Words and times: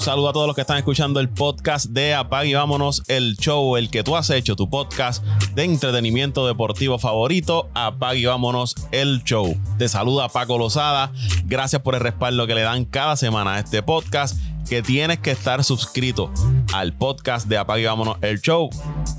Un 0.00 0.06
saludo 0.06 0.30
a 0.30 0.32
todos 0.32 0.46
los 0.46 0.56
que 0.56 0.62
están 0.62 0.78
escuchando 0.78 1.20
el 1.20 1.28
podcast 1.28 1.90
de 1.90 2.14
Apag 2.14 2.46
y 2.46 2.54
vámonos, 2.54 3.02
el 3.08 3.36
show, 3.36 3.76
el 3.76 3.90
que 3.90 4.02
tú 4.02 4.16
has 4.16 4.30
hecho, 4.30 4.56
tu 4.56 4.70
podcast 4.70 5.22
de 5.54 5.64
entretenimiento 5.64 6.46
deportivo 6.46 6.98
favorito, 6.98 7.68
Apag 7.74 8.16
y 8.16 8.24
vámonos, 8.24 8.74
el 8.92 9.22
show. 9.24 9.54
Te 9.76 9.90
saluda 9.90 10.30
Paco 10.30 10.56
Lozada, 10.56 11.12
gracias 11.44 11.82
por 11.82 11.96
el 11.96 12.00
respaldo 12.00 12.46
que 12.46 12.54
le 12.54 12.62
dan 12.62 12.86
cada 12.86 13.14
semana 13.14 13.56
a 13.56 13.58
este 13.58 13.82
podcast 13.82 14.38
que 14.70 14.82
tienes 14.82 15.18
que 15.18 15.32
estar 15.32 15.64
suscrito 15.64 16.32
al 16.72 16.92
podcast 16.92 17.48
de 17.48 17.58
Apague 17.58 17.86
Vámonos 17.86 18.18
el 18.20 18.40
Show. 18.40 18.70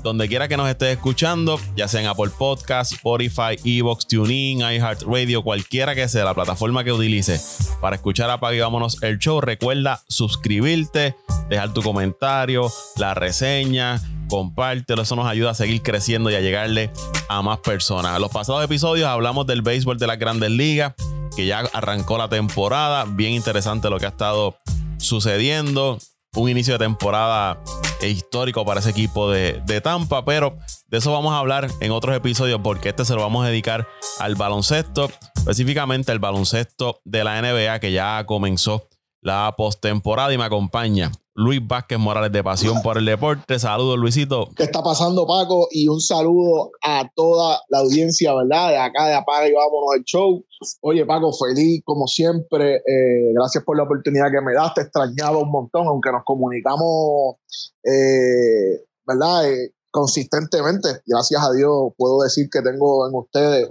Donde 0.02 0.26
quiera 0.26 0.48
que 0.48 0.56
nos 0.56 0.66
estés 0.66 0.96
escuchando, 0.96 1.60
ya 1.76 1.88
sea 1.88 2.00
en 2.00 2.06
Apple 2.06 2.30
Podcast, 2.38 2.92
Spotify, 2.92 3.58
Evox, 3.62 4.06
TuneIn, 4.06 4.60
iHeartRadio, 4.60 5.42
cualquiera 5.42 5.94
que 5.94 6.08
sea 6.08 6.24
la 6.24 6.32
plataforma 6.32 6.84
que 6.84 6.90
utilices 6.90 7.74
para 7.82 7.96
escuchar 7.96 8.30
Apague 8.30 8.62
Vámonos 8.62 9.02
el 9.02 9.18
Show, 9.18 9.42
recuerda 9.42 10.00
suscribirte, 10.08 11.16
dejar 11.50 11.74
tu 11.74 11.82
comentario, 11.82 12.72
la 12.96 13.12
reseña, 13.12 14.00
compártelo, 14.30 15.02
eso 15.02 15.16
nos 15.16 15.26
ayuda 15.26 15.50
a 15.50 15.54
seguir 15.54 15.82
creciendo 15.82 16.30
y 16.30 16.34
a 16.34 16.40
llegarle 16.40 16.90
a 17.28 17.42
más 17.42 17.58
personas. 17.58 18.18
Los 18.18 18.30
pasados 18.30 18.64
episodios 18.64 19.06
hablamos 19.06 19.46
del 19.46 19.60
béisbol 19.60 19.98
de 19.98 20.06
las 20.06 20.18
grandes 20.18 20.50
ligas, 20.50 20.94
que 21.36 21.44
ya 21.44 21.58
arrancó 21.74 22.16
la 22.16 22.30
temporada, 22.30 23.04
bien 23.04 23.34
interesante 23.34 23.90
lo 23.90 23.98
que 23.98 24.06
ha 24.06 24.10
estado 24.10 24.56
sucediendo. 25.02 25.98
Un 26.34 26.48
inicio 26.48 26.78
de 26.78 26.86
temporada 26.86 27.62
histórico 28.00 28.64
para 28.64 28.80
ese 28.80 28.90
equipo 28.90 29.30
de, 29.30 29.80
Tampa, 29.82 30.24
pero 30.24 30.56
de 30.86 30.98
eso 30.98 31.12
vamos 31.12 31.34
a 31.34 31.38
hablar 31.38 31.68
en 31.80 31.92
otros 31.92 32.16
episodios 32.16 32.60
porque 32.62 32.88
este 32.88 33.04
se 33.04 33.14
lo 33.14 33.20
vamos 33.20 33.44
a 33.44 33.48
dedicar 33.48 33.86
al 34.18 34.34
baloncesto, 34.34 35.10
específicamente 35.36 36.10
al 36.10 36.18
baloncesto 36.18 37.00
de 37.04 37.22
la 37.22 37.40
NBA 37.42 37.80
que 37.80 37.92
ya 37.92 38.24
comenzó 38.24 38.88
la 39.20 39.54
postemporada 39.56 40.32
y 40.32 40.38
me 40.38 40.44
acompaña 40.44 41.12
Luis 41.34 41.66
Vázquez 41.66 41.98
Morales 41.98 42.30
de 42.30 42.44
Pasión 42.44 42.82
por 42.82 42.98
el 42.98 43.06
Deporte. 43.06 43.58
Saludos, 43.58 43.98
Luisito. 43.98 44.50
¿Qué 44.54 44.64
está 44.64 44.82
pasando, 44.82 45.26
Paco? 45.26 45.66
Y 45.70 45.88
un 45.88 46.00
saludo 46.00 46.72
a 46.82 47.10
toda 47.14 47.58
la 47.70 47.78
audiencia, 47.78 48.34
¿verdad? 48.34 48.68
De 48.68 48.76
acá 48.76 49.06
de 49.06 49.14
Apaga 49.14 49.48
y 49.48 49.52
vámonos 49.52 49.94
al 49.94 50.04
show. 50.04 50.44
Oye, 50.82 51.06
Paco, 51.06 51.32
feliz 51.32 51.82
como 51.86 52.06
siempre. 52.06 52.76
Eh, 52.76 53.32
gracias 53.34 53.64
por 53.64 53.78
la 53.78 53.84
oportunidad 53.84 54.30
que 54.30 54.42
me 54.42 54.52
das. 54.52 54.74
Te 54.74 54.82
extrañaba 54.82 55.38
un 55.38 55.50
montón, 55.50 55.86
aunque 55.86 56.12
nos 56.12 56.22
comunicamos, 56.24 57.36
eh, 57.82 58.84
¿verdad? 59.06 59.50
Eh, 59.50 59.72
consistentemente. 59.90 61.00
Gracias 61.06 61.42
a 61.42 61.50
Dios 61.52 61.92
puedo 61.96 62.20
decir 62.20 62.50
que 62.50 62.60
tengo 62.60 63.08
en 63.08 63.14
ustedes 63.14 63.70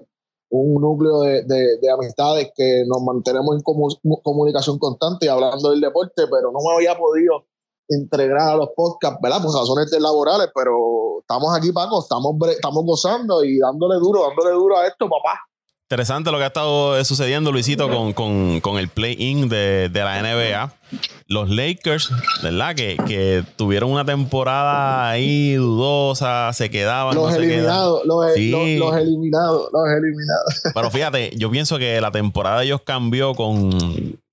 un 0.49 0.81
núcleo 0.81 1.21
de, 1.21 1.43
de, 1.45 1.91
amistades 1.91 2.51
que 2.53 2.83
nos 2.85 3.01
mantenemos 3.01 3.55
en 3.55 3.61
comunicación 4.21 4.77
constante 4.79 5.25
y 5.25 5.29
hablando 5.29 5.69
del 5.69 5.79
deporte, 5.79 6.23
pero 6.29 6.51
no 6.51 6.59
me 6.59 6.75
había 6.75 6.97
podido 6.97 7.45
entregar 7.91 8.49
a 8.49 8.55
los 8.55 8.69
podcasts, 8.75 9.19
¿verdad? 9.21 9.41
Por 9.41 9.53
razones 9.53 9.91
laborales, 9.99 10.49
pero 10.53 11.19
estamos 11.21 11.55
aquí, 11.55 11.71
Paco, 11.71 12.01
estamos, 12.01 12.35
estamos 12.49 12.85
gozando 12.85 13.43
y 13.43 13.59
dándole 13.59 13.95
duro, 13.95 14.27
dándole 14.27 14.51
duro 14.51 14.77
a 14.77 14.87
esto, 14.87 15.09
papá. 15.09 15.39
Interesante 15.91 16.31
lo 16.31 16.37
que 16.37 16.45
ha 16.45 16.47
estado 16.47 17.03
sucediendo, 17.03 17.51
Luisito, 17.51 17.89
con, 18.15 18.77
el 18.77 18.87
play-in 18.87 19.49
de, 19.49 19.91
la 19.93 20.21
NBA. 20.21 20.73
Los 21.27 21.49
Lakers, 21.49 22.11
¿verdad? 22.41 22.73
Que, 22.75 23.43
tuvieron 23.57 23.91
una 23.91 24.05
temporada 24.05 25.09
ahí 25.09 25.55
dudosa, 25.55 26.53
se 26.53 26.69
quedaban. 26.69 27.13
Los 27.15 27.33
eliminados, 27.33 28.05
los, 28.05 28.25
los, 28.25 28.35
eliminados, 28.37 29.69
los 29.73 29.89
eliminados. 29.89 30.61
Pero 30.73 30.91
fíjate, 30.91 31.31
yo 31.35 31.51
pienso 31.51 31.77
que 31.77 31.99
la 31.99 32.11
temporada 32.11 32.59
de 32.59 32.67
ellos 32.67 32.81
cambió 32.85 33.35
con 33.35 33.69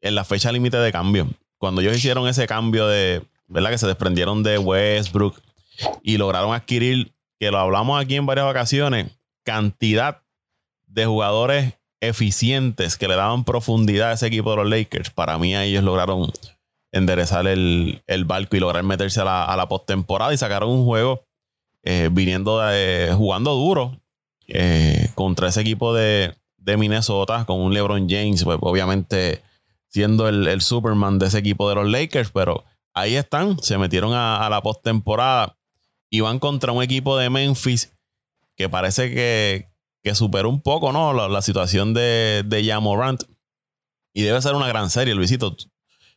en 0.01 0.15
la 0.15 0.23
fecha 0.23 0.53
límite 0.53 0.77
de 0.77 0.93
cambio. 0.93 1.27
Cuando 1.59 1.81
ellos 1.81 1.97
hicieron 1.97 2.29
ese 2.29 2.47
cambio 2.47 2.87
de, 2.87 3.21
¿verdad? 3.49 3.71
Que 3.71 3.79
se 3.79 3.87
desprendieron 3.87 4.43
de 4.43 4.59
Westbrook 4.59 5.41
y 6.03 6.17
lograron 6.17 6.55
adquirir, 6.55 7.13
que 7.41 7.51
lo 7.51 7.59
hablamos 7.59 8.01
aquí 8.01 8.17
en 8.17 8.27
varias 8.27 8.47
ocasiones, 8.47 9.11
cantidad 9.45 10.23
de 10.87 11.07
jugadores 11.07 11.75
eficientes 12.01 12.97
que 12.97 13.09
le 13.09 13.17
daban 13.17 13.45
profundidad 13.45 14.11
a 14.11 14.15
ese 14.15 14.27
equipo 14.27 14.51
de 14.51 14.57
los 14.57 14.69
Lakers. 14.69 15.11
Para 15.11 15.39
mí, 15.39 15.57
ellos 15.57 15.83
lograron 15.83 16.31
enderezar 16.93 17.47
el, 17.47 18.03
barco 18.25 18.57
y 18.57 18.61
lograr 18.61 18.83
meterse 18.83 19.21
a 19.21 19.25
la, 19.25 19.45
a 19.45 19.69
postemporada 19.69 20.33
y 20.33 20.39
sacaron 20.39 20.71
un 20.71 20.85
juego 20.85 21.21
eh, 21.83 22.09
viniendo 22.13 22.61
de, 22.61 23.13
jugando 23.17 23.55
duro 23.55 24.01
eh, 24.47 25.11
contra 25.15 25.49
ese 25.49 25.61
equipo 25.61 25.95
de, 25.95 26.35
Minnesota 26.77 27.47
con 27.47 27.61
un 27.61 27.73
LeBron 27.73 28.11
James, 28.11 28.45
pues, 28.45 28.59
obviamente 28.61 29.41
siendo 29.89 30.29
el, 30.29 30.61
Superman 30.61 31.19
de 31.19 31.29
ese 31.29 31.39
equipo 31.39 31.67
de 31.67 31.77
los 31.77 31.89
Lakers, 31.89 32.31
pero 32.31 32.63
ahí 33.01 33.17
están, 33.17 33.59
se 33.63 33.79
metieron 33.79 34.13
a, 34.13 34.47
a 34.47 34.51
la 34.51 34.63
postemporada 34.63 35.57
y 36.11 36.21
van 36.21 36.39
contra 36.39 36.73
un 36.73 36.83
equipo 36.83 37.17
de 37.17 37.31
Memphis 37.31 37.93
que 38.59 38.69
parece 38.69 39.15
que, 39.15 39.67
que 40.03 40.15
superó 40.15 40.49
un 40.49 40.61
poco, 40.61 40.93
¿no? 40.93 41.29
La, 41.29 41.43
situación 41.43 41.95
de, 41.95 42.43
de 42.45 42.65
Jamorant. 42.65 43.23
Y 44.13 44.23
debe 44.23 44.43
ser 44.43 44.55
una 44.55 44.67
gran 44.67 44.91
serie, 44.91 45.15
Luisito. 45.15 45.57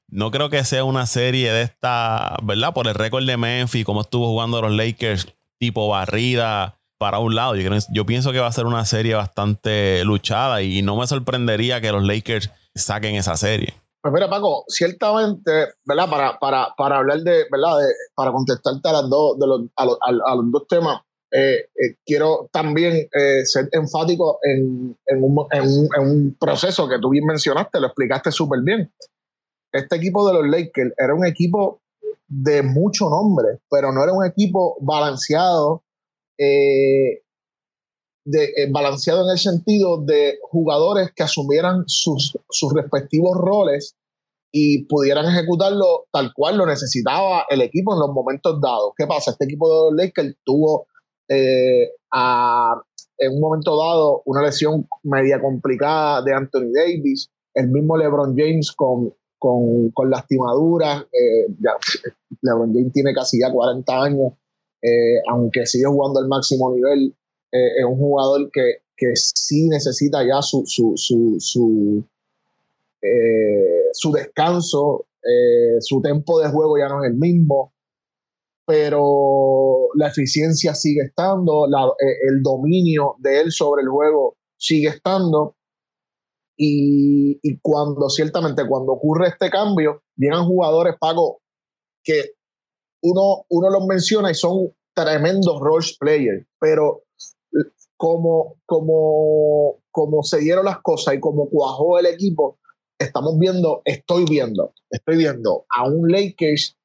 No 0.08 0.32
creo 0.32 0.50
que 0.50 0.66
sea 0.66 0.84
una 0.84 1.06
serie 1.06 1.52
de 1.52 1.62
esta, 1.62 2.36
¿verdad? 2.42 2.74
Por 2.74 2.88
el 2.88 2.96
récord 2.96 3.26
de 3.26 3.38
Memphis, 3.38 3.86
cómo 3.86 4.02
estuvo 4.02 4.28
jugando 4.28 4.60
los 4.62 4.72
Lakers, 4.72 5.28
tipo 5.60 5.88
barrida 5.88 6.80
para 6.98 7.20
un 7.20 7.36
lado. 7.36 7.56
Yo, 7.56 7.70
yo 7.92 8.06
pienso 8.08 8.32
que 8.32 8.40
va 8.40 8.48
a 8.48 8.52
ser 8.52 8.66
una 8.66 8.86
serie 8.86 9.14
bastante 9.14 10.04
luchada 10.04 10.64
y 10.64 10.82
no 10.82 10.96
me 10.96 11.06
sorprendería 11.06 11.80
que 11.80 11.92
los 11.92 12.04
Lakers 12.04 12.50
saquen 12.74 13.16
esa 13.16 13.38
serie. 13.38 13.76
Pues 14.02 14.14
mira, 14.16 14.28
Paco, 14.28 14.64
ciertamente, 14.68 15.52
¿verdad? 15.86 16.10
Para, 16.10 16.40
para, 16.40 16.74
para 16.76 16.98
hablar 16.98 17.20
de, 17.20 17.46
¿verdad? 17.52 17.78
para 18.16 18.32
contestarte 18.32 18.90
a, 18.90 18.94
las 18.94 19.10
dos, 19.10 19.38
de 19.38 19.46
los, 19.46 19.62
a, 19.76 20.36
los, 20.36 20.52
dos 20.52 20.68
temas, 20.68 21.02
eh, 21.32 21.70
eh, 21.76 21.98
quiero 22.04 22.50
también 22.52 23.08
eh, 23.14 23.46
ser 23.46 23.70
enfático 23.72 24.40
en, 24.42 24.98
un, 25.22 26.36
proceso 26.40 26.90
que 26.90 26.98
tú 27.00 27.12
bien 27.12 27.26
mencionaste, 27.26 27.80
lo 27.80 27.88
explicaste 27.88 28.32
súper 28.32 28.62
bien. 28.64 28.92
Este 29.72 29.98
equipo 29.98 30.28
de 30.28 30.34
los 30.34 30.48
Lakers 30.48 30.94
era 30.98 31.14
un 31.14 31.26
equipo 31.26 31.82
de 32.28 32.64
mucho 32.64 33.08
nombre, 33.08 33.60
pero 33.70 33.92
no 33.92 34.04
era 34.04 34.14
un 34.14 34.26
equipo 34.26 34.78
balanceado, 34.82 35.84
de, 38.26 38.70
balanceado 38.72 39.24
en 39.26 39.32
el 39.32 39.38
sentido 39.38 40.02
de 40.02 40.40
jugadores 40.44 41.12
que 41.16 41.24
asumieran 41.24 41.84
sus, 41.88 42.34
respectivos 42.76 43.38
roles 43.38 43.96
y 44.52 44.86
pudieran 44.86 45.26
ejecutarlo 45.26 46.06
tal 46.12 46.32
cual 46.34 46.58
lo 46.58 46.66
necesitaba 46.66 47.46
el 47.50 47.62
equipo 47.62 47.94
en 47.94 48.00
los 48.00 48.10
momentos 48.10 48.60
dados. 48.62 48.92
¿Qué 48.98 49.08
pasa? 49.08 49.32
Este 49.32 49.46
equipo 49.46 49.68
de 49.68 49.92
los 49.92 50.06
Lakers 50.06 50.36
tuvo 50.44 50.88
eh, 51.30 51.90
en 52.14 53.34
un 53.34 53.40
momento 53.40 53.78
dado 53.78 54.22
una 54.26 54.42
lesión 54.42 54.88
media 55.04 55.40
complicada 55.40 56.22
de 56.24 56.34
Anthony 56.34 56.72
Davis, 56.74 57.30
el 57.54 57.70
mismo 57.70 57.98
LeBron 57.98 58.36
James 58.36 58.72
con, 58.72 59.14
con, 59.38 60.10
lastimaduras, 60.10 61.04
eh, 61.14 61.48
LeBron 62.42 62.74
James 62.74 62.94
tiene 62.94 63.14
casi 63.14 63.40
ya 63.40 63.52
40 63.52 64.04
años, 64.04 64.34
eh, 64.82 65.22
aunque 65.30 65.66
sigue 65.66 65.86
jugando 65.86 66.20
al 66.20 66.28
máximo 66.28 66.74
nivel, 66.74 67.16
es 67.52 67.86
un 67.86 67.98
jugador 67.98 68.50
que, 68.52 68.78
que 68.96 69.16
sí 69.16 69.68
necesita 69.68 70.24
ya 70.24 70.42
su, 70.42 70.64
su, 70.66 70.94
su, 70.96 71.36
su, 71.40 72.04
su 73.94 74.12
descanso, 74.12 75.06
su 75.80 76.02
tempo 76.02 76.40
de 76.40 76.50
juego 76.50 76.78
ya 76.78 76.88
no 76.88 77.04
es 77.04 77.12
el 77.12 77.18
mismo 77.18 77.74
pero 78.72 79.90
la 79.96 80.08
eficiencia 80.08 80.74
sigue 80.74 81.02
estando, 81.02 81.68
eh, 81.68 82.30
el 82.30 82.42
dominio 82.42 83.16
de 83.20 83.42
él 83.42 83.52
sobre 83.52 83.82
el 83.82 83.90
juego 83.90 84.38
sigue 84.58 84.88
estando. 84.88 85.58
Y, 86.58 87.40
cuando 87.62 88.08
ciertamente 88.08 88.66
cuando 88.66 88.94
ocurre 88.94 89.28
este 89.28 89.50
cambio, 89.50 90.04
llegan 90.16 90.46
jugadores, 90.46 90.96
Pago, 91.00 91.42
que 92.02 92.36
uno, 93.02 93.46
uno 93.50 93.70
los 93.72 93.86
menciona 93.88 94.32
y 94.32 94.36
son 94.36 94.72
tremendos 94.94 95.60
role 95.60 95.86
players, 96.00 96.48
pero 96.58 97.04
como, 98.02 98.56
como, 98.66 99.84
como 99.92 100.24
se 100.24 100.40
dieron 100.40 100.66
las 100.66 100.80
cosas 100.82 101.14
y 101.14 101.20
como 101.20 101.48
cuajó 101.52 102.00
el 102.00 102.08
equipo, 102.08 102.58
estamos 102.98 103.38
viendo, 103.38 103.84
estoy 103.86 104.26
viendo, 104.28 104.74
estoy 104.90 105.18
viendo 105.18 105.66
a 105.70 105.88
un 105.88 106.12
Lakers 106.12 106.80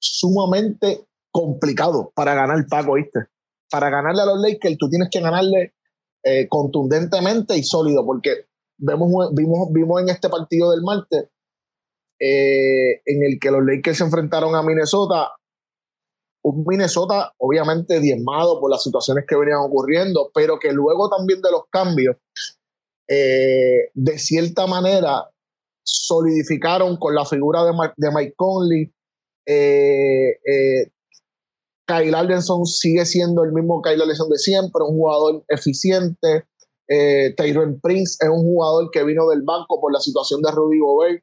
sumamente 0.00 1.04
complicado 1.30 2.12
para 2.14 2.32
ganar 2.32 2.64
Paco, 2.66 2.94
¿viste? 2.94 3.26
Para 3.70 3.90
ganarle 3.90 4.22
a 4.22 4.24
los 4.24 4.40
Lakers, 4.40 4.78
tú 4.78 4.88
tienes 4.88 5.10
que 5.10 5.20
ganarle 5.20 5.74
eh, 6.24 6.48
contundentemente 6.48 7.58
y 7.58 7.62
sólido, 7.62 8.06
porque 8.06 8.46
vemos, 8.78 9.34
vimos, 9.34 9.68
vimos 9.70 10.00
en 10.00 10.08
este 10.08 10.30
partido 10.30 10.70
del 10.70 10.80
martes 10.80 11.28
eh, 12.18 13.02
en 13.04 13.22
el 13.22 13.38
que 13.38 13.50
los 13.50 13.66
Lakers 13.66 13.98
se 13.98 14.04
enfrentaron 14.04 14.54
a 14.54 14.62
Minnesota, 14.62 15.30
un 16.44 16.64
Minnesota 16.66 17.32
obviamente 17.38 18.00
diezmado 18.00 18.60
por 18.60 18.70
las 18.70 18.82
situaciones 18.82 19.24
que 19.26 19.36
venían 19.36 19.60
ocurriendo, 19.60 20.30
pero 20.34 20.58
que 20.58 20.72
luego 20.72 21.08
también 21.08 21.40
de 21.40 21.50
los 21.50 21.62
cambios, 21.70 22.16
eh, 23.08 23.90
de 23.94 24.18
cierta 24.18 24.66
manera 24.66 25.30
solidificaron 25.82 26.96
con 26.96 27.14
la 27.14 27.24
figura 27.24 27.64
de, 27.64 28.10
Mike 28.10 28.34
Conley 28.36 28.90
Eh, 29.46 30.30
eh, 30.30 30.90
Kyle 31.86 32.14
Aldenson 32.14 32.64
sigue 32.64 33.04
siendo 33.04 33.44
el 33.44 33.52
mismo 33.52 33.82
Kyle 33.82 34.00
Aldenson 34.00 34.30
de 34.30 34.38
siempre, 34.38 34.82
un 34.82 34.96
jugador 34.96 35.44
eficiente. 35.48 36.46
Eh, 36.88 37.34
Tyrone 37.36 37.78
Prince 37.82 38.16
es 38.20 38.28
un 38.30 38.42
jugador 38.42 38.90
que 38.90 39.04
vino 39.04 39.28
del 39.28 39.42
banco 39.42 39.80
por 39.80 39.92
la 39.92 40.00
situación 40.00 40.40
de 40.40 40.50
Rudy 40.50 40.78
Gobert, 40.80 41.22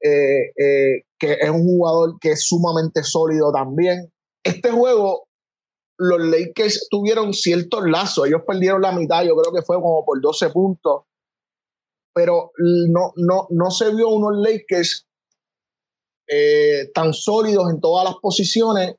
que 0.00 1.32
es 1.40 1.50
un 1.50 1.64
jugador 1.64 2.18
que 2.20 2.32
es 2.32 2.46
sumamente 2.46 3.02
sólido 3.02 3.50
también. 3.50 4.12
Este 4.44 4.70
juego, 4.70 5.26
los 5.98 6.20
Lakers 6.20 6.88
tuvieron 6.90 7.32
ciertos 7.32 7.84
lazos, 7.86 8.26
ellos 8.26 8.42
perdieron 8.46 8.82
la 8.82 8.92
mitad, 8.92 9.24
yo 9.24 9.34
creo 9.36 9.52
que 9.52 9.62
fue 9.62 9.76
como 9.76 10.04
por 10.04 10.20
12 10.20 10.50
puntos, 10.50 11.04
pero 12.14 12.52
no, 12.58 13.12
no, 13.16 13.46
no 13.50 13.70
se 13.70 13.94
vio 13.94 14.08
unos 14.08 14.36
Lakers 14.36 15.06
tan 16.94 17.12
sólidos 17.12 17.70
en 17.70 17.80
todas 17.80 18.04
las 18.04 18.14
posiciones 18.20 18.94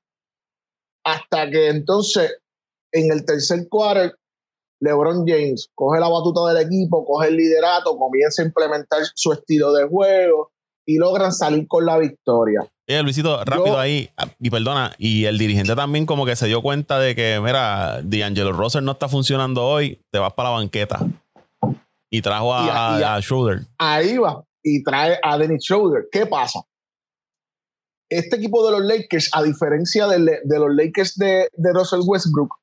hasta 1.05 1.49
que 1.49 1.69
entonces 1.69 2.39
en 2.91 3.11
el 3.11 3.25
tercer 3.25 3.67
quarter 3.69 4.15
LeBron 4.81 5.25
James 5.25 5.69
coge 5.73 5.99
la 5.99 6.09
batuta 6.09 6.53
del 6.53 6.65
equipo, 6.65 7.05
coge 7.05 7.29
el 7.29 7.37
liderato, 7.37 7.97
comienza 7.97 8.41
a 8.41 8.45
implementar 8.45 9.01
su 9.13 9.31
estilo 9.31 9.73
de 9.73 9.87
juego 9.87 10.51
y 10.85 10.97
logran 10.97 11.31
salir 11.31 11.67
con 11.67 11.85
la 11.85 11.97
victoria. 11.97 12.61
Oye, 12.87 13.01
Luisito, 13.01 13.43
rápido 13.43 13.79
ahí, 13.79 14.11
y 14.39 14.49
perdona, 14.51 14.93
y 14.99 15.25
el 15.25 15.39
dirigente 15.39 15.75
también 15.75 16.05
como 16.05 16.23
que 16.23 16.35
se 16.35 16.45
dio 16.45 16.61
cuenta 16.61 16.99
de 16.99 17.15
que, 17.15 17.39
mira, 17.43 17.99
D'Angelo 18.03 18.51
Russell 18.51 18.83
no 18.83 18.91
está 18.91 19.09
funcionando 19.09 19.65
hoy, 19.65 19.99
te 20.11 20.19
vas 20.19 20.33
para 20.33 20.49
la 20.49 20.55
banqueta. 20.57 20.99
Y 22.11 22.21
trajo 22.21 22.53
a, 22.53 23.19
Schroeder. 23.21 23.61
Ahí 23.79 24.17
va, 24.17 24.43
y 24.61 24.83
trae 24.83 25.17
a 25.23 25.37
Dennis 25.37 25.63
Schroeder. 25.63 26.05
¿Qué 26.11 26.27
pasa? 26.27 26.61
Este 28.07 28.35
equipo 28.35 28.63
de 28.65 28.77
los 28.77 28.85
Lakers, 28.85 29.31
a 29.33 29.41
diferencia 29.41 30.07
de, 30.07 30.19
los 30.19 30.75
Lakers 30.75 31.15
de, 31.15 31.49
de 31.53 31.73
Russell 31.73 32.01
Westbrook, 32.05 32.53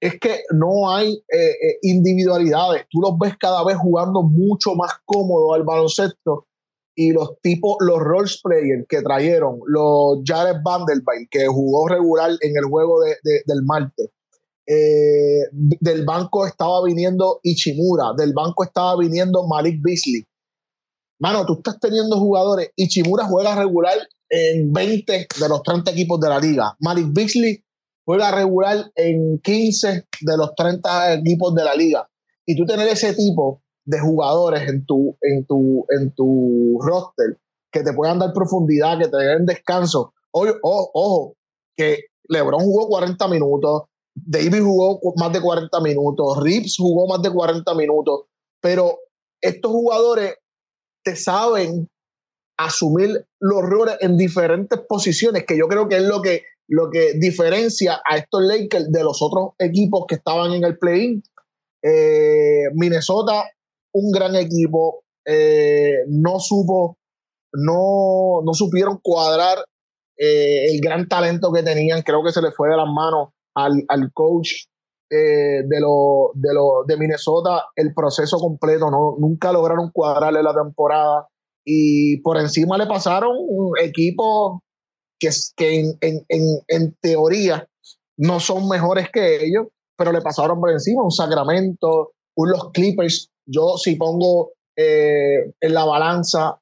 es 0.00 0.20
que 0.20 0.44
no 0.52 0.94
hay 0.94 1.12
eh, 1.12 1.50
eh, 1.50 1.78
individualidades. 1.82 2.86
Tú 2.88 3.00
los 3.00 3.18
ves 3.18 3.36
cada 3.36 3.64
vez 3.64 3.76
jugando 3.78 4.22
mucho 4.22 4.76
más 4.76 4.92
cómodo 5.04 5.54
al 5.54 5.64
baloncesto 5.64 6.46
y 6.94 7.12
los 7.12 7.40
tipos, 7.42 7.76
los 7.80 7.98
role 7.98 8.30
players 8.42 8.86
que 8.88 9.02
trajeron, 9.02 9.58
los 9.66 10.20
Jared 10.24 10.62
Vanderbilt, 10.64 11.28
que 11.30 11.46
jugó 11.46 11.88
regular 11.88 12.30
en 12.40 12.56
el 12.56 12.64
juego 12.64 13.00
del 13.02 13.62
martes. 13.64 14.10
Eh, 14.66 15.42
del 15.52 16.04
banco 16.06 16.46
estaba 16.46 16.82
viniendo 16.84 17.40
Ichimura, 17.42 18.12
del 18.16 18.32
banco 18.32 18.64
estaba 18.64 18.96
viniendo 18.96 19.46
Malik 19.46 19.80
Beasley. 19.82 20.24
Mano, 21.18 21.44
tú 21.46 21.54
estás 21.54 21.78
teniendo 21.80 22.18
jugadores. 22.18 22.70
Ichimura 22.76 23.24
juega 23.24 23.54
regular 23.54 23.98
en 24.28 24.72
20 24.72 25.12
de 25.12 25.48
los 25.48 25.62
30 25.62 25.90
equipos 25.90 26.20
de 26.20 26.28
la 26.28 26.38
liga. 26.38 26.76
Malik 26.80 27.06
Beasley 27.12 27.62
juega 28.04 28.30
regular 28.30 28.90
en 28.94 29.38
15 29.40 30.06
de 30.20 30.36
los 30.36 30.54
30 30.54 31.14
equipos 31.14 31.54
de 31.54 31.64
la 31.64 31.74
liga. 31.74 32.08
Y 32.46 32.56
tú 32.56 32.66
tener 32.66 32.88
ese 32.88 33.14
tipo 33.14 33.63
de 33.84 34.00
jugadores 34.00 34.68
en 34.68 34.84
tu, 34.86 35.16
en 35.22 35.44
tu, 35.46 35.84
en 35.90 36.14
tu 36.14 36.78
roster 36.80 37.38
que 37.70 37.82
te 37.82 37.92
puedan 37.92 38.18
dar 38.18 38.32
profundidad, 38.32 38.98
que 38.98 39.08
te 39.08 39.16
den 39.16 39.46
descanso. 39.46 40.14
Ojo, 40.30 40.58
ojo, 40.62 41.36
que 41.76 42.04
LeBron 42.28 42.60
jugó 42.60 42.88
40 42.88 43.28
minutos, 43.28 43.82
David 44.14 44.62
jugó 44.62 45.00
más 45.16 45.32
de 45.32 45.40
40 45.40 45.80
minutos, 45.80 46.42
Rips 46.42 46.76
jugó 46.78 47.08
más 47.08 47.20
de 47.20 47.32
40 47.32 47.74
minutos, 47.74 48.26
pero 48.60 48.98
estos 49.40 49.72
jugadores 49.72 50.36
te 51.02 51.16
saben 51.16 51.88
asumir 52.56 53.26
los 53.40 53.62
roles 53.62 53.96
en 54.00 54.16
diferentes 54.16 54.78
posiciones, 54.88 55.44
que 55.44 55.58
yo 55.58 55.66
creo 55.66 55.88
que 55.88 55.96
es 55.96 56.02
lo 56.02 56.22
que 56.22 56.42
lo 56.66 56.90
que 56.90 57.14
diferencia 57.14 58.00
a 58.08 58.16
estos 58.16 58.42
Lakers 58.42 58.90
de 58.90 59.02
los 59.02 59.20
otros 59.20 59.50
equipos 59.58 60.04
que 60.08 60.14
estaban 60.14 60.52
en 60.52 60.64
el 60.64 60.78
play-in. 60.78 61.22
Eh, 61.82 62.70
Minnesota, 62.72 63.44
un 63.94 64.10
gran 64.10 64.36
equipo, 64.36 65.04
eh, 65.26 66.04
no 66.08 66.38
supo, 66.38 66.98
no, 67.52 68.42
no 68.44 68.52
supieron 68.52 68.98
cuadrar 69.02 69.58
eh, 70.18 70.66
el 70.72 70.80
gran 70.80 71.08
talento 71.08 71.52
que 71.52 71.62
tenían. 71.62 72.02
Creo 72.02 72.22
que 72.22 72.32
se 72.32 72.42
le 72.42 72.52
fue 72.52 72.68
de 72.68 72.76
las 72.76 72.88
manos 72.88 73.30
al, 73.54 73.84
al 73.88 74.12
coach 74.12 74.50
de, 75.10 75.80
lo, 75.80 76.32
de, 76.34 76.52
lo, 76.52 76.84
de 76.86 76.96
Minnesota 76.96 77.66
el 77.76 77.94
proceso 77.94 78.38
completo. 78.38 78.90
No, 78.90 79.16
nunca 79.18 79.52
lograron 79.52 79.90
cuadrarle 79.92 80.42
la 80.42 80.54
temporada 80.54 81.28
y 81.64 82.20
por 82.20 82.38
encima 82.38 82.76
le 82.76 82.86
pasaron 82.86 83.32
un 83.38 83.78
equipo 83.78 84.62
que, 85.18 85.30
que 85.56 85.94
en, 86.00 86.96
teoría 87.00 87.66
no 88.16 88.40
son 88.40 88.68
mejores 88.68 89.08
que 89.10 89.44
ellos, 89.44 89.68
pero 89.96 90.12
le 90.12 90.20
pasaron 90.20 90.60
por 90.60 90.70
encima 90.70 91.02
un 91.02 91.10
Sacramento, 91.10 92.12
un 92.36 92.50
los 92.50 92.70
Clippers. 92.72 93.30
Yo 93.46 93.76
si 93.76 93.96
pongo 93.96 94.52
eh, 94.76 95.52
en 95.60 95.74
la 95.74 95.84
balanza 95.84 96.58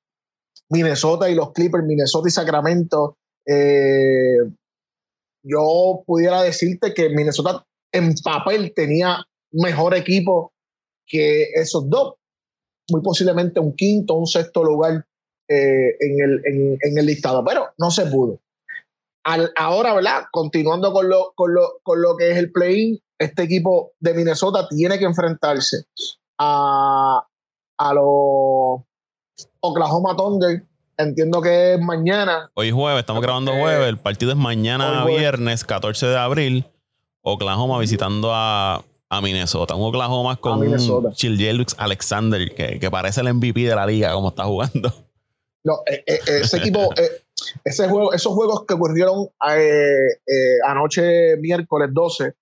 Minnesota 0.68 1.30
y 1.30 1.34
los 1.34 1.52
Clippers, 1.52 1.84
Minnesota 1.84 2.28
y 2.28 2.30
Sacramento, 2.30 3.18
eh, 3.46 4.38
yo 5.44 6.02
pudiera 6.06 6.42
decirte 6.42 6.94
que 6.94 7.10
Minnesota 7.10 7.64
en 7.92 8.14
papel 8.24 8.72
tenía 8.74 9.24
mejor 9.52 9.94
equipo 9.94 10.52
que 11.06 11.50
esos 11.54 11.88
dos. 11.88 12.14
Muy 12.90 13.00
posiblemente 13.02 13.60
un 13.60 13.74
quinto, 13.74 14.14
un 14.14 14.26
sexto 14.26 14.64
lugar 14.64 15.06
eh, 15.48 15.96
en, 16.00 16.20
el, 16.20 16.78
en, 16.80 16.98
el 16.98 17.06
listado, 17.06 17.44
pero 17.44 17.68
no 17.78 17.90
se 17.90 18.06
pudo. 18.06 18.40
Al, 19.24 19.52
ahora, 19.56 19.94
¿verdad? 19.94 20.24
Continuando 20.32 20.92
con 20.92 21.08
lo, 21.08 21.32
con 21.36 21.54
lo, 21.54 21.78
con 21.82 22.02
lo 22.02 22.16
que 22.16 22.32
es 22.32 22.38
el 22.38 22.50
play-in, 22.50 22.98
este 23.18 23.44
equipo 23.44 23.92
de 24.00 24.14
Minnesota 24.14 24.66
tiene 24.68 24.98
que 24.98 25.04
enfrentarse 25.04 25.84
a, 26.42 27.26
a 27.78 27.94
los 27.94 28.82
Oklahoma 29.60 30.16
Thunder. 30.16 30.62
Entiendo 30.98 31.40
que 31.40 31.74
es 31.74 31.80
mañana. 31.80 32.50
Hoy 32.54 32.70
jueves, 32.70 33.00
estamos 33.00 33.22
grabando 33.22 33.52
jueves. 33.52 33.88
El 33.88 33.98
partido 33.98 34.32
es 34.32 34.36
mañana 34.36 35.04
viernes, 35.04 35.64
14 35.64 36.06
de 36.06 36.16
abril. 36.18 36.66
Oklahoma 37.22 37.78
visitando 37.78 38.30
a, 38.32 38.82
a 39.08 39.20
Minnesota. 39.20 39.74
Un 39.74 39.88
Oklahoma 39.88 40.36
con 40.36 41.12
Chiljelux 41.12 41.74
Alexander 41.78 42.52
que, 42.54 42.78
que 42.78 42.90
parece 42.90 43.20
el 43.20 43.32
MVP 43.32 43.60
de 43.60 43.74
la 43.74 43.86
liga, 43.86 44.12
como 44.12 44.28
está 44.28 44.44
jugando. 44.44 44.92
No, 45.64 45.74
eh, 45.86 46.02
eh, 46.06 46.20
eh, 46.26 46.40
ese 46.42 46.56
equipo, 46.58 46.90
ese 47.64 47.88
juego, 47.88 48.12
esos 48.12 48.32
juegos 48.34 48.64
que 48.66 48.74
ocurrieron 48.74 49.28
anoche, 50.66 51.36
miércoles 51.36 51.90
12, 51.92 52.34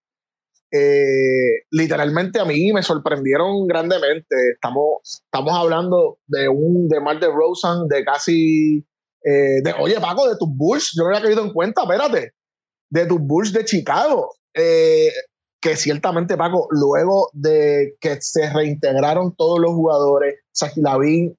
literalmente 1.70 2.38
a 2.40 2.44
mí 2.44 2.72
me 2.72 2.82
sorprendieron 2.82 3.66
grandemente. 3.66 4.36
Estamos, 4.54 5.22
estamos 5.24 5.52
hablando 5.52 6.18
de 6.26 6.48
un 6.48 6.88
de 6.88 7.00
Mar 7.00 7.18
de 7.20 7.28
Rosen 7.28 7.88
de 7.88 8.04
casi. 8.04 8.86
de, 9.22 9.74
oye, 9.78 10.00
Paco, 10.00 10.28
de 10.28 10.36
tus 10.36 10.48
Bulls, 10.56 10.92
yo 10.96 11.04
no 11.04 11.08
había 11.08 11.22
caído 11.22 11.44
en 11.44 11.52
cuenta, 11.52 11.82
espérate, 11.82 12.32
de 12.90 13.06
tus 13.06 13.20
Bulls 13.20 13.52
de 13.52 13.64
Chicago. 13.64 14.30
que 14.54 15.76
ciertamente, 15.76 16.36
Paco, 16.36 16.68
luego 16.70 17.30
de 17.32 17.96
que 18.00 18.20
se 18.20 18.50
reintegraron 18.50 19.34
todos 19.36 19.60
los 19.60 19.72
jugadores, 19.72 20.36
Saki 20.52 20.80
Lavin 20.80 21.36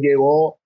llegó 0.00 0.58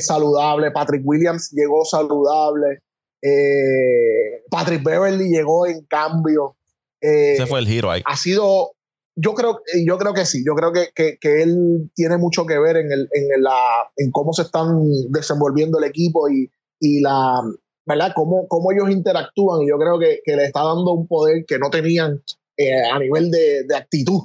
saludable, 0.00 0.70
Patrick 0.70 1.02
Williams 1.04 1.50
llegó 1.52 1.84
saludable, 1.84 2.80
eh, 3.22 4.42
Patrick 4.50 4.82
Beverly 4.82 5.28
llegó 5.28 5.66
en 5.66 5.84
cambio. 5.86 6.56
Eh, 7.02 7.34
Ese 7.34 7.46
fue 7.46 7.60
el 7.60 7.66
giro 7.66 7.90
ahí. 7.90 8.02
Ha 8.06 8.16
sido, 8.16 8.72
yo 9.16 9.34
creo, 9.34 9.60
yo 9.86 9.98
creo 9.98 10.14
que 10.14 10.24
sí, 10.24 10.42
yo 10.46 10.54
creo 10.54 10.72
que, 10.72 10.88
que, 10.94 11.42
él 11.42 11.90
tiene 11.94 12.16
mucho 12.16 12.46
que 12.46 12.58
ver 12.58 12.76
en, 12.76 12.90
el, 12.92 13.08
en, 13.12 13.42
la, 13.42 13.90
en 13.96 14.10
cómo 14.10 14.32
se 14.32 14.42
están 14.42 14.68
desenvolviendo 15.10 15.78
el 15.78 15.84
equipo 15.84 16.28
y, 16.30 16.50
y 16.80 17.00
la, 17.00 17.40
¿verdad? 17.84 18.12
Cómo, 18.14 18.46
cómo 18.48 18.72
ellos 18.72 18.90
interactúan 18.90 19.62
y 19.62 19.68
yo 19.68 19.76
creo 19.78 19.98
que, 19.98 20.20
que 20.24 20.36
le 20.36 20.44
está 20.44 20.62
dando 20.62 20.92
un 20.92 21.06
poder 21.06 21.44
que 21.46 21.58
no 21.58 21.68
tenían 21.68 22.22
eh, 22.56 22.82
a 22.82 22.98
nivel 22.98 23.30
de, 23.30 23.64
de, 23.64 23.76
actitud, 23.76 24.22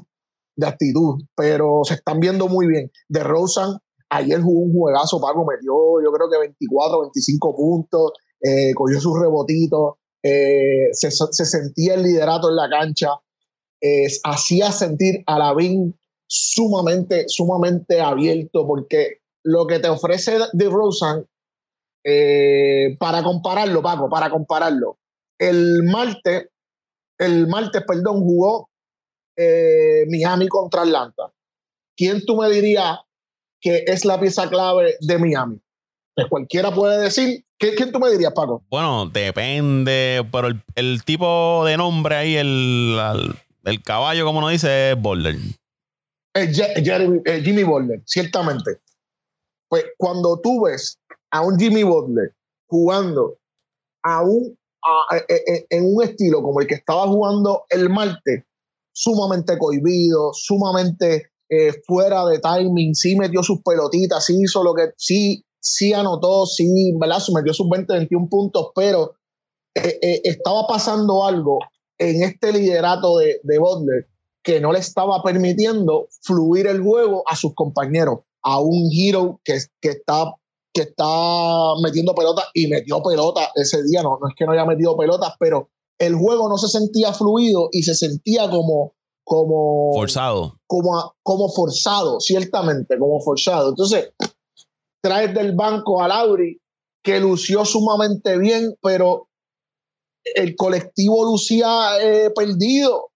de 0.56 0.68
actitud, 0.68 1.24
pero 1.36 1.82
se 1.84 1.96
están 1.96 2.20
viendo 2.20 2.48
muy 2.48 2.68
bien. 2.68 2.92
De 3.10 3.24
Rosen 3.24 3.78
Ayer 4.10 4.42
jugó 4.42 4.62
un 4.62 4.74
juegazo, 4.74 5.20
Paco 5.20 5.46
metió 5.46 5.74
yo 6.04 6.12
creo 6.12 6.30
que 6.30 6.40
24, 6.40 7.02
25 7.02 7.56
puntos, 7.56 8.12
eh, 8.42 8.74
cogió 8.74 9.02
sus 9.02 9.20
rebotitos, 9.20 9.96
eh, 10.24 10.90
se, 10.92 11.12
sentía 11.12 11.96
el 11.96 12.04
liderato 12.04 12.50
en 12.50 12.56
la 12.56 12.70
cancha, 12.70 13.10
hacía 14.24 14.72
sentir 14.72 15.24
a 15.28 15.38
Lavín 15.38 15.98
sumamente, 16.26 17.26
sumamente 17.28 18.02
abierto, 18.02 18.66
porque 18.66 19.20
lo 19.44 19.68
que 19.68 19.80
te 19.80 19.88
ofrece 19.88 20.40
de 20.52 20.70
Rosen, 20.70 21.28
eh, 22.04 22.96
para 23.00 23.24
compararlo, 23.24 23.82
Paco, 23.82 24.10
para 24.10 24.30
compararlo, 24.30 24.98
el 25.38 25.84
martes, 25.84 26.48
el 27.20 27.48
martes, 27.48 27.84
perdón, 27.88 28.22
jugó 28.22 28.70
Miami 30.10 30.48
contra 30.48 30.82
Atlanta. 30.82 31.32
¿Quién 31.96 32.26
tú 32.26 32.36
me 32.38 32.50
dirías 32.50 32.98
que 33.62 33.84
es 33.88 34.06
la 34.06 34.20
pieza 34.20 34.50
clave 34.50 34.96
de 35.02 35.18
Miami. 35.18 35.62
Cualquiera 36.30 36.74
puede 36.74 37.02
decir. 37.02 37.44
¿Quién 37.58 37.92
tú 37.92 38.00
me 38.00 38.12
dirías, 38.12 38.34
Paco? 38.34 38.64
Bueno, 38.70 39.08
depende, 39.08 40.24
pero 40.32 40.50
el, 40.76 41.04
tipo 41.04 41.64
de 41.66 41.76
nombre 41.76 42.16
ahí, 42.16 42.36
el, 42.36 43.00
el, 43.64 43.84
caballo, 43.84 44.26
como 44.26 44.40
uno 44.40 44.50
dice, 44.50 44.92
es 44.92 45.02
Boulder. 45.02 45.36
Jimmy 47.44 47.64
Boulder, 47.64 48.02
ciertamente. 48.06 48.80
Pues 49.68 49.86
cuando 49.98 50.40
tú 50.40 50.66
ves 50.66 51.00
a 51.32 51.42
un 51.42 51.60
Jimmy 51.60 51.84
Butler 51.84 52.34
jugando 52.68 53.38
a 54.04 54.22
un, 54.22 54.58
e, 55.28 55.34
e, 55.34 55.66
en 55.70 55.96
un 55.96 56.04
estilo 56.04 56.42
como 56.42 56.62
el 56.62 56.68
que 56.68 56.76
estaba 56.76 57.08
jugando 57.08 57.66
el 57.70 57.90
martes, 57.90 58.44
sumamente 58.94 59.58
cohibido, 59.58 60.32
sumamente 60.34 61.32
eh, 61.50 61.74
fuera 61.86 62.26
de 62.26 62.40
timing, 62.40 62.96
sí 62.96 63.16
metió 63.16 63.44
sus 63.44 63.62
pelotitas, 63.62 64.26
sí 64.26 64.42
hizo 64.42 64.64
lo 64.64 64.74
que, 64.74 64.92
sí, 64.98 65.44
sí 65.60 65.94
anotó, 65.94 66.46
sí, 66.46 66.94
¿verdad? 67.00 67.22
Metió 67.34 67.54
sus 67.54 67.70
20, 67.70 67.94
21 67.94 68.28
puntos, 68.30 68.68
pero 68.76 69.16
eh, 69.76 70.00
eh, 70.02 70.22
estaba 70.24 70.66
pasando 70.68 71.26
algo 71.26 71.60
en 71.98 72.24
este 72.24 72.52
liderato 72.52 73.18
de, 73.18 73.40
de 73.44 73.60
Butler 73.60 74.08
que 74.44 74.62
no 74.62 74.72
le 74.72 74.80
estaba 74.80 75.22
permitiendo 75.24 76.08
fluir 76.22 76.68
el 76.68 76.82
juego 76.82 77.24
a 77.28 77.36
sus 77.36 77.54
compañeros, 77.54 78.20
a 78.44 78.62
un 78.62 78.90
hero 78.94 79.42
que, 79.44 79.60
que 79.82 79.90
está 79.90 80.34
que 80.74 80.84
está 80.84 81.74
metiendo 81.82 82.14
pelota 82.14 82.44
y 82.54 82.68
metió 82.68 83.02
pelota 83.02 83.50
ese 83.56 83.84
día, 83.84 84.04
no, 84.04 84.20
no 84.22 84.30
es 84.30 84.36
que 84.38 84.46
no 84.46 84.52
haya 84.52 84.64
metido 84.64 84.96
pelotas, 84.96 85.34
pero 85.40 85.70
el 85.98 86.14
juego 86.14 86.48
no 86.48 86.58
se 86.58 86.68
sentía 86.68 87.14
fluido 87.14 87.70
y 87.72 87.82
se 87.82 87.96
sentía 87.96 88.48
como 88.50 88.94
como 89.28 89.92
forzado. 89.94 90.58
Como, 90.68 91.14
como 91.22 91.50
forzado, 91.50 92.22
ciertamente, 92.22 92.98
como 92.98 93.20
forzado. 93.20 93.70
Entonces, 93.70 94.14
traes 95.02 95.34
del 95.34 95.56
banco 95.56 96.02
a 96.02 96.08
Lauri, 96.08 96.60
que 97.04 97.20
lució 97.20 97.64
sumamente 97.66 98.38
bien, 98.38 98.76
pero 98.82 99.28
el 100.36 100.56
colectivo 100.56 101.24
lucía 101.24 102.00
eh, 102.02 102.32
perdido. 102.36 103.12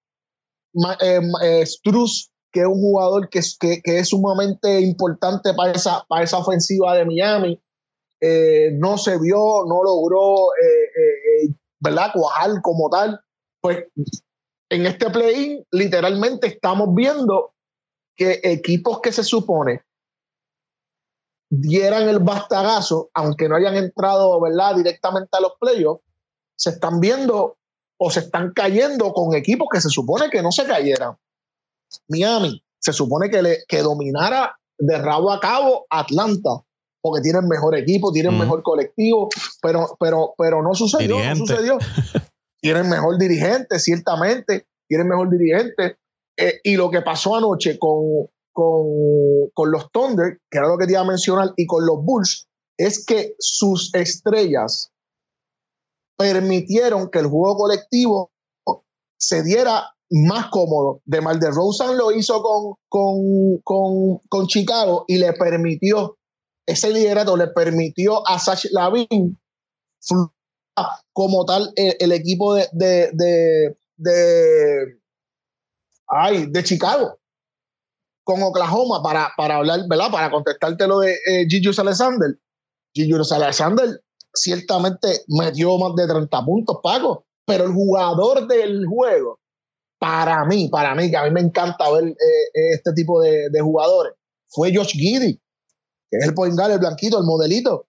Eh, 1.01 1.19
eh, 1.43 1.65
Struz, 1.65 2.31
que 2.53 2.61
es 2.61 2.67
un 2.67 2.79
jugador 2.79 3.29
que, 3.29 3.41
que, 3.59 3.81
que 3.81 3.99
es 3.99 4.09
sumamente 4.09 4.79
importante 4.79 5.53
para 5.53 5.73
esa, 5.73 6.05
para 6.07 6.23
esa 6.23 6.37
ofensiva 6.37 6.95
de 6.95 7.05
Miami, 7.05 7.61
no 8.79 8.97
se 8.97 9.17
vio, 9.19 9.65
no 9.67 9.83
logró, 9.83 10.35
¿verdad?, 11.79 12.11
cuajar 12.13 12.61
como 12.61 12.89
tal. 12.89 13.19
Pues 13.61 13.85
en 14.69 14.85
este 14.85 15.09
play-in, 15.09 15.65
literalmente 15.71 16.47
estamos 16.47 16.93
viendo 16.93 17.53
que 18.15 18.39
equipos 18.43 19.01
que 19.01 19.11
se 19.11 19.23
supone 19.23 19.81
dieran 21.51 22.07
el 22.07 22.19
bastagazo, 22.19 23.11
aunque 23.13 23.49
no 23.49 23.57
hayan 23.57 23.75
entrado 23.75 24.39
¿verdad? 24.39 24.75
directamente 24.75 25.29
a 25.33 25.41
los 25.41 25.53
playoffs, 25.59 26.03
se 26.57 26.71
están 26.71 26.99
viendo 27.01 27.57
o 27.99 28.09
se 28.09 28.21
están 28.21 28.53
cayendo 28.53 29.11
con 29.11 29.35
equipos 29.35 29.67
que 29.71 29.81
se 29.81 29.89
supone 29.89 30.29
que 30.29 30.41
no 30.41 30.51
se 30.51 30.65
cayeran. 30.65 31.17
Miami 32.07 32.63
se 32.79 32.93
supone 32.93 33.29
que, 33.29 33.41
le, 33.41 33.57
que 33.67 33.81
dominara 33.81 34.57
de 34.79 34.97
rabo 34.97 35.31
a 35.31 35.39
cabo 35.39 35.85
Atlanta, 35.89 36.49
porque 37.01 37.21
tienen 37.21 37.47
mejor 37.47 37.77
equipo, 37.77 38.11
tienen 38.13 38.39
mejor 38.39 38.63
colectivo, 38.63 39.29
pero, 39.61 39.95
pero, 39.99 40.33
pero 40.37 40.63
no 40.63 40.73
sucedió, 40.73 41.19
no 41.19 41.35
sucedió. 41.35 41.77
tienen 42.61 42.89
mejor 42.89 43.19
dirigente, 43.19 43.77
ciertamente, 43.77 44.67
tienen 44.87 45.07
mejor 45.07 45.29
dirigente. 45.29 45.97
Eh, 46.37 46.61
y 46.63 46.75
lo 46.77 46.89
que 46.89 47.01
pasó 47.01 47.35
anoche 47.35 47.77
con, 47.77 48.29
con, 48.61 49.49
con, 49.53 49.71
los 49.71 49.91
Thunder, 49.91 50.39
que 50.49 50.57
era 50.59 50.67
lo 50.67 50.77
que 50.77 50.85
te 50.85 50.93
iba 50.93 51.01
a 51.01 51.05
mencionar, 51.05 51.51
y 51.55 51.65
con 51.65 51.85
los 51.85 52.03
Bulls, 52.03 52.47
es 52.77 53.03
que 53.05 53.35
sus 53.39 53.93
estrellas 53.95 54.91
permitieron 56.17 57.09
que 57.09 57.19
el 57.19 57.27
juego 57.27 57.57
colectivo 57.57 58.31
se 59.17 59.43
diera 59.43 59.95
más 60.11 60.47
cómodo. 60.51 61.01
De 61.05 61.21
Mal 61.21 61.39
de 61.39 61.49
Rosen 61.49 61.97
lo 61.97 62.11
hizo 62.11 62.43
con, 62.43 62.75
con, 62.87 63.57
con, 63.63 64.19
con, 64.29 64.47
Chicago 64.47 65.05
y 65.07 65.17
le 65.17 65.33
permitió, 65.33 66.17
ese 66.67 66.91
liderato 66.91 67.35
le 67.37 67.47
permitió 67.47 68.27
a 68.27 68.37
Sash 68.37 68.67
Lavin 68.71 69.39
como 71.13 71.45
tal 71.45 71.71
el, 71.75 72.11
equipo 72.11 72.55
de, 72.55 72.67
de, 72.73 73.75
de, 73.97 74.99
ay, 76.07 76.45
de 76.47 76.63
Chicago 76.63 77.20
con 78.23 78.41
Oklahoma 78.43 79.01
para, 79.01 79.31
para 79.35 79.57
hablar, 79.57 79.81
¿verdad? 79.89 80.11
Para 80.11 80.31
contestarte 80.31 80.87
lo 80.87 80.99
de 80.99 81.13
eh, 81.13 81.45
Gigius 81.49 81.79
Alexander. 81.79 82.37
Gigius 82.93 83.31
Alexander 83.31 84.01
ciertamente 84.33 85.23
metió 85.27 85.77
más 85.77 85.95
de 85.95 86.07
30 86.07 86.45
puntos, 86.45 86.77
Paco, 86.81 87.25
pero 87.45 87.65
el 87.65 87.71
jugador 87.71 88.47
del 88.47 88.85
juego 88.85 89.39
para 89.99 90.45
mí, 90.45 90.67
para 90.69 90.95
mí, 90.95 91.11
que 91.11 91.17
a 91.17 91.23
mí 91.25 91.31
me 91.31 91.41
encanta 91.41 91.91
ver 91.91 92.05
eh, 92.05 92.73
este 92.73 92.91
tipo 92.93 93.21
de, 93.21 93.49
jugadores, 93.61 94.13
fue 94.47 94.75
Josh 94.75 94.93
Giddy, 94.93 95.39
que 96.09 96.17
es 96.17 96.27
el 96.27 96.33
point 96.33 96.59
el 96.59 96.79
blanquito, 96.79 97.19
el 97.19 97.23
modelito, 97.23 97.85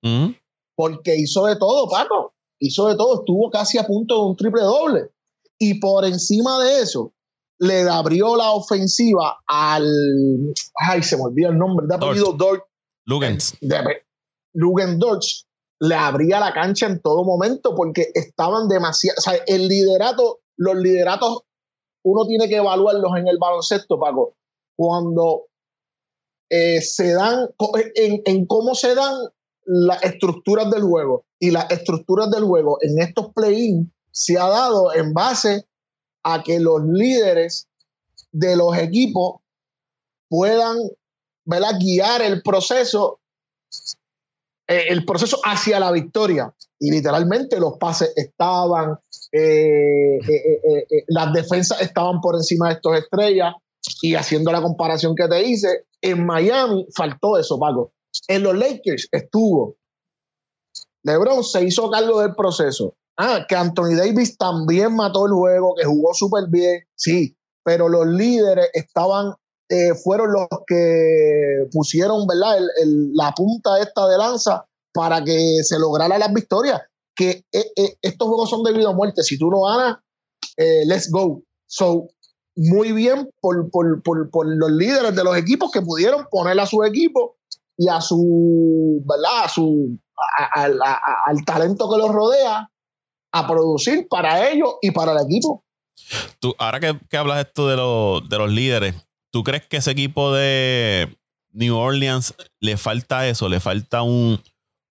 porque 0.76 1.16
hizo 1.16 1.46
de 1.46 1.56
todo, 1.56 1.88
Paco, 1.88 2.34
hizo 2.58 2.88
de 2.88 2.96
todo, 2.96 3.20
estuvo 3.20 3.50
casi 3.50 3.78
a 3.78 3.84
punto 3.84 4.14
de 4.14 4.30
un 4.30 4.36
triple 4.36 4.62
doble. 4.62 5.10
Y 5.58 5.80
por 5.80 6.04
encima 6.04 6.62
de 6.62 6.80
eso, 6.80 7.12
le 7.62 7.88
abrió 7.88 8.34
la 8.36 8.50
ofensiva 8.50 9.38
al. 9.46 9.86
Ay, 10.74 11.02
se 11.02 11.16
me 11.16 11.22
olvidó 11.22 11.50
el 11.50 11.58
nombre, 11.58 11.86
de 11.88 11.94
apellido 11.94 12.32
Dort. 12.32 12.64
Lugens. 13.06 13.56
Lugens 14.52 14.98
Dortz 14.98 15.46
le 15.80 15.94
abría 15.94 16.40
la 16.40 16.52
cancha 16.52 16.86
en 16.86 17.00
todo 17.00 17.24
momento 17.24 17.74
porque 17.76 18.08
estaban 18.14 18.66
demasiado. 18.66 19.16
O 19.18 19.20
sea, 19.20 19.34
el 19.46 19.68
liderato, 19.68 20.40
los 20.56 20.76
lideratos 20.76 21.42
uno 22.04 22.26
tiene 22.26 22.48
que 22.48 22.56
evaluarlos 22.56 23.12
en 23.16 23.28
el 23.28 23.38
baloncesto, 23.38 23.98
Paco, 23.98 24.34
cuando 24.76 25.46
eh, 26.50 26.80
se 26.80 27.12
dan, 27.12 27.48
en, 27.94 28.46
cómo 28.46 28.74
se 28.74 28.96
dan 28.96 29.14
las 29.64 30.02
estructuras 30.02 30.68
del 30.68 30.82
juego. 30.82 31.26
Y 31.38 31.52
las 31.52 31.70
estructuras 31.70 32.28
del 32.28 32.42
juego 32.42 32.78
en 32.80 33.00
estos 33.00 33.32
play-in 33.32 33.92
se 34.10 34.36
ha 34.36 34.48
dado 34.48 34.92
en 34.94 35.12
base 35.12 35.66
a 36.22 36.42
que 36.42 36.60
los 36.60 36.82
líderes 36.84 37.68
de 38.30 38.56
los 38.56 38.76
equipos 38.76 39.40
puedan 40.28 40.78
guiar 41.78 42.22
el 42.22 42.42
proceso, 42.42 43.20
eh, 44.66 44.84
el 44.88 45.04
proceso 45.04 45.38
hacia 45.44 45.78
la 45.78 45.92
victoria. 45.92 46.54
Y 46.78 46.90
literalmente 46.90 47.60
los 47.60 47.78
pases 47.78 48.12
estaban, 48.16 48.98
eh, 49.30 50.18
eh, 50.18 51.04
las 51.08 51.32
defensas 51.32 51.80
estaban 51.80 52.20
por 52.20 52.34
encima 52.34 52.68
de 52.68 52.74
estos 52.74 52.98
estrellas 52.98 53.54
y 54.00 54.14
haciendo 54.14 54.50
la 54.52 54.62
comparación 54.62 55.14
que 55.14 55.28
te 55.28 55.42
hice, 55.42 55.86
en 56.00 56.24
Miami 56.24 56.86
faltó 56.94 57.38
eso, 57.38 57.58
Paco. 57.58 57.92
En 58.28 58.42
los 58.42 58.56
Lakers 58.56 59.08
estuvo. 59.10 59.76
LeBron 61.04 61.42
se 61.42 61.64
hizo 61.64 61.90
cargo 61.90 62.20
del 62.20 62.34
proceso. 62.34 62.94
Ah, 63.18 63.44
que 63.48 63.54
Anthony 63.54 63.96
Davis 63.96 64.36
también 64.36 64.94
mató 64.96 65.26
el 65.26 65.32
juego, 65.32 65.74
que 65.76 65.84
jugó 65.84 66.14
súper 66.14 66.44
bien, 66.48 66.82
sí, 66.96 67.36
pero 67.64 67.88
los 67.88 68.06
líderes 68.06 68.68
estaban, 68.72 69.34
fueron 70.02 70.32
los 70.32 70.46
que 70.66 71.66
pusieron, 71.72 72.26
¿verdad? 72.26 72.58
la 73.14 73.32
punta 73.32 73.80
esta 73.80 74.06
de 74.08 74.18
lanza 74.18 74.66
para 74.92 75.24
que 75.24 75.62
se 75.62 75.78
lograra 75.78 76.18
las 76.18 76.32
victorias 76.32 76.80
que 77.14 77.44
eh, 77.52 77.72
eh, 77.76 77.96
estos 78.00 78.28
juegos 78.28 78.50
son 78.50 78.62
debido 78.62 78.90
a 78.90 78.94
muerte. 78.94 79.22
Si 79.22 79.38
tú 79.38 79.50
no 79.50 79.62
ganas, 79.62 79.98
eh, 80.56 80.84
let's 80.86 81.10
go. 81.10 81.42
So, 81.66 82.08
muy 82.56 82.92
bien 82.92 83.30
por, 83.40 83.70
por, 83.70 84.02
por, 84.02 84.30
por, 84.30 84.46
los 84.46 84.70
líderes 84.70 85.14
de 85.14 85.24
los 85.24 85.36
equipos 85.36 85.70
que 85.70 85.82
pudieron 85.82 86.26
poner 86.30 86.58
a 86.60 86.66
su 86.66 86.82
equipo 86.84 87.36
y 87.76 87.88
a 87.88 88.00
su, 88.00 89.02
¿verdad? 89.06 89.44
A 89.44 89.48
su, 89.48 89.98
al 90.54 91.44
talento 91.46 91.90
que 91.90 91.98
los 91.98 92.10
rodea 92.10 92.70
a 93.32 93.46
producir 93.46 94.06
para 94.08 94.50
ellos 94.50 94.74
y 94.82 94.90
para 94.90 95.12
el 95.12 95.18
equipo. 95.26 95.64
Tú, 96.38 96.54
ahora 96.58 96.80
que, 96.80 96.98
que 97.08 97.16
hablas 97.16 97.44
esto 97.44 97.68
de, 97.68 97.76
los 97.76 98.28
de 98.28 98.38
los 98.38 98.50
líderes, 98.50 98.94
¿tú 99.30 99.42
crees 99.42 99.66
que 99.66 99.78
ese 99.78 99.90
equipo 99.90 100.32
de 100.32 101.16
New 101.52 101.76
Orleans 101.76 102.34
le 102.60 102.76
falta 102.76 103.26
eso? 103.26 103.48
¿Le 103.48 103.60
falta 103.60 104.02
un, 104.02 104.40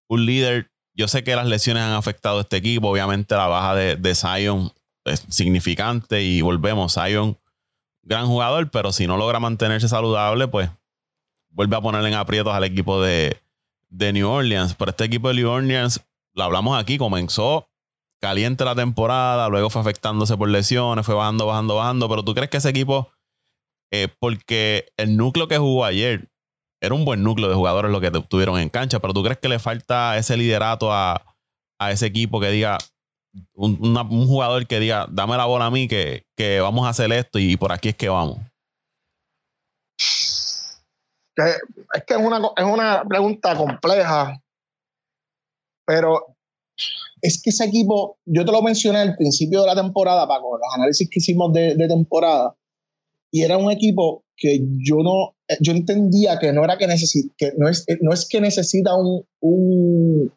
un 0.07 0.25
líder 0.25 0.71
yo 0.93 1.07
sé 1.07 1.23
que 1.23 1.35
las 1.35 1.47
lesiones 1.47 1.83
han 1.83 1.93
afectado 1.93 2.39
a 2.39 2.41
este 2.41 2.57
equipo. 2.57 2.89
Obviamente 2.89 3.35
la 3.35 3.47
baja 3.47 3.75
de, 3.75 3.95
de 3.95 4.15
Zion 4.15 4.71
es 5.05 5.25
significante 5.29 6.21
y 6.21 6.41
volvemos. 6.41 6.93
Zion, 6.93 7.37
gran 8.03 8.27
jugador, 8.27 8.69
pero 8.71 8.91
si 8.91 9.07
no 9.07 9.17
logra 9.17 9.39
mantenerse 9.39 9.87
saludable, 9.87 10.47
pues 10.47 10.69
vuelve 11.49 11.75
a 11.75 11.81
poner 11.81 12.05
en 12.05 12.13
aprietos 12.13 12.53
al 12.53 12.63
equipo 12.63 13.01
de, 13.01 13.41
de 13.89 14.13
New 14.13 14.29
Orleans. 14.29 14.75
Pero 14.75 14.91
este 14.91 15.05
equipo 15.05 15.29
de 15.29 15.35
New 15.35 15.49
Orleans, 15.49 16.01
lo 16.33 16.43
hablamos 16.43 16.79
aquí, 16.79 16.97
comenzó 16.97 17.67
caliente 18.21 18.63
la 18.63 18.75
temporada, 18.75 19.49
luego 19.49 19.69
fue 19.69 19.81
afectándose 19.81 20.37
por 20.37 20.47
lesiones, 20.47 21.05
fue 21.05 21.15
bajando, 21.15 21.47
bajando, 21.47 21.75
bajando. 21.75 22.07
Pero 22.07 22.23
tú 22.23 22.33
crees 22.33 22.49
que 22.49 22.57
ese 22.57 22.69
equipo, 22.69 23.11
eh, 23.91 24.07
porque 24.19 24.85
el 24.97 25.17
núcleo 25.17 25.47
que 25.47 25.57
jugó 25.57 25.83
ayer, 25.83 26.29
era 26.81 26.95
un 26.95 27.03
buen 27.03 27.23
núcleo 27.23 27.49
de 27.49 27.55
jugadores 27.55 27.91
lo 27.91 27.99
que 27.99 28.11
tuvieron 28.11 28.59
en 28.59 28.69
cancha, 28.69 28.99
pero 28.99 29.13
¿tú 29.13 29.23
crees 29.23 29.37
que 29.37 29.49
le 29.49 29.59
falta 29.59 30.17
ese 30.17 30.37
liderato 30.37 30.91
a, 30.91 31.21
ese 31.89 32.05
equipo 32.05 32.39
que 32.39 32.49
diga, 32.49 32.77
un, 33.53 34.27
jugador 34.27 34.67
que 34.67 34.79
diga, 34.79 35.07
dame 35.09 35.37
la 35.37 35.45
bola 35.45 35.65
a 35.65 35.71
mí, 35.71 35.87
que, 35.87 36.25
vamos 36.61 36.85
a 36.85 36.89
hacer 36.89 37.11
esto 37.11 37.39
y 37.39 37.57
por 37.57 37.71
aquí 37.71 37.89
es 37.89 37.95
que 37.95 38.09
vamos? 38.09 38.39
es 41.37 42.03
que 42.05 42.13
es 42.13 42.19
una, 42.19 42.37
es 42.55 42.65
una 42.65 43.03
pregunta 43.03 43.55
compleja, 43.55 44.39
pero 45.85 46.35
es 47.21 47.41
que 47.41 47.51
ese 47.51 47.65
equipo, 47.65 48.17
yo 48.25 48.43
te 48.43 48.51
lo 48.51 48.61
mencioné 48.61 48.99
al 48.99 49.15
principio 49.15 49.61
de 49.61 49.67
la 49.67 49.75
temporada, 49.75 50.27
Paco, 50.27 50.57
los 50.57 50.75
análisis 50.75 51.07
que 51.09 51.19
hicimos 51.19 51.53
de, 51.53 51.75
temporada, 51.87 52.55
y 53.31 53.43
era 53.43 53.57
un 53.57 53.71
equipo 53.71 54.23
que 54.35 54.59
yo 54.79 54.97
no, 55.03 55.35
yo 55.59 55.71
entendía 55.71 56.39
que 56.39 56.51
no 56.51 56.63
era 56.63 56.77
que 56.77 56.87
necesita, 56.87 57.33
que 57.37 57.53
no 57.57 57.69
es, 57.69 57.85
no 58.01 58.11
es 58.11 58.27
que 58.27 58.41
necesita 58.41 58.91
un, 58.95 60.33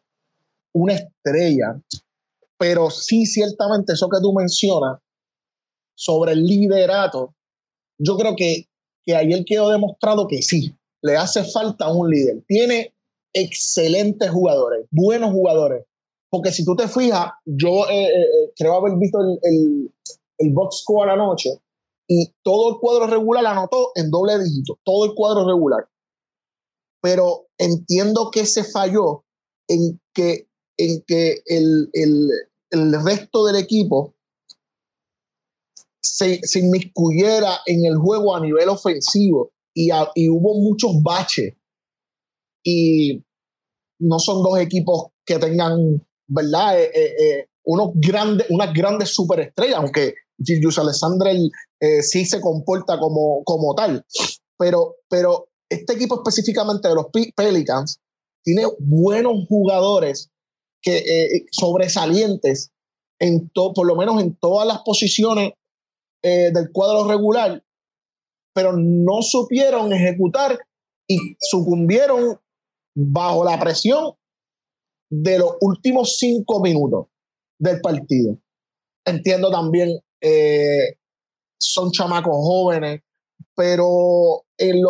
una 0.75 0.93
estrella, 0.93 1.81
pero 2.59 2.91
sí 2.91 3.25
ciertamente 3.27 3.95
eso 3.95 4.09
que 4.09 4.21
tú 4.21 4.33
mencionas 4.33 5.01
sobre 5.97 6.33
el 6.33 6.45
liderato, 6.45 7.35
yo 7.99 8.17
creo 8.17 8.37
que, 8.37 8.67
que 9.05 9.17
ayer 9.17 9.45
quedó 9.45 9.71
demostrado 9.71 10.27
que 10.29 10.43
sí, 10.43 10.75
le 11.03 11.17
hace 11.17 11.45
falta 11.45 11.93
un 11.93 12.11
líder. 12.11 12.43
Tiene 12.47 12.95
excelentes 13.33 14.31
jugadores, 14.31 14.87
buenos 14.91 15.33
jugadores, 15.33 15.85
porque 16.35 16.51
si 16.51 16.65
tú 16.65 16.75
te 16.75 16.89
fijas, 16.89 17.31
yo 17.45 17.87
eh, 17.89 18.07
eh, 18.07 18.23
eh, 18.23 18.53
creo 18.57 18.75
haber 18.75 18.99
visto 18.99 19.21
el, 19.21 19.89
el, 20.39 20.53
box 20.53 20.81
score 20.81 21.09
anoche 21.09 21.63
y 22.09 22.35
todo 22.43 22.71
el 22.71 22.81
cuadro 22.81 23.07
regular 23.07 23.47
anotó 23.47 23.93
en 23.95 24.11
doble 24.11 24.43
dígito, 24.43 24.81
todo 24.83 25.05
el 25.05 25.15
cuadro 25.15 25.47
regular. 25.47 25.89
Pero 27.01 27.47
entiendo 27.57 28.33
que 28.33 28.47
se 28.47 28.65
falló 28.65 29.25
en 29.69 30.01
que, 30.13 30.49
en 30.77 31.05
que 31.07 31.41
el, 31.47 31.89
resto 33.05 33.47
del 33.47 33.55
equipo 33.55 34.17
se, 36.03 36.41
se, 36.43 36.59
inmiscuyera 36.59 37.61
en 37.67 37.85
el 37.85 37.97
juego 37.97 38.35
a 38.35 38.41
nivel 38.41 38.71
ofensivo 38.71 39.53
y, 39.73 39.91
y 40.17 40.29
hubo 40.29 40.55
muchos 40.55 41.01
baches. 41.01 41.55
Y 42.65 43.23
no 44.01 44.19
son 44.19 44.43
dos 44.43 44.59
equipos 44.59 45.13
que 45.25 45.39
tengan 45.39 46.05
¿verdad? 46.27 46.81
Eh, 46.81 46.91
eh, 46.95 47.15
eh, 47.21 47.49
unos 47.65 47.91
grandes, 47.95 48.47
unas 48.51 48.73
grandes 48.73 49.11
superestrellas, 49.11 49.77
aunque 49.77 50.15
Julius 50.39 50.79
Alexander 50.79 51.35
sí 52.03 52.27
se 52.27 52.41
comporta 52.41 52.99
como, 52.99 53.43
como 53.45 53.75
tal. 53.75 54.05
Pero, 54.59 54.97
pero 55.09 55.49
este 55.71 55.95
equipo 55.95 56.17
específicamente 56.17 56.89
de 56.89 56.95
los 56.95 57.07
Pelicans 57.35 58.01
tiene 58.43 58.65
buenos 58.79 59.47
jugadores 59.49 60.31
que, 60.83 61.47
sobresalientes, 61.53 62.71
en 63.19 63.49
por 63.55 63.87
lo 63.87 63.97
menos 63.97 64.21
en 64.21 64.37
todas 64.37 64.67
las 64.67 64.81
posiciones 64.85 65.53
del 66.23 66.71
cuadro 66.73 67.07
regular, 67.07 67.63
pero 68.55 68.73
no 68.77 69.23
supieron 69.23 69.93
ejecutar 69.93 70.59
y 71.09 71.19
sucumbieron 71.39 72.39
bajo 72.95 73.45
la 73.45 73.59
presión 73.59 74.15
de 75.11 75.39
los 75.39 75.57
últimos 75.61 76.17
cinco 76.19 76.61
minutos 76.61 77.07
del 77.59 77.81
partido. 77.81 78.39
Entiendo 79.07 79.51
también, 79.51 79.99
eh, 80.23 80.97
son 81.61 81.91
chamacos 81.93 82.35
jóvenes, 82.35 83.01
pero 83.55 84.45
en, 84.59 84.83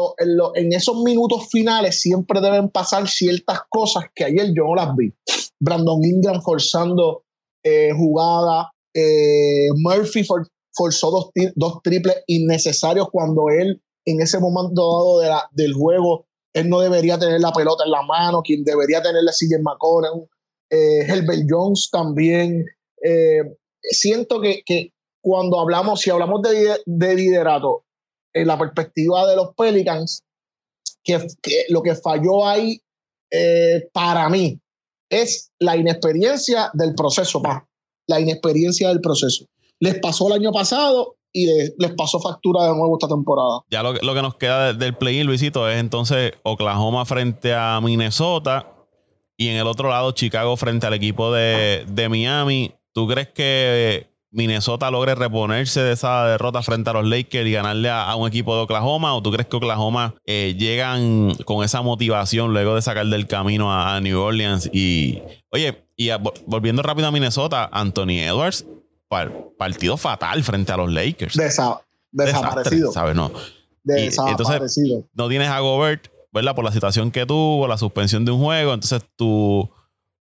en, 0.55 0.73
esos 0.73 1.03
minutos 1.03 1.49
finales 1.51 2.01
siempre 2.01 2.41
deben 2.41 2.69
pasar 2.69 3.09
ciertas 3.09 3.61
cosas 3.69 4.05
que 4.15 4.25
ayer 4.25 4.53
yo 4.55 4.65
no 4.65 4.75
las 4.75 4.97
vi. 4.97 5.13
Brandon 5.61 6.03
Ingram 6.05 6.41
forzando 6.43 7.25
eh, 7.63 7.91
jugada, 7.97 8.73
eh, 8.95 9.69
Murphy 9.77 10.25
forzó 10.73 11.11
dos, 11.11 11.31
dos, 11.55 11.81
triples 11.83 12.23
innecesarios 12.27 13.09
cuando 13.11 13.49
él 13.49 13.83
en 14.07 14.21
ese 14.21 14.39
momento 14.39 14.83
dado 14.83 15.21
de 15.21 15.29
la, 15.29 15.49
del 15.53 15.73
juego 15.73 16.27
él 16.55 16.69
no 16.69 16.81
debería 16.81 17.19
tener 17.19 17.41
la 17.41 17.53
pelota 17.53 17.85
en 17.85 17.91
la 17.91 18.03
mano, 18.03 18.41
quien 18.43 18.65
debería 18.65 19.03
tenerla 19.03 19.31
es 19.33 19.39
CJ 19.39 19.61
McConnell, 19.61 20.29
eh, 20.71 21.01
Herbert 21.07 21.43
Jones 21.49 21.89
también. 21.91 22.65
Eh, 23.03 23.43
siento 23.83 24.41
que, 24.41 24.93
cuando 25.21 25.61
hablamos, 25.61 26.01
si 26.01 26.11
hablamos 26.11 26.41
de, 26.43 27.15
liderato, 27.15 27.85
en 28.33 28.47
la 28.47 28.59
perspectiva 28.59 29.29
de 29.29 29.37
los 29.37 29.55
Pelicans, 29.57 30.23
que, 31.03 31.27
lo 31.69 31.83
que 31.83 31.97
falló 31.97 32.47
ahí 32.47 32.81
eh, 33.31 33.89
para 33.93 34.29
mí 34.29 34.61
es 35.11 35.51
la 35.59 35.77
inexperiencia 35.77 36.71
del 36.73 36.95
proceso, 36.95 37.43
la 38.07 38.21
inexperiencia 38.21 38.89
del 38.89 39.01
proceso. 39.01 39.47
Les 39.81 39.99
pasó 39.99 40.29
el 40.29 40.35
año 40.35 40.53
pasado 40.53 41.17
y 41.35 41.47
les 41.47 41.93
pasó 41.97 42.21
factura 42.21 42.63
de 42.63 42.69
nuevo 42.71 42.97
esta 42.97 43.09
temporada. 43.09 43.61
Ya 43.69 43.83
lo, 43.83 43.93
lo 43.93 44.15
que 44.15 44.23
nos 44.23 44.37
queda 44.37 44.73
del 44.73 44.97
play-in, 44.97 45.27
Luisito, 45.27 45.69
es 45.69 45.79
entonces 45.79 46.33
Oklahoma 46.45 47.05
frente 47.05 47.53
a 47.53 47.81
Minnesota 47.83 48.71
y 49.37 49.49
en 49.49 49.57
el 49.57 49.67
otro 49.67 49.91
lado 49.91 50.13
Chicago 50.13 50.57
frente 50.57 50.87
al 50.87 50.95
equipo 50.95 51.33
de, 51.33 52.07
Miami. 52.09 52.73
¿Tú 52.93 53.09
crees 53.09 53.29
que 53.29 54.07
Minnesota 54.31 54.91
logre 54.91 55.17
reponerse 55.17 55.81
de 55.81 55.93
esa 55.93 56.27
derrota 56.27 56.63
frente 56.63 56.91
a 56.91 56.93
los 56.93 57.07
Lakers 57.07 57.47
y 57.47 57.53
ganarle 57.53 57.91
a, 57.91 58.15
un 58.15 58.29
equipo 58.29 58.55
de 58.55 58.63
Oklahoma? 58.63 59.15
¿O 59.15 59.23
tú 59.23 59.33
crees 59.33 59.49
que 59.49 59.57
Oklahoma 59.57 60.15
eh, 60.25 60.55
llegan 60.57 61.35
con 61.45 61.65
esa 61.65 61.83
motivación 61.83 62.53
luego 62.53 62.77
de 62.77 62.83
sacar 62.83 63.07
del 63.07 63.27
camino 63.27 63.73
a, 63.73 64.01
New 64.01 64.21
Orleans? 64.21 64.71
Y, 64.73 65.21
oye, 65.51 65.85
y 65.97 66.11
volviendo 66.47 66.83
rápido 66.83 67.09
a 67.09 67.11
Minnesota, 67.11 67.69
Anthony 67.73 68.21
Edwards 68.21 68.65
partido 69.59 69.97
fatal 69.97 70.43
frente 70.43 70.73
a 70.73 70.77
los 70.77 70.93
Lakers. 70.93 71.37
desaparecido. 72.13 72.93
¿sabes? 72.93 73.15
No. 73.15 73.31
Desaparecido. 73.83 75.05
no 75.15 75.29
tienes 75.29 75.49
a 75.49 75.61
Gobert, 75.61 76.09
¿verdad? 76.33 76.55
Por 76.55 76.65
la 76.65 76.73
situación 76.73 77.11
que 77.11 77.27
tuvo, 77.27 77.69
la 77.69 77.79
suspensión 77.79 78.25
de 78.25 78.33
un 78.33 78.43
juego. 78.43 78.75
Entonces, 78.75 79.03
tu 79.17 79.71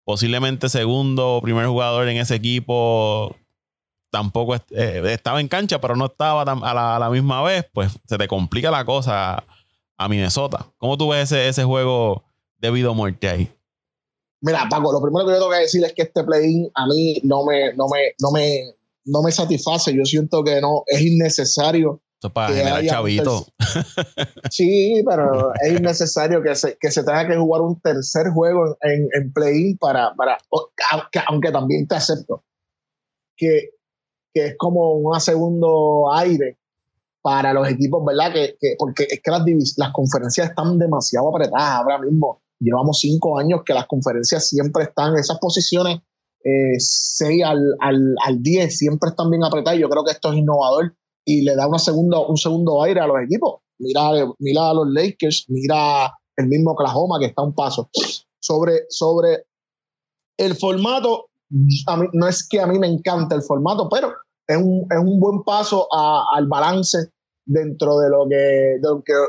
posiblemente 0.03 0.69
segundo 0.69 1.38
o 1.38 1.41
primer 1.41 1.65
jugador 1.67 2.08
en 2.10 2.17
ese 2.17 2.36
equipo 2.36 3.36
tampoco 4.12 4.56
eh, 4.56 5.01
estaba 5.06 5.41
en 5.41 5.47
cancha, 5.47 5.82
pero 5.82 5.95
no 5.95 6.06
estaba 6.06 6.43
a 6.43 6.99
la, 6.99 7.10
misma 7.10 7.41
vez. 7.41 7.65
Pues 7.73 7.91
se 8.06 8.17
te 8.17 8.27
complica 8.27 8.69
la 8.69 8.86
cosa 8.86 9.43
a 9.97 10.10
Minnesota. 10.10 10.67
¿Cómo 10.77 10.97
tú 10.97 11.10
ves 11.10 11.32
ese, 11.32 11.47
ese 11.47 11.63
juego 11.63 12.23
debido 12.60 12.91
a 12.91 12.93
muerte 12.93 13.27
ahí? 13.27 13.49
Mira, 14.41 14.67
Paco, 14.69 14.91
lo 14.91 15.01
primero 15.01 15.25
que 15.25 15.32
yo 15.32 15.38
tengo 15.39 15.51
que 15.51 15.60
decir 15.60 15.84
es 15.86 15.93
que 15.93 16.01
este 16.01 16.21
play-in 16.23 16.69
a 16.75 16.86
mí 16.86 17.19
no 17.23 17.45
me, 17.45 17.73
no 17.75 17.88
me, 17.88 18.13
no 18.19 18.29
me, 18.29 18.75
no 19.05 19.21
me 19.21 19.31
satisface. 19.31 19.95
Yo 19.95 20.05
siento 20.05 20.43
que 20.43 20.59
no, 20.61 20.83
es 20.87 21.01
innecesario. 21.01 22.01
Esto 22.15 22.27
es 22.27 22.33
para 22.33 22.53
generar 22.53 22.85
chavito. 22.85 23.45
Sí, 24.49 25.03
pero 25.07 25.51
es 25.63 25.79
innecesario 25.79 26.43
que 26.43 26.53
se, 26.55 26.77
que 26.79 26.91
se 26.91 27.03
tenga 27.03 27.27
que 27.27 27.35
jugar 27.35 27.61
un 27.61 27.79
tercer 27.81 28.27
juego 28.31 28.77
en, 28.81 29.07
en 29.13 29.33
play-in 29.33 29.77
para, 29.79 30.13
para 30.15 30.37
aunque, 30.91 31.19
aunque, 31.27 31.51
también 31.51 31.87
te 31.87 31.95
acepto 31.95 32.43
que, 33.35 33.69
que 34.31 34.47
es 34.47 34.55
como 34.57 34.93
un 34.93 35.19
segundo 35.19 36.13
aire 36.13 36.59
para 37.23 37.51
los 37.53 37.67
equipos, 37.67 38.03
¿verdad? 38.05 38.31
Que, 38.31 38.55
que 38.59 38.75
porque 38.77 39.07
es 39.09 39.21
que 39.23 39.31
las, 39.31 39.43
las 39.77 39.91
conferencias 39.91 40.49
están 40.49 40.77
demasiado 40.77 41.29
apretadas 41.29 41.81
ahora 41.81 41.97
mismo 41.97 42.43
llevamos 42.63 42.99
cinco 42.99 43.37
años 43.37 43.61
que 43.65 43.73
las 43.73 43.87
conferencias 43.87 44.47
siempre 44.47 44.83
están 44.83 45.13
en 45.13 45.19
esas 45.19 45.37
posiciones 45.39 45.99
eh, 46.43 46.77
6 46.77 47.43
al, 47.43 47.75
al, 47.79 48.15
al, 48.25 48.41
10, 48.41 48.77
siempre 48.77 49.10
están 49.10 49.29
bien 49.29 49.43
apretadas. 49.43 49.79
Yo 49.79 49.89
creo 49.89 50.03
que 50.03 50.12
esto 50.12 50.32
es 50.32 50.38
innovador 50.38 50.95
y 51.25 51.43
le 51.43 51.56
da 51.56 51.67
una 51.67 51.79
segundo, 51.79 52.27
un 52.27 52.38
segundo 52.38 52.84
aire 52.84 52.99
a 52.99 53.08
los 53.08 53.17
equipos. 53.23 53.62
Mira, 53.79 54.12
mira 54.39 54.69
a 54.69 54.73
los 54.73 54.88
Lakers, 54.89 55.45
mira 55.49 56.13
el 56.38 56.47
mismo 56.47 56.71
Oklahoma 56.71 57.19
que 57.19 57.27
está 57.27 57.43
un 57.43 57.53
paso. 57.53 57.89
Sobre, 58.41 58.86
sobre 58.89 59.45
el 60.38 60.56
formato, 60.56 61.27
a 61.88 61.97
mí, 61.97 62.08
no 62.13 62.27
es 62.27 62.47
que 62.47 62.60
a 62.60 62.67
mí 62.67 62.77
me 62.77 62.88
encante 62.88 63.36
el 63.36 63.41
formato, 63.41 63.88
pero 63.89 64.13
es 64.47 64.58
un, 64.58 64.86
es 64.89 64.99
un 64.99 65.19
buen 65.19 65.43
paso 65.43 65.88
a, 65.93 66.25
al 66.36 66.47
balance 66.47 67.10
dentro 67.45 67.99
de 67.99 68.10
lo 68.10 68.27
que, 68.29 68.79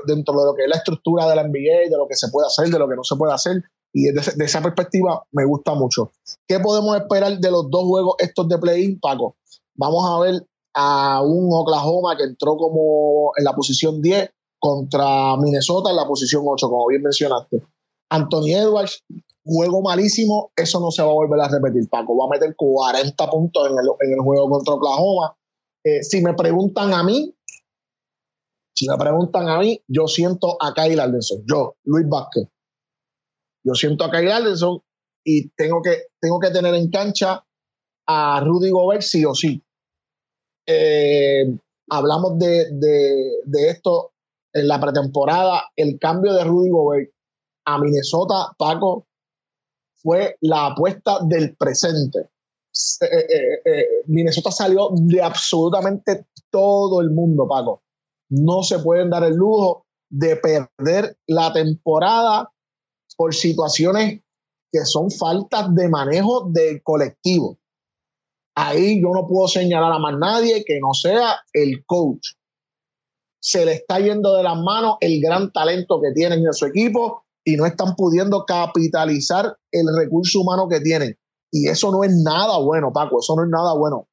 dentro 0.07 0.38
de 0.38 0.46
lo 0.46 0.55
que 0.55 0.64
es 0.64 0.68
la 0.68 0.77
estructura 0.77 1.29
de 1.29 1.37
la 1.37 1.44
NBA, 1.44 1.90
de 1.90 1.96
lo 1.96 2.07
que 2.09 2.16
se 2.16 2.29
puede 2.29 2.46
hacer, 2.46 2.68
de 2.68 2.79
lo 2.79 2.88
que 2.88 2.96
no 2.96 3.05
se 3.05 3.16
puede 3.16 3.33
hacer. 3.33 3.62
Y 3.96 4.11
de 4.11 4.44
esa 4.44 4.61
perspectiva 4.61 5.24
me 5.30 5.44
gusta 5.44 5.72
mucho. 5.74 6.11
¿Qué 6.48 6.59
podemos 6.59 6.96
esperar 6.96 7.38
de 7.38 7.50
los 7.50 7.70
dos 7.70 7.85
juegos 7.85 8.16
estos 8.18 8.48
de 8.48 8.59
play-in, 8.59 8.98
Paco? 8.98 9.37
Vamos 9.76 10.04
a 10.04 10.18
ver 10.18 10.46
a 10.74 11.22
un 11.22 11.48
Oklahoma 11.52 12.16
que 12.16 12.24
entró 12.24 12.57
como 12.57 13.30
en 13.37 13.44
la 13.44 13.54
posición 13.54 14.02
10 14.02 14.30
contra 14.59 15.37
Minnesota 15.37 15.90
en 15.90 15.96
la 15.96 16.09
posición 16.09 16.42
8, 16.44 16.68
como 16.68 16.88
bien 16.88 17.02
mencionaste. 17.02 17.62
Anthony 18.11 18.48
Edwards, 18.48 19.04
juego 19.44 19.80
malísimo, 19.83 20.50
eso 20.57 20.80
no 20.80 20.90
se 20.90 21.02
va 21.02 21.11
a 21.11 21.14
volver 21.14 21.40
a 21.40 21.48
repetir, 21.48 21.88
Paco. 21.88 22.16
Va 22.16 22.26
a 22.26 22.30
meter 22.30 22.54
40 22.57 23.30
puntos 23.30 23.70
en 23.70 23.76
el, 23.78 24.20
juego 24.20 24.50
contra 24.50 24.74
Oklahoma. 24.74 25.37
Eh, 25.85 26.02
si 26.02 26.20
me 26.20 26.35
preguntan 26.35 26.92
a 26.92 27.04
mí, 27.04 27.33
Si 28.76 28.88
me 28.88 28.96
preguntan 28.96 29.48
a 29.48 29.61
mí, 29.61 29.80
yo 29.87 30.09
siento 30.09 30.57
a 30.61 30.74
Kyle 30.74 30.98
Anderson. 30.98 31.44
Yo, 31.46 31.76
Luis 31.85 32.09
Vázquez. 32.09 32.48
Yo 33.64 33.74
siento 33.74 34.05
a 34.05 34.11
Kyle 34.11 34.31
Anderson 34.31 34.81
y 35.24 35.48
tengo 35.50 35.81
que, 35.83 36.09
tengo 36.20 36.38
que 36.38 36.50
tener 36.50 36.74
en 36.74 36.90
cancha 36.90 37.44
a 38.07 38.40
Rudy 38.40 38.70
Gobert 38.70 39.03
sí 39.03 39.24
o 39.24 39.35
sí. 39.35 39.62
Eh, 40.66 41.44
hablamos 41.90 42.38
de, 42.38 42.66
de, 42.72 43.68
esto 43.70 44.12
en 44.53 44.68
la 44.68 44.79
pretemporada. 44.79 45.64
El 45.74 45.98
cambio 45.98 46.35
de 46.35 46.44
Rudy 46.44 46.70
Gobert 46.70 47.11
a 47.66 47.79
Minnesota, 47.79 48.55
Paco, 48.59 49.07
fue 49.94 50.37
la 50.42 50.66
apuesta 50.66 51.20
del 51.27 51.57
presente. 51.57 52.31
Eh, 53.00 53.62
eh, 53.64 53.87
Minnesota 54.07 54.50
salió 54.50 54.90
de 54.92 55.22
absolutamente 55.22 56.27
todo 56.50 57.00
el 57.00 57.11
mundo, 57.11 57.48
Paco. 57.48 57.83
No 58.29 58.62
se 58.62 58.81
pueden 58.81 59.09
dar 59.09 59.24
el 59.24 59.35
lujo 59.35 59.87
de 60.11 60.37
perder 60.37 61.16
la 61.27 61.53
temporada 61.53 62.50
por 63.16 63.35
situaciones 63.35 64.20
que 64.74 64.85
son 64.85 65.11
faltas 65.11 65.72
de 65.74 65.88
manejo 65.88 66.48
del 66.50 66.83
colectivo. 66.83 67.59
Ahí 68.57 69.00
yo 69.00 69.11
no 69.14 69.27
puedo 69.27 69.48
señalar 69.48 69.92
a 69.92 69.98
más 69.98 70.18
nadie 70.18 70.64
que 70.64 70.81
no 70.81 70.92
sea 70.94 71.37
el 71.53 71.85
coach. 71.87 72.33
Se 73.40 73.64
le 73.64 73.74
está 73.74 74.00
yendo 74.00 74.35
de 74.35 74.42
las 74.42 74.57
manos 74.59 74.96
el 75.00 75.20
gran 75.20 75.53
talento 75.53 76.00
que 76.00 76.12
tienen 76.12 76.44
en 76.44 76.53
su 76.53 76.66
equipo 76.66 77.24
y 77.44 77.57
no 77.57 77.66
están 77.66 77.94
pudiendo 77.94 78.44
capitalizar 78.44 79.57
el 79.70 79.87
recurso 79.96 80.40
humano 80.40 80.68
que 80.68 80.81
tienen. 80.81 81.16
Y 81.53 81.68
eso 81.68 81.92
no 81.92 82.03
es 82.03 82.12
nada 82.24 82.59
bueno, 82.59 82.92
Paco, 82.92 83.20
eso 83.20 83.37
no 83.37 83.44
es 83.44 83.50
nada 83.50 83.74
bueno. 83.74 84.09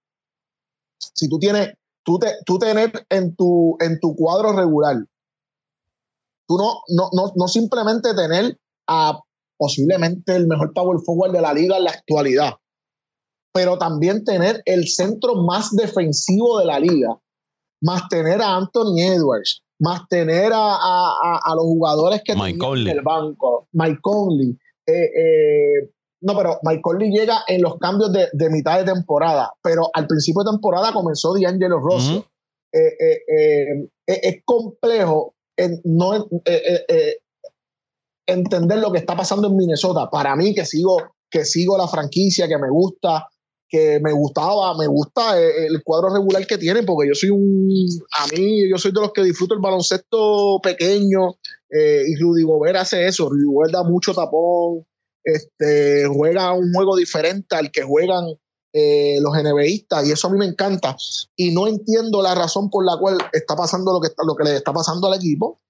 Si 0.99 1.27
tú 1.27 1.39
tienes, 1.39 1.73
tú, 2.03 2.19
te, 2.19 2.27
tú 2.45 2.59
tener 2.59 2.91
en 3.09 3.35
tu, 3.35 3.77
en 3.79 3.99
tu 3.99 4.15
cuadro 4.15 4.53
regular, 4.53 4.97
tú 6.47 6.55
no, 6.55 6.81
no, 6.89 7.09
no, 7.13 7.31
no 7.35 7.47
simplemente 7.47 8.13
tener 8.13 8.60
a 8.91 9.19
posiblemente 9.57 10.35
el 10.35 10.47
mejor 10.47 10.73
power 10.73 10.99
forward 11.05 11.31
de 11.31 11.41
la 11.41 11.53
liga 11.53 11.77
en 11.77 11.85
la 11.85 11.91
actualidad, 11.91 12.53
pero 13.53 13.77
también 13.77 14.23
tener 14.23 14.61
el 14.65 14.87
centro 14.87 15.35
más 15.35 15.71
defensivo 15.75 16.59
de 16.59 16.65
la 16.65 16.79
liga, 16.79 17.17
más 17.81 18.07
tener 18.09 18.41
a 18.41 18.55
Anthony 18.55 18.97
Edwards, 18.97 19.61
más 19.79 20.07
tener 20.09 20.51
a, 20.53 21.53
los 21.55 21.63
jugadores 21.63 22.21
que 22.23 22.35
Mike 22.35 22.59
en 22.75 22.87
el 22.87 23.01
banco, 23.01 23.67
Mike 23.71 23.99
Conley. 24.01 24.57
Eh, 24.87 25.09
eh, 25.15 25.89
no, 26.21 26.35
pero 26.37 26.59
Mike 26.63 26.81
Conley 26.81 27.11
llega 27.11 27.43
en 27.47 27.61
los 27.61 27.77
cambios 27.77 28.11
de, 28.11 28.49
mitad 28.49 28.79
de 28.79 28.91
temporada, 28.91 29.53
pero 29.63 29.89
al 29.93 30.07
principio 30.07 30.43
de 30.43 30.51
temporada 30.51 30.91
comenzó 30.91 31.33
D'Angelo 31.33 31.79
Rosso. 31.79 32.25
Eh, 32.73 33.89
es 34.07 34.41
complejo 34.45 35.35
no, 35.83 36.27
entender 38.25 38.79
lo 38.79 38.91
que 38.91 38.99
está 38.99 39.15
pasando 39.15 39.47
en 39.47 39.55
Minnesota. 39.55 40.09
Para 40.09 40.35
mí, 40.35 40.53
que 40.53 40.65
sigo, 40.65 40.97
que 41.29 41.45
sigo 41.45 41.77
la 41.77 41.87
franquicia, 41.87 42.47
que 42.47 42.57
me 42.57 42.69
gusta, 42.69 43.27
que 43.71 44.01
me 44.01 44.11
gustaba, 44.11 44.77
me 44.77 44.85
gusta 44.85 45.39
el, 45.39 45.81
cuadro 45.81 46.13
regular 46.13 46.45
que 46.45 46.57
tienen, 46.57 46.85
porque 46.85 47.07
yo 47.07 47.15
soy 47.15 47.29
un, 47.29 47.69
a 48.19 48.27
mí, 48.27 48.69
yo 48.69 48.77
soy 48.77 48.91
de 48.91 48.99
los 48.99 49.13
que 49.13 49.23
disfruto 49.23 49.53
el 49.53 49.61
baloncesto 49.61 50.59
pequeño, 50.61 51.37
eh, 51.69 52.03
y 52.05 52.21
Rudy 52.21 52.43
Gobert 52.43 52.75
hace 52.75 53.07
eso, 53.07 53.29
Rudy 53.29 53.45
Gobert 53.45 53.71
da 53.71 53.83
mucho 53.83 54.13
tapón, 54.13 54.85
este, 55.23 56.05
juega 56.07 56.51
un 56.51 56.73
juego 56.73 56.97
diferente 56.97 57.55
al 57.55 57.71
que 57.71 57.83
juegan 57.83 58.25
eh, 58.73 59.19
los 59.21 59.33
NBAistas, 59.41 60.05
y 60.05 60.11
eso 60.11 60.27
a 60.27 60.31
mí 60.31 60.37
me 60.37 60.47
encanta, 60.47 60.97
y 61.37 61.53
no 61.53 61.67
entiendo 61.67 62.21
la 62.21 62.35
razón 62.35 62.69
por 62.69 62.85
la 62.85 62.97
cual 62.99 63.19
está 63.31 63.55
pasando 63.55 63.93
lo 63.93 64.01
que, 64.01 64.09
lo 64.27 64.35
que 64.35 64.43
le 64.43 64.57
está 64.57 64.73
pasando 64.73 65.07
al 65.07 65.17
equipo, 65.17 65.61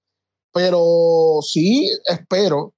pero 0.52 1.38
sí 1.42 1.90
espero 2.06 2.74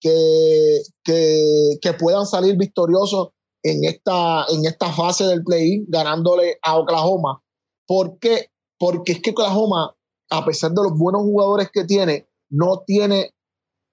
que, 0.00 0.82
que, 1.04 1.92
puedan 1.98 2.26
salir 2.26 2.56
victoriosos 2.56 3.28
en 3.62 3.84
esta, 3.84 4.44
en 4.48 4.66
esta 4.66 4.92
fase 4.92 5.24
del 5.24 5.44
play 5.44 5.84
ganándole 5.88 6.58
a 6.62 6.78
Oklahoma. 6.78 7.42
¿Por 7.86 8.18
qué? 8.18 8.50
Porque 8.78 9.12
es 9.12 9.22
que 9.22 9.30
Oklahoma, 9.30 9.94
a 10.30 10.44
pesar 10.44 10.72
de 10.72 10.82
los 10.82 10.98
buenos 10.98 11.22
jugadores 11.22 11.70
que 11.72 11.84
tiene, 11.84 12.28
no 12.50 12.82
tiene 12.84 13.32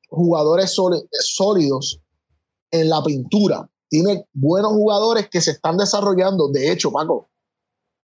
jugadores 0.10 0.74
sólidos 0.74 2.02
en 2.72 2.89
la 2.89 3.04
pintura. 3.04 3.70
Tiene 3.89 4.26
buenos 4.34 4.72
jugadores 4.72 5.30
que 5.30 5.42
se 5.42 5.52
están 5.52 5.78
desarrollando. 5.78 6.50
De 6.52 6.72
hecho, 6.72 6.92
Paco, 6.92 7.30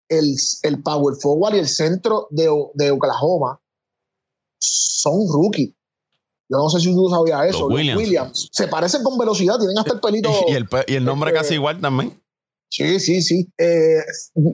el, 0.08 0.36
el 0.62 0.82
power 0.82 1.16
forward 1.16 1.56
y 1.56 1.58
el 1.58 1.68
centro 1.68 2.28
de, 2.30 2.48
de 2.74 2.90
Oklahoma 2.92 3.60
son 4.66 5.26
rookies. 5.32 5.72
Yo 6.48 6.58
no 6.58 6.68
sé 6.70 6.80
si 6.80 6.94
tú 6.94 7.08
sabías 7.08 7.54
eso. 7.54 7.66
Williams. 7.66 8.48
Se 8.52 8.68
parecen 8.68 9.02
con 9.02 9.18
velocidad, 9.18 9.58
tienen 9.58 9.78
hasta 9.78 9.94
el 9.94 10.00
pelito. 10.00 10.30
y, 10.46 10.94
el, 10.94 11.04
nombre 11.04 11.30
este, 11.30 11.42
casi 11.42 11.54
igual 11.54 11.80
también. 11.80 12.12
Sí, 12.70 13.00
sí, 13.00 13.22
sí. 13.22 13.48
Eh, 13.58 13.98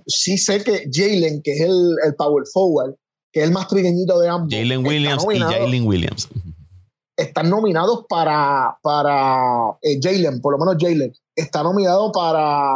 sí 0.07 0.39
sé 0.39 0.63
que 0.65 0.89
Jalen, 0.91 1.43
que 1.43 1.53
es 1.53 1.61
el, 1.61 1.97
el, 2.07 2.15
power 2.15 2.45
forward, 2.53 2.95
que 3.31 3.41
es 3.41 3.47
el 3.47 3.53
más 3.53 3.69
trigueñito 3.69 4.19
de 4.21 4.29
ambos. 4.29 4.49
Jalen 4.51 4.87
Williams 4.87 5.27
y 5.31 5.39
Jalen 5.39 5.87
Williams. 5.87 6.29
Están 7.17 7.51
nominados 7.51 8.07
para, 8.09 8.79
para 8.83 9.77
eh, 9.83 9.99
Jalen, 10.03 10.41
por 10.41 10.59
lo 10.59 10.65
menos 10.65 10.83
Jalen. 10.83 11.13
Está 11.37 11.63
nominado 11.63 12.11
para 12.11 12.73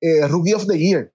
eh, 0.00 0.26
Rookie 0.26 0.54
of 0.54 0.66
the 0.66 0.78
Year. 0.78 1.12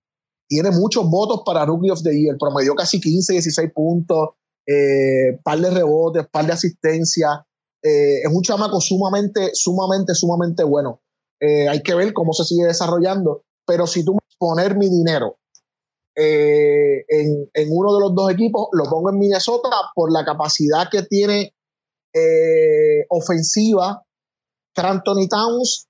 Tiene 0.47 0.71
muchos 0.71 1.07
votos 1.09 1.41
para 1.45 1.65
Rookie 1.65 1.91
of 1.91 2.01
the 2.03 2.17
Year. 2.17 2.37
Promedió 2.39 2.73
casi 2.73 3.01
15, 3.01 3.33
16 3.33 3.71
puntos 3.73 4.29
eh, 4.67 5.39
par 5.43 5.59
de 5.59 5.69
rebotes, 5.69 6.27
par 6.31 6.45
de 6.45 6.53
asistencia. 6.53 7.45
Eh, 7.81 8.21
es 8.23 8.31
un 8.31 8.41
chamaco 8.41 8.79
sumamente, 8.81 9.51
sumamente, 9.53 10.13
sumamente 10.13 10.63
bueno. 10.63 11.01
Eh, 11.39 11.67
hay 11.67 11.81
que 11.81 11.95
ver 11.95 12.13
cómo 12.13 12.33
se 12.33 12.43
sigue 12.43 12.65
desarrollando, 12.65 13.43
pero 13.65 13.87
si 13.87 14.03
tú 14.03 14.17
poner 14.37 14.77
mi 14.77 14.89
dinero 14.89 15.37
en, 16.15 17.47
uno 17.69 17.93
de 17.93 17.99
los 18.01 18.13
dos 18.13 18.31
equipos, 18.31 18.67
lo 18.73 18.83
pongo 18.89 19.09
en 19.09 19.19
Minnesota 19.19 19.69
por 19.95 20.11
la 20.11 20.25
capacidad 20.25 20.89
que 20.91 21.03
tiene 21.03 21.53
ofensiva 23.09 24.03
Anthony 24.87 25.27
Towns 25.29 25.87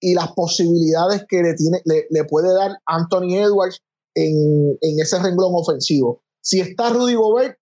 y 0.00 0.14
las 0.14 0.32
posibilidades 0.32 1.24
que 1.28 1.42
le, 1.42 1.54
tiene, 1.54 1.80
le, 1.84 2.24
puede 2.24 2.52
dar 2.54 2.78
Anthony 2.86 3.36
Edwards 3.36 3.80
en, 4.14 4.76
en, 4.80 5.00
ese 5.00 5.18
renglón 5.18 5.52
ofensivo. 5.54 6.22
Si 6.42 6.60
está 6.60 6.90
Rudy 6.90 7.14
Gobert, 7.14 7.58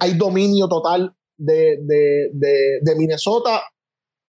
hay 0.00 0.14
dominio 0.14 0.68
total 0.68 1.14
de, 1.40 2.94
Minnesota, 2.96 3.62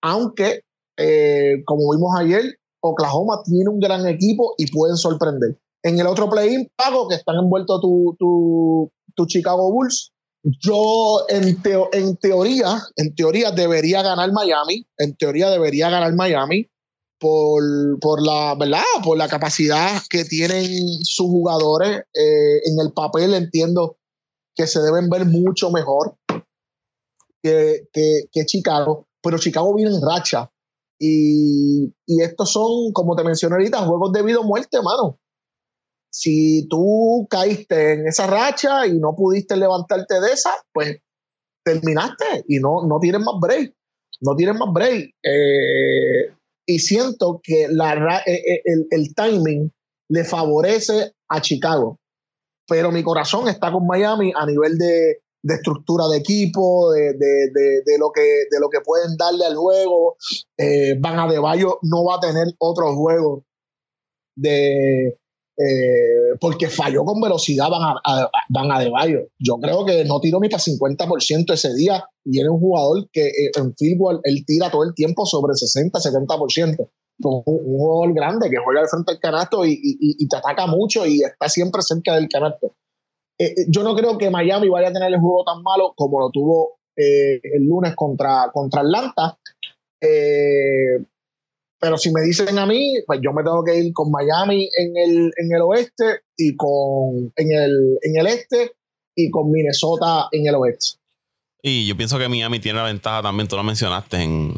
aunque, 0.02 0.61
eh, 0.98 1.62
como 1.64 1.92
vimos 1.92 2.11
ayer, 2.18 2.59
Oklahoma 2.80 3.42
tiene 3.44 3.70
un 3.70 3.80
gran 3.80 4.07
equipo 4.07 4.54
y 4.59 4.70
pueden 4.70 4.96
sorprender. 4.96 5.59
En 5.83 5.98
el 5.98 6.07
otro 6.07 6.28
play-in, 6.28 6.68
pago 6.76 7.09
que 7.09 7.16
están 7.16 7.37
envueltos 7.37 7.80
tu, 7.80 8.16
tu, 8.18 9.26
Chicago 9.26 9.70
Bulls. 9.72 10.12
Yo, 10.61 11.24
en, 11.28 11.59
en 11.92 12.16
teoría, 12.16 12.83
en 12.96 13.14
teoría 13.14 13.50
debería 13.50 14.02
ganar 14.02 14.30
Miami. 14.33 14.87
En 14.98 15.16
teoría 15.16 15.50
debería 15.50 15.88
ganar 15.88 16.14
Miami 16.14 16.68
por, 17.18 17.62
por 18.00 18.22
la, 18.22 18.54
¿verdad? 18.59 18.83
Por 19.02 19.16
la 19.16 19.28
capacidad 19.28 20.02
que 20.11 20.24
tienen 20.24 20.66
sus 21.02 21.26
jugadores. 21.26 22.02
Eh, 22.12 22.59
en 22.64 22.78
el 22.85 22.92
papel 22.92 23.33
entiendo 23.33 23.96
que 24.54 24.66
se 24.66 24.80
deben 24.80 25.08
ver 25.08 25.26
mucho 25.26 25.70
mejor 25.70 26.16
que, 27.42 27.88
que, 27.92 28.46
Chicago, 28.46 29.06
pero 29.22 29.38
Chicago 29.38 29.74
viene 29.74 29.94
en 29.94 30.02
racha. 30.02 30.50
Y, 30.98 31.92
y, 32.06 32.22
estos 32.22 32.52
son, 32.52 32.92
como 32.92 33.14
te 33.16 33.24
mencioné 33.24 33.56
ahorita, 33.56 33.84
juegos 33.84 34.12
de 34.12 34.22
vida 34.22 34.40
o 34.40 34.44
muerte, 34.44 34.78
mano. 34.82 35.18
Si 36.10 36.66
tú 36.68 37.26
caíste 37.28 37.94
en 37.94 38.06
esa 38.06 38.26
racha 38.26 38.86
y 38.86 38.98
no 38.98 39.14
pudiste 39.16 39.56
levantarte 39.56 40.20
de 40.20 40.32
esa, 40.32 40.50
pues 40.72 40.98
terminaste 41.64 42.44
y 42.46 42.60
no, 42.60 42.86
no 42.86 42.98
tienes 43.00 43.20
más 43.20 43.34
break. 43.40 43.74
No 44.20 44.36
tienes 44.36 44.56
más 44.56 44.72
break. 44.72 45.10
Eh, 45.22 46.34
y 46.66 46.78
siento 46.78 47.40
que 47.42 47.66
la, 47.68 48.20
eh, 48.20 48.32
eh, 48.32 48.62
el, 48.64 48.86
el 48.90 49.14
timing 49.14 49.72
le 50.08 50.24
favorece 50.24 51.12
a 51.28 51.40
Chicago 51.40 51.98
pero 52.66 52.90
mi 52.90 53.03
corazón 53.03 53.48
está 53.48 53.70
con 53.72 53.87
Miami 53.87 54.33
a 54.35 54.46
nivel 54.46 54.79
de, 54.79 55.20
estructura 55.42 56.09
de 56.09 56.18
equipo, 56.18 56.90
de, 56.92 57.12
lo 57.98 58.11
que, 58.12 58.22
de 58.50 58.61
lo 58.61 58.68
que 58.70 58.81
pueden 58.81 59.16
darle 59.16 59.44
al 59.44 59.57
juego. 59.57 60.16
Eh, 60.57 60.96
Van 60.98 61.18
a 61.18 61.27
Bayo 61.27 61.79
no 61.83 62.05
va 62.05 62.16
a 62.16 62.20
tener 62.20 62.46
otro 62.59 62.94
juego 62.94 63.44
de, 64.37 65.18
eh, 65.57 66.37
porque 66.40 66.68
falló 66.68 67.05
con 67.05 67.20
velocidad 67.20 67.68
Van 67.70 67.83
a, 67.83 68.31
Van 68.48 68.70
a 68.72 68.88
Bayo. 68.88 69.29
Yo 69.38 69.57
creo 69.59 69.85
que 69.85 70.05
no 70.05 70.20
tiró 70.20 70.40
ni 70.40 70.48
para 70.48 70.62
50% 70.62 71.53
ese 71.53 71.74
día 71.74 72.05
y 72.24 72.40
era 72.40 72.50
un 72.50 72.59
jugador 72.59 73.09
que 73.12 73.27
eh, 73.27 73.50
en 73.55 73.74
fútbol 73.77 74.20
él 74.24 74.44
tira 74.46 74.70
todo 74.70 74.85
el 74.85 74.94
tiempo 74.94 75.27
sobre 75.27 75.55
60, 75.55 75.98
70% 75.98 76.88
un, 77.28 77.42
jugador 77.42 78.14
grande 78.14 78.50
que 78.50 78.56
juega 78.64 78.80
al 78.80 78.88
frente 78.88 79.12
del 79.12 79.20
canasto 79.20 79.64
y, 79.64 80.28
te 80.28 80.37
ataca 80.37 80.66
mucho 80.66 81.06
y 81.06 81.22
está 81.22 81.48
siempre 81.48 81.82
cerca 81.82 82.14
del 82.14 82.28
canasto. 82.28 82.74
yo 83.68 83.82
no 83.82 83.94
creo 83.94 84.18
que 84.18 84.30
Miami 84.30 84.68
vaya 84.68 84.88
a 84.88 84.92
tener 84.92 85.12
el 85.12 85.20
juego 85.20 85.44
tan 85.44 85.62
malo 85.62 85.92
como 85.96 86.20
lo 86.20 86.30
tuvo 86.30 86.78
el 86.96 87.64
lunes 87.66 87.94
contra, 87.96 88.50
contra 88.52 88.82
Atlanta. 88.82 89.38
pero 91.80 91.96
si 91.98 92.12
me 92.12 92.22
dicen 92.22 92.58
a 92.58 92.66
mí, 92.66 92.94
pues 93.06 93.20
yo 93.22 93.32
me 93.32 93.42
tengo 93.42 93.64
que 93.64 93.76
ir 93.76 93.92
con 93.92 94.10
Miami 94.10 94.68
en 94.78 94.96
el, 94.96 95.32
en 95.37 95.54
el 95.54 95.62
oeste 95.62 96.20
y 96.37 96.56
con 96.56 97.32
en 97.37 97.52
el, 97.52 97.98
en 98.02 98.16
el 98.18 98.26
este 98.26 98.72
y 99.14 99.30
con 99.30 99.50
Minnesota 99.50 100.28
en 100.32 100.46
el 100.46 100.54
oeste. 100.56 100.98
Y 101.62 101.87
yo 101.87 101.96
pienso 101.96 102.18
que 102.18 102.28
Miami 102.28 102.60
tiene 102.60 102.78
la 102.78 102.84
ventaja 102.84 103.22
también, 103.22 103.48
tú 103.48 103.56
lo 103.56 103.62
mencionaste, 103.62 104.18
en, 104.18 104.52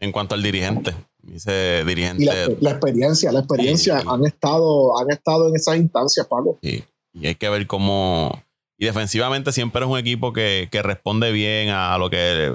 en 0.00 0.12
cuanto 0.12 0.34
al 0.34 0.42
dirigente. 0.42 0.92
Dice 1.22 1.84
dirigente. 1.84 2.24
la, 2.60 2.70
experiencia, 2.70 3.30
la 3.32 3.40
experiencia. 3.40 4.02
han, 4.06 4.24
estado, 4.24 4.98
han 4.98 5.10
estado 5.10 5.48
en 5.48 5.56
esas 5.56 5.76
instancias. 5.76 6.26
Sí. 6.62 6.84
Y 7.14 7.26
hay 7.26 7.34
que 7.34 7.48
ver 7.48 7.66
cómo. 7.66 8.42
Y 8.78 8.86
defensivamente 8.86 9.52
siempre 9.52 9.84
es 9.84 9.90
un 9.90 9.98
equipo 9.98 10.32
que, 10.32 10.68
responde 10.72 11.30
bien 11.30 11.68
a 11.68 11.96
lo 11.98 12.10
que 12.10 12.52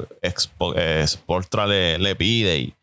Sportra 1.05 1.65
le, 1.65 1.97
le 1.97 2.15
pide. 2.15 2.59
Y, 2.59 2.73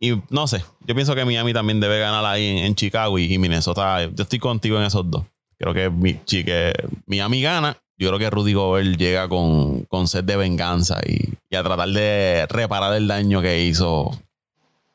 y, 0.00 0.22
no 0.28 0.46
sé, 0.46 0.62
yo 0.86 0.94
pienso 0.94 1.14
que 1.14 1.24
Miami 1.24 1.54
también 1.54 1.80
debe 1.80 1.98
ganar 1.98 2.24
ahí 2.26 2.58
en, 2.58 2.74
Chicago 2.74 3.18
y, 3.18 3.38
Minnesota. 3.38 4.04
Yo 4.04 4.22
estoy 4.22 4.38
contigo 4.38 4.78
en 4.78 4.84
esos 4.84 5.10
dos. 5.10 5.24
Creo 5.56 5.72
que 5.72 5.88
mi, 5.88 6.22
chique, 6.24 6.72
Miami 7.06 7.40
gana 7.40 7.78
yo 8.00 8.08
creo 8.08 8.18
que 8.18 8.30
Rudy 8.30 8.54
Gobert 8.54 8.96
llega 8.96 9.28
con, 9.28 9.82
con 9.82 10.08
sed 10.08 10.24
de 10.24 10.36
venganza 10.36 10.98
y, 11.06 11.36
a 11.54 11.62
tratar 11.62 11.90
de 11.90 12.46
reparar 12.48 12.94
el 12.94 13.06
daño 13.06 13.42
que 13.42 13.62
hizo 13.64 14.18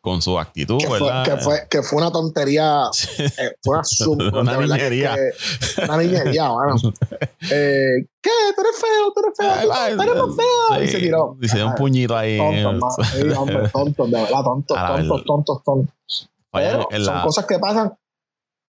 con 0.06 0.22
su 0.22 0.38
actitud, 0.38 0.78
que 0.78 0.86
Fue, 0.86 1.00
que, 1.26 1.38
fue, 1.38 1.68
que 1.68 1.82
fue 1.82 1.98
una 1.98 2.12
tontería, 2.12 2.84
eh, 3.18 3.56
fue 3.64 3.80
una, 4.08 4.40
una 4.40 4.58
niñería. 4.58 5.16
una 5.84 5.98
niñería, 5.98 6.50
bueno. 6.50 6.76
Eh, 7.52 8.06
¿Qué? 8.22 8.30
¿Tú 8.56 8.62
eres 8.62 8.76
feo? 8.80 9.14
¿Tú 9.14 9.22
eres 9.22 9.34
feo? 9.36 9.96
¿Tú 9.96 10.02
eres 10.04 10.16
más 10.16 10.36
feo? 10.36 10.84
y 10.84 10.88
se 10.88 11.00
tiró. 11.00 11.38
Y 11.42 11.48
se 11.48 11.58
dio 11.58 11.68
un 11.68 11.74
puñito 11.74 12.16
ahí. 12.16 12.38
Tontos, 12.38 12.96
sí, 13.14 13.30
hombre, 13.30 13.68
tontos, 13.74 14.12
de 14.12 14.22
verdad, 14.22 14.44
tontos, 14.44 14.78
tontos, 14.78 15.24
tontos, 15.26 15.64
tontos. 15.64 16.30
Pero 16.52 16.88
son 17.04 17.22
cosas 17.24 17.46
que 17.48 17.58
pasan 17.58 17.98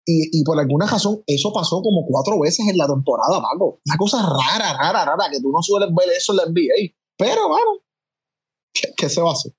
y, 0.06 0.40
y, 0.40 0.44
por 0.46 0.58
alguna 0.58 0.86
razón, 0.88 1.22
eso 1.28 1.52
pasó 1.52 1.82
como 1.82 2.06
cuatro 2.08 2.40
veces 2.40 2.66
en 2.70 2.78
la 2.78 2.88
temporada, 2.88 3.42
Paco. 3.42 3.82
Una 3.86 3.98
cosa 3.98 4.22
rara, 4.22 4.72
rara, 4.78 5.04
rara, 5.04 5.30
que 5.30 5.42
tú 5.42 5.52
no 5.52 5.62
sueles 5.62 5.90
ver 5.94 6.10
eso 6.16 6.32
en 6.32 6.38
la 6.38 6.46
NBA. 6.46 6.96
Pero, 7.18 7.50
bueno, 7.50 7.72
¿qué, 8.96 9.10
se 9.10 9.22
va 9.22 9.32
a 9.32 9.34
hacer? 9.34 9.52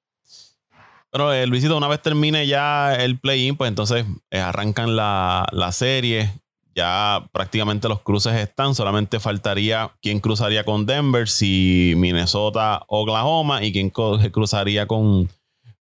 Pero, 1.16 1.32
eh, 1.32 1.46
Luisito, 1.46 1.78
una 1.78 1.88
vez 1.88 2.02
termine 2.02 2.46
ya 2.46 2.94
el 2.94 3.18
play-in, 3.18 3.56
pues 3.56 3.68
entonces 3.68 4.04
eh, 4.30 4.38
arrancan 4.38 4.96
la, 4.96 5.46
la, 5.50 5.72
serie. 5.72 6.30
Ya 6.74 7.26
prácticamente 7.32 7.88
los 7.88 8.02
cruces 8.02 8.34
están. 8.34 8.74
Solamente 8.74 9.18
faltaría 9.18 9.92
quién 10.02 10.20
cruzaría 10.20 10.64
con 10.64 10.84
Denver, 10.84 11.26
si 11.26 11.94
Minnesota, 11.96 12.82
Oklahoma, 12.88 13.64
y 13.64 13.72
quién 13.72 13.88
cruzaría 13.88 14.86
con, 14.86 15.30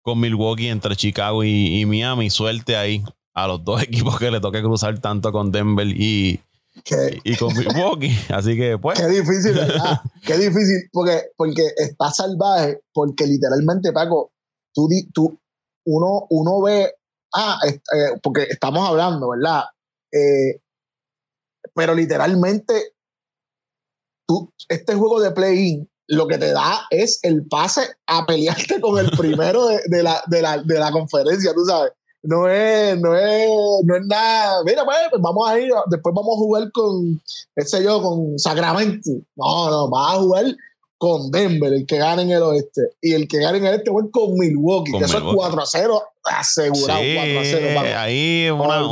con 0.02 0.20
Milwaukee 0.20 0.68
entre 0.68 0.94
Chicago 0.94 1.42
y, 1.42 1.80
y 1.80 1.84
Miami. 1.84 2.30
Suerte 2.30 2.76
ahí 2.76 3.02
a 3.34 3.48
los 3.48 3.64
dos 3.64 3.82
equipos 3.88 4.16
que 4.20 4.30
le 4.30 4.38
toque 4.38 4.62
cruzar 4.62 5.00
tanto 5.00 5.32
con 5.32 5.50
Denver 5.50 5.88
y, 5.88 6.38
y, 7.24 7.36
con 7.36 7.56
Milwaukee. 7.56 8.16
Así 8.28 8.56
que, 8.56 8.78
pues. 8.78 9.00
Qué 9.00 9.08
difícil, 9.08 9.54
¿verdad? 9.54 10.00
Qué 10.24 10.38
difícil, 10.38 10.88
porque, 10.92 11.22
porque 11.36 11.72
está 11.76 12.12
salvaje, 12.12 12.78
porque 12.92 13.26
literalmente, 13.26 13.92
Paco, 13.92 14.30
tú, 14.74 14.88
tú 15.12 15.38
uno, 15.86 16.26
uno 16.30 16.62
ve, 16.62 16.92
ah, 17.34 17.58
eh, 17.64 18.18
porque 18.22 18.42
estamos 18.42 18.88
hablando, 18.88 19.30
¿verdad? 19.30 19.64
Eh, 20.12 20.60
pero 21.74 21.94
literalmente, 21.94 22.94
tú, 24.26 24.52
este 24.68 24.94
juego 24.94 25.20
de 25.20 25.30
play-in 25.30 25.88
lo 26.06 26.26
que 26.26 26.36
te 26.36 26.52
da 26.52 26.86
es 26.90 27.20
el 27.22 27.46
pase 27.46 27.80
a 28.06 28.26
pelearte 28.26 28.80
con 28.80 28.98
el 28.98 29.10
primero 29.18 29.66
de, 29.66 30.02
la, 30.02 30.22
de, 30.26 30.42
la, 30.42 30.62
de 30.62 30.78
la 30.78 30.92
conferencia, 30.92 31.54
tú 31.54 31.64
sabes 31.64 31.92
no 32.24 32.48
es, 32.48 32.98
no 33.00 33.14
es, 33.14 33.48
no 33.84 33.96
es 33.96 34.06
nada. 34.06 34.62
Mira, 34.64 34.84
pues, 34.84 34.96
pues, 35.10 35.22
vamos 35.22 35.48
a 35.48 35.60
ir, 35.60 35.70
después 35.90 36.14
vamos 36.14 36.34
a 36.34 36.38
jugar 36.38 36.72
con, 36.72 37.20
qué 37.54 37.64
sé 37.64 37.84
yo, 37.84 38.02
con 38.02 38.38
Sacramento. 38.38 39.10
No, 39.36 39.70
no, 39.70 39.90
vas 39.90 40.14
a 40.14 40.20
jugar 40.20 40.44
con 41.04 41.30
Denver, 41.30 41.70
el 41.70 41.84
que 41.84 41.98
gane 41.98 42.22
en 42.22 42.30
el 42.30 42.42
oeste. 42.42 42.80
Y 43.02 43.12
el 43.12 43.28
que 43.28 43.38
gane 43.38 43.58
en 43.58 43.66
el 43.66 43.74
este 43.74 43.90
fue 43.90 44.10
con 44.10 44.32
Milwaukee, 44.38 44.92
que 44.92 45.04
eso 45.04 45.18
es 45.18 45.24
4 45.34 45.60
a 45.60 45.66
0, 45.66 46.02
asegurado 46.24 47.00
4 47.14 47.40
a 47.40 47.44
0. 47.44 47.80
Ahí 47.98 48.48
una, 48.48 48.88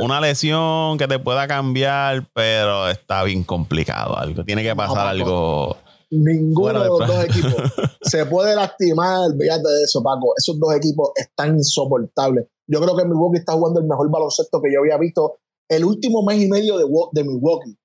una 0.00 0.20
lesión 0.20 0.96
que 0.96 1.08
te 1.08 1.18
pueda 1.18 1.48
cambiar, 1.48 2.28
pero 2.32 2.88
está 2.88 3.24
bien 3.24 3.42
complicado. 3.42 4.16
Algo, 4.16 4.44
tiene 4.44 4.62
que 4.62 4.76
pasar 4.76 5.08
algo. 5.08 5.76
Ninguno 6.08 6.82
de 6.82 6.86
los 6.86 6.98
dos 7.00 7.24
equipos 7.24 7.52
se 8.02 8.24
puede 8.26 8.54
lastimar, 8.54 9.28
fíjate 9.36 9.68
de 9.68 9.82
eso, 9.82 10.04
Paco. 10.04 10.34
Esos 10.36 10.60
dos 10.60 10.72
equipos 10.72 11.10
están 11.16 11.56
insoportables. 11.56 12.46
Yo 12.68 12.80
creo 12.80 12.96
que 12.96 13.04
Milwaukee 13.04 13.38
está 13.38 13.54
jugando 13.54 13.80
el 13.80 13.86
mejor 13.86 14.08
baloncesto 14.08 14.62
que 14.62 14.72
yo 14.72 14.78
había 14.82 14.98
visto 14.98 15.40
el 15.68 15.84
último 15.84 16.22
mes 16.22 16.40
y 16.40 16.48
medio 16.48 16.78
de, 16.78 16.84
de 17.10 17.24
Milwaukee. 17.24 17.76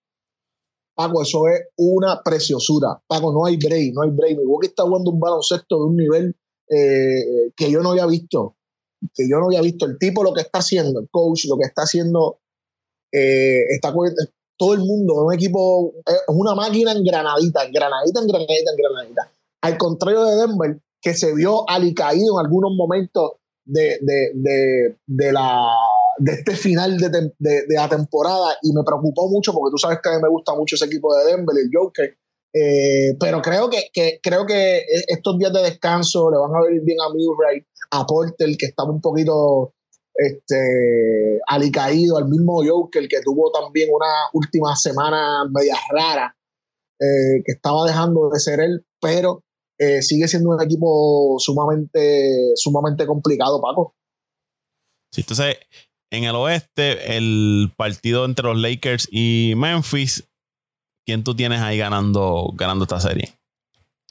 Paco, 1.01 1.23
eso 1.23 1.47
es 1.47 1.61
una 1.77 2.21
preciosura. 2.23 3.01
Paco, 3.07 3.33
no 3.33 3.45
hay 3.45 3.57
break, 3.57 3.93
no 3.93 4.03
hay 4.03 4.11
break. 4.11 4.37
Milwaukee 4.37 4.67
está 4.67 4.83
jugando 4.83 5.09
un 5.09 5.19
baloncesto 5.19 5.77
de 5.77 5.83
un 5.85 5.95
nivel 5.95 6.35
eh, 6.69 7.51
que 7.55 7.71
yo 7.71 7.81
no 7.81 7.91
había 7.91 8.05
visto. 8.05 8.55
Que 9.15 9.27
yo 9.27 9.39
no 9.39 9.45
había 9.45 9.61
visto. 9.61 9.87
El 9.87 9.97
tipo 9.97 10.23
lo 10.23 10.31
que 10.31 10.41
está 10.41 10.59
haciendo, 10.59 10.99
el 10.99 11.09
coach, 11.09 11.45
lo 11.45 11.57
que 11.57 11.65
está 11.65 11.83
haciendo, 11.83 12.39
eh, 13.11 13.63
está 13.69 13.91
todo 14.57 14.73
el 14.75 14.81
mundo, 14.81 15.25
un 15.25 15.33
equipo, 15.33 15.91
es 16.05 16.21
una 16.27 16.53
máquina 16.53 16.91
en 16.91 17.03
granadita, 17.03 17.63
en 17.63 17.73
granadita, 17.73 18.19
en 18.19 18.27
granadita, 18.27 18.71
en 18.71 18.77
granadita. 18.77 19.31
Al 19.61 19.77
contrario 19.79 20.23
de 20.23 20.35
Denver, 20.35 20.79
que 21.01 21.15
se 21.15 21.33
vio 21.33 21.67
alicaído 21.67 22.39
en 22.39 22.45
algunos 22.45 22.75
momentos 22.77 23.31
de, 23.65 23.97
de, 24.01 24.97
de, 25.07 25.31
la, 25.33 25.67
de 26.21 26.33
este 26.33 26.55
final 26.55 26.97
de, 26.97 27.31
la 27.69 27.89
temporada 27.89 28.55
y 28.61 28.71
me 28.73 28.83
preocupó 28.85 29.27
mucho 29.29 29.53
porque 29.53 29.71
tú 29.71 29.77
sabes 29.77 29.99
que 30.01 30.09
a 30.09 30.13
mí 30.13 30.19
me 30.21 30.29
gusta 30.29 30.53
mucho 30.55 30.75
ese 30.75 30.85
equipo 30.85 31.15
de 31.15 31.31
Denver, 31.31 31.55
el 31.57 31.69
Joker. 31.73 32.15
Eh, 32.53 33.15
pero 33.19 33.41
creo 33.41 33.69
que, 33.69 33.89
que, 33.93 34.19
creo 34.21 34.45
que 34.45 34.83
estos 35.07 35.37
días 35.39 35.53
de 35.53 35.63
descanso 35.63 36.29
le 36.29 36.37
van 36.37 36.51
a 36.53 36.65
venir 36.67 36.81
bien 36.83 36.97
a 36.99 37.09
Murray, 37.09 37.65
a 37.91 38.05
Porter, 38.05 38.49
que 38.57 38.67
estaba 38.67 38.91
un 38.91 39.01
poquito 39.01 39.73
este, 40.13 41.39
alicaído, 41.47 42.17
al 42.17 42.27
mismo 42.27 42.61
Joker, 42.63 43.07
que 43.07 43.21
tuvo 43.21 43.51
también 43.51 43.89
una 43.91 44.29
última 44.33 44.75
semana 44.75 45.45
media 45.49 45.75
rara, 45.89 46.35
eh, 46.99 47.41
que 47.43 47.53
estaba 47.53 47.87
dejando 47.87 48.29
de 48.29 48.39
ser 48.39 48.59
él, 48.59 48.85
pero 49.01 49.43
eh, 49.79 50.01
sigue 50.01 50.27
siendo 50.27 50.49
un 50.49 50.61
equipo 50.61 51.37
sumamente, 51.39 52.51
sumamente 52.55 53.07
complicado, 53.07 53.59
Paco. 53.59 53.95
Sí, 55.11 55.21
entonces, 55.21 55.55
en 56.11 56.25
el 56.25 56.35
oeste, 56.35 57.17
el 57.17 57.73
partido 57.75 58.25
entre 58.25 58.45
los 58.45 58.57
Lakers 58.57 59.07
y 59.09 59.53
Memphis, 59.55 60.29
¿quién 61.05 61.23
tú 61.23 61.35
tienes 61.35 61.61
ahí 61.61 61.77
ganando, 61.77 62.51
ganando 62.53 62.83
esta 62.83 62.99
serie? 62.99 63.33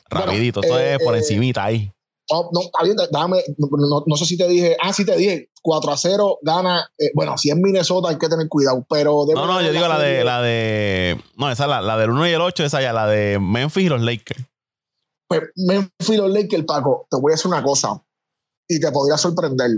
Rapidito, 0.09 0.63
esto 0.63 0.79
es 0.79 0.99
por 1.05 1.15
eh, 1.15 1.19
encimita 1.19 1.65
ahí. 1.65 1.93
No, 2.33 2.49
no, 2.53 2.61
está 2.63 2.85
bien, 2.85 2.97
dame, 3.11 3.43
no, 3.59 4.17
sé 4.17 4.25
si 4.25 4.37
te 4.37 4.49
dije, 4.49 4.77
ah, 4.81 4.93
sí 4.93 5.05
te 5.05 5.17
dije, 5.17 5.51
4 5.63 5.93
a 5.93 5.97
0 5.97 6.39
gana, 6.43 6.89
eh, 6.97 7.11
bueno, 7.15 7.37
si 7.37 7.51
es 7.51 7.57
Minnesota 7.57 8.09
hay 8.09 8.19
que 8.19 8.29
tener 8.29 8.49
cuidado, 8.49 8.87
pero... 8.89 9.27
No, 9.35 9.47
no, 9.47 9.61
yo 9.61 9.73
digo 9.73 9.89
la 9.89 9.99
de, 9.99 10.25
la 10.25 10.41
de, 10.41 11.21
no, 11.37 11.51
esa 11.51 11.67
la, 11.67 11.83
la 11.83 11.97
del 11.99 12.11
1 12.11 12.29
y 12.29 12.31
el 12.31 12.41
8, 12.41 12.65
esa 12.65 12.81
ya, 12.81 12.93
la 12.93 13.09
de 13.09 13.39
Memphis 13.41 13.85
y 13.85 13.89
los 13.89 14.01
Lakers. 14.01 14.45
Pues 15.29 15.43
Memphis 15.57 16.19
los 16.19 16.31
Lakers, 16.31 16.65
Paco, 16.65 17.07
te 17.11 17.17
voy 17.21 17.33
a 17.33 17.35
decir 17.35 17.49
una 17.49 17.63
cosa 17.63 18.03
y 18.69 18.81
te 18.81 18.91
podría 18.91 19.19
sorprender. 19.19 19.71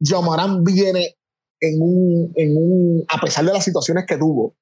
Jamarán 0.00 0.64
viene 0.64 1.16
en 1.60 1.82
un, 1.82 2.32
en 2.36 2.56
un, 2.56 3.04
a 3.08 3.20
pesar 3.20 3.44
de 3.44 3.52
las 3.52 3.64
situaciones 3.64 4.04
que 4.06 4.16
tuvo, 4.16 4.56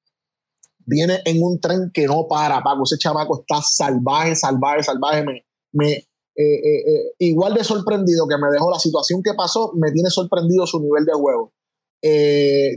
viene 0.85 1.19
en 1.25 1.43
un 1.43 1.59
tren 1.59 1.91
que 1.93 2.05
no 2.07 2.27
para, 2.27 2.63
Paco. 2.63 2.83
Ese 2.83 2.97
chamaco 2.97 3.41
está 3.41 3.61
salvaje, 3.61 4.35
salvaje, 4.35 4.83
salvaje. 4.83 5.23
Me, 5.23 5.45
me 5.73 5.91
eh, 5.91 6.03
eh, 6.35 6.81
eh, 6.85 7.13
igual 7.19 7.55
de 7.55 7.63
sorprendido 7.63 8.27
que 8.27 8.37
me 8.37 8.51
dejó 8.51 8.71
la 8.71 8.79
situación 8.79 9.21
que 9.23 9.33
pasó, 9.35 9.71
me 9.75 9.91
tiene 9.91 10.09
sorprendido 10.09 10.65
su 10.67 10.79
nivel 10.79 11.05
de 11.05 11.13
juego. 11.13 11.51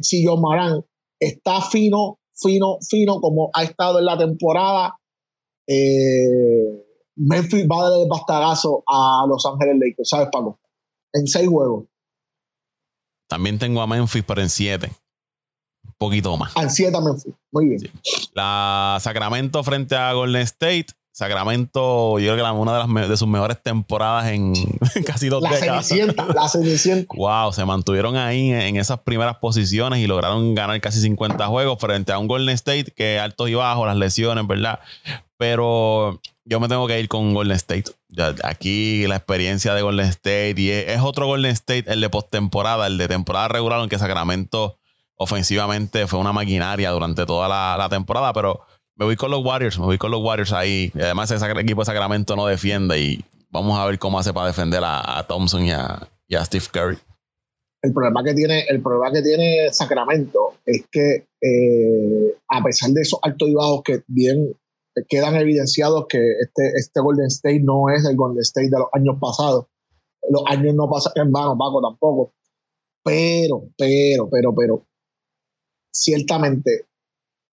si 0.02 0.24
John 0.26 0.42
está 1.18 1.60
fino, 1.60 2.18
fino, 2.34 2.78
fino, 2.88 3.20
como 3.20 3.50
ha 3.52 3.62
estado 3.64 3.98
en 3.98 4.06
la 4.06 4.16
temporada, 4.18 4.96
eh, 5.66 6.86
Memphis 7.16 7.66
va 7.70 7.80
a 7.80 7.90
dar 7.90 8.00
el 8.00 8.08
bastagazo 8.08 8.82
a 8.86 9.26
Los 9.28 9.44
Ángeles 9.44 9.76
Lakers, 9.78 10.08
¿sabes, 10.08 10.28
Paco? 10.32 10.58
En 11.12 11.26
seis 11.26 11.48
juegos. 11.48 11.84
También 13.30 13.60
tengo 13.60 13.80
a 13.80 13.86
Memphis, 13.86 14.24
pero 14.26 14.42
en 14.42 14.50
siete. 14.50 14.90
Un 15.84 15.94
poquito 15.98 16.36
más. 16.36 16.52
En 16.56 16.68
siete 16.68 16.96
a 16.96 17.00
Memphis. 17.00 17.32
Muy 17.52 17.68
bien. 17.68 17.90
La 18.34 18.98
Sacramento 19.00 19.62
frente 19.62 19.94
a 19.94 20.12
Golden 20.12 20.42
State. 20.42 20.86
Sacramento, 21.12 22.20
yo 22.20 22.34
creo 22.34 22.46
que 22.46 22.52
una 22.52 22.72
de, 22.72 22.86
las 22.86 23.08
de 23.08 23.16
sus 23.16 23.26
mejores 23.26 23.60
temporadas 23.60 24.28
en 24.28 24.54
casi 25.06 25.28
dos 25.28 25.42
la 25.42 25.50
décadas. 25.50 25.90
la 26.34 26.48
Cenicienta. 26.48 27.14
Wow, 27.14 27.52
se 27.52 27.64
mantuvieron 27.64 28.16
ahí 28.16 28.52
en, 28.52 28.76
esas 28.76 29.00
primeras 29.00 29.36
posiciones 29.38 29.98
y 29.98 30.06
lograron 30.06 30.54
ganar 30.54 30.80
casi 30.80 31.00
50 31.00 31.46
juegos 31.48 31.78
frente 31.80 32.12
a 32.12 32.18
un 32.18 32.28
Golden 32.28 32.54
State 32.54 32.92
que 32.96 33.18
altos 33.18 33.48
y 33.48 33.54
bajos, 33.54 33.86
las 33.86 33.96
lesiones, 33.96 34.46
¿verdad? 34.46 34.78
Pero 35.36 36.20
yo 36.44 36.60
me 36.60 36.68
tengo 36.68 36.86
que 36.86 37.00
ir 37.00 37.08
con 37.08 37.34
Golden 37.34 37.56
State. 37.56 37.90
aquí 38.44 39.04
la 39.08 39.16
experiencia 39.16 39.74
de 39.74 39.82
Golden 39.82 40.06
State 40.06 40.54
y 40.58 40.70
es, 40.70 41.00
otro 41.00 41.26
Golden 41.26 41.50
State, 41.50 41.92
el 41.92 42.00
de 42.00 42.08
postemporada, 42.08 42.86
el 42.86 42.98
de 42.98 43.08
temporada 43.08 43.48
regular, 43.48 43.80
aunque 43.80 43.98
Sacramento 43.98 44.78
ofensivamente 45.16 46.06
fue 46.06 46.20
una 46.20 46.32
maquinaria 46.32 46.90
durante 46.92 47.26
toda 47.26 47.48
la 47.48 47.88
temporada, 47.90 48.32
pero 48.32 48.60
me 49.00 49.06
voy 49.06 49.16
con 49.16 49.30
los 49.30 49.42
Warriors, 49.42 49.78
me 49.78 49.86
voy 49.86 49.96
con 49.96 50.10
los 50.10 50.22
Warriors 50.22 50.52
ahí. 50.52 50.92
además, 50.94 51.30
ese 51.30 51.50
equipo 51.58 51.80
de 51.80 51.86
Sacramento 51.86 52.36
no 52.36 52.44
defiende 52.44 53.00
y 53.00 53.24
vamos 53.50 53.78
a 53.78 53.86
ver 53.86 53.98
cómo 53.98 54.18
hace 54.18 54.34
para 54.34 54.48
defender 54.48 54.82
a, 54.84 55.24
Thompson 55.26 55.64
y 55.64 55.72
a, 55.72 56.06
Steve 56.44 56.66
Curry. 56.70 56.98
El 57.82 57.94
problema 57.94 58.22
que 58.22 58.34
tiene, 58.34 58.66
el 58.68 58.82
problema 58.82 59.10
que 59.10 59.22
tiene 59.22 59.72
Sacramento 59.72 60.56
es 60.66 60.84
que 60.92 61.26
eh, 61.40 62.36
a 62.46 62.62
pesar 62.62 62.90
de 62.90 63.00
esos 63.00 63.18
altos 63.22 63.48
y 63.48 63.54
bajos 63.54 63.80
que 63.82 64.02
bien 64.06 64.54
quedan 65.08 65.34
evidenciados 65.36 66.04
que 66.06 66.18
este, 66.18 66.72
este 66.76 67.00
Golden 67.00 67.28
State 67.28 67.60
no 67.60 67.88
es 67.88 68.04
el 68.04 68.16
Golden 68.16 68.42
State 68.42 68.68
de 68.68 68.78
los 68.80 68.88
años 68.92 69.16
pasados. 69.18 69.64
Los 70.28 70.42
años 70.46 70.74
no 70.74 70.90
pasan 70.90 71.14
en 71.16 71.32
vano, 71.32 71.56
Paco 71.56 71.80
tampoco. 71.80 72.34
Pero, 73.02 73.62
pero, 73.78 74.28
pero, 74.28 74.54
pero, 74.54 74.86
ciertamente 75.90 76.89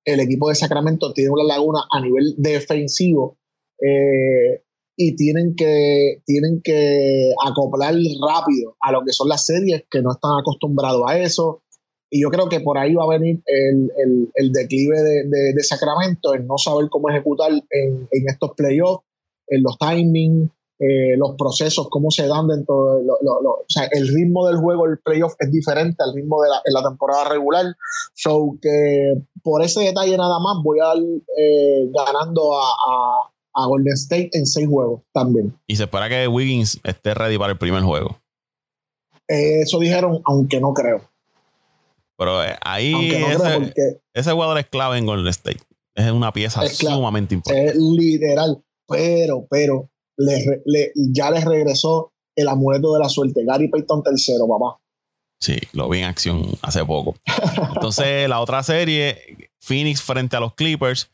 el 0.08 0.22
equipo 0.22 0.48
de 0.48 0.56
Sacramento 0.56 1.12
tiene 1.12 1.32
una 1.32 1.44
laguna 1.44 1.82
a 1.92 2.00
nivel 2.00 2.34
defensivo 2.38 3.38
eh, 3.82 4.64
y 4.96 5.16
tienen 5.18 5.54
que, 5.54 6.22
tienen 6.26 6.62
que 6.64 7.34
acoplar 7.46 7.94
rápido 7.94 8.78
a 8.80 8.94
lo 8.94 9.02
que 9.06 9.12
son 9.12 9.28
las 9.28 9.46
series 9.46 9.84
que 9.92 10.02
no 10.02 10.14
están 10.14 10.32
acostumbrados 10.40 11.04
a 11.06 11.20
eso. 11.20 11.62
Y 12.10 12.22
yo 12.22 12.30
creo 12.30 12.48
que 12.48 12.62
por 12.62 12.78
ahí 12.78 12.96
va 12.96 13.04
a 13.04 13.18
venir 13.20 13.44
el, 13.46 14.52
declive 14.54 14.96
de, 15.02 15.64
Sacramento, 15.64 16.34
el 16.34 16.48
no 16.48 16.58
saber 16.58 16.88
cómo 16.90 17.10
ejecutar 17.10 17.52
en, 17.52 18.08
en 18.10 18.30
estos 18.30 18.52
playoffs, 18.56 19.04
en 19.50 19.62
los 19.62 19.78
timings, 19.78 20.50
eh, 20.80 21.18
los 21.18 21.36
procesos, 21.36 21.88
cómo 21.90 22.12
se 22.12 22.28
dan 22.28 22.48
dentro 22.48 22.98
de 22.98 23.08
o 23.10 23.66
sea, 23.68 23.90
el 23.92 24.08
ritmo 24.08 24.48
del 24.48 24.58
juego, 24.58 24.86
el 24.86 25.00
playoff 25.00 25.34
es 25.40 25.52
diferente 25.52 26.04
al 26.04 26.14
ritmo 26.14 26.42
de 26.44 26.50
la, 26.72 26.84
temporada 26.84 27.30
regular. 27.30 27.66
So 28.14 28.58
que 28.62 29.14
por 29.42 29.64
ese 29.64 29.82
detalle 29.82 30.16
nada 30.18 30.40
más 30.40 30.58
voy 30.64 30.80
a 30.80 30.86
dar 30.86 30.98
eh, 31.38 31.90
ganando 31.92 32.60
a, 32.60 33.32
a, 33.56 33.66
Golden 33.66 33.94
State 33.94 34.30
en 34.34 34.46
seis 34.46 34.68
juegos 34.68 35.02
también. 35.12 35.58
Y 35.66 35.76
se 35.76 35.84
espera 35.84 36.10
que 36.10 36.28
Wiggins 36.28 36.80
esté 36.84 37.16
ready 37.16 37.40
para 37.40 37.54
el 37.54 37.58
primer 37.58 37.82
juego. 37.82 38.20
Eh, 39.28 39.62
eso 39.62 39.80
dijeron, 39.80 40.22
aunque 40.26 40.62
no 40.62 40.74
creo. 40.74 41.02
Pero 42.18 42.40
ahí 42.62 43.12
ese, 44.14 44.32
jugador 44.32 44.58
es 44.60 44.66
clave 44.68 44.98
en 44.98 45.06
Golden 45.06 45.28
State. 45.28 45.60
Es 45.96 46.12
una 46.12 46.32
pieza 46.32 46.66
sumamente 46.68 47.34
importante. 47.34 47.72
Es 47.72 47.76
literal. 47.76 48.64
Pero, 48.88 49.46
pero, 49.50 49.90
ya 51.14 51.32
les 51.32 51.46
regresó 51.46 52.12
el 52.36 52.48
amuleto 52.48 52.94
de 52.94 53.00
la 53.00 53.10
suerte. 53.10 53.44
Gary 53.46 53.68
Payton 53.68 54.04
tercero, 54.04 54.48
papá. 54.48 54.80
Sí, 55.40 55.58
lo 55.74 55.88
vi 55.90 56.00
en 56.00 56.06
acción 56.06 56.58
hace 56.62 56.84
poco. 56.86 57.16
Entonces, 57.76 58.28
la 58.30 58.42
otra 58.42 58.64
serie, 58.64 59.50
Phoenix 59.60 60.02
frente 60.02 60.36
a 60.36 60.40
los 60.40 60.54
Clippers, 60.56 61.10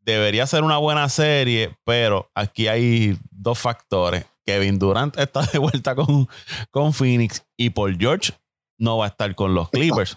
debería 0.00 0.46
ser 0.46 0.64
una 0.64 0.78
buena 0.78 1.08
serie, 1.08 1.76
pero 1.84 2.30
aquí 2.34 2.68
hay 2.68 3.18
dos 3.30 3.58
factores. 3.58 4.24
Kevin 4.44 4.78
Durant 4.78 5.18
está 5.18 5.42
de 5.52 5.58
vuelta 5.58 5.94
con, 5.94 6.26
con 6.70 6.94
Phoenix 6.94 7.44
y 7.56 7.70
Paul 7.70 7.98
George 7.98 8.32
no 8.78 8.96
va 8.96 9.06
a 9.06 9.08
estar 9.08 9.34
con 9.34 9.54
los 9.54 9.68
Clippers. 9.68 10.16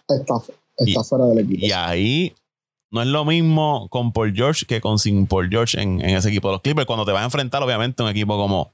Está, 0.78 1.04
fuera 1.04 1.26
del 1.26 1.40
equipo. 1.40 1.66
Y 1.66 1.72
ahí 1.74 2.34
no 2.92 3.02
es 3.02 3.08
lo 3.08 3.26
mismo 3.26 3.88
con 3.90 4.12
Paul 4.12 4.34
George 4.36 4.66
que 4.66 4.82
con 4.82 5.00
sin 5.00 5.26
Paul 5.26 5.50
George 5.50 5.82
en, 5.82 6.02
ese 6.02 6.30
equipo 6.30 6.50
de 6.50 6.54
los 6.54 6.62
Clippers. 6.62 6.86
Cuando 6.86 7.06
te 7.06 7.12
vas 7.12 7.22
a 7.22 7.26
enfrentar, 7.26 7.64
obviamente, 7.64 8.04
un 8.04 8.10
equipo 8.10 8.38
como, 8.38 8.74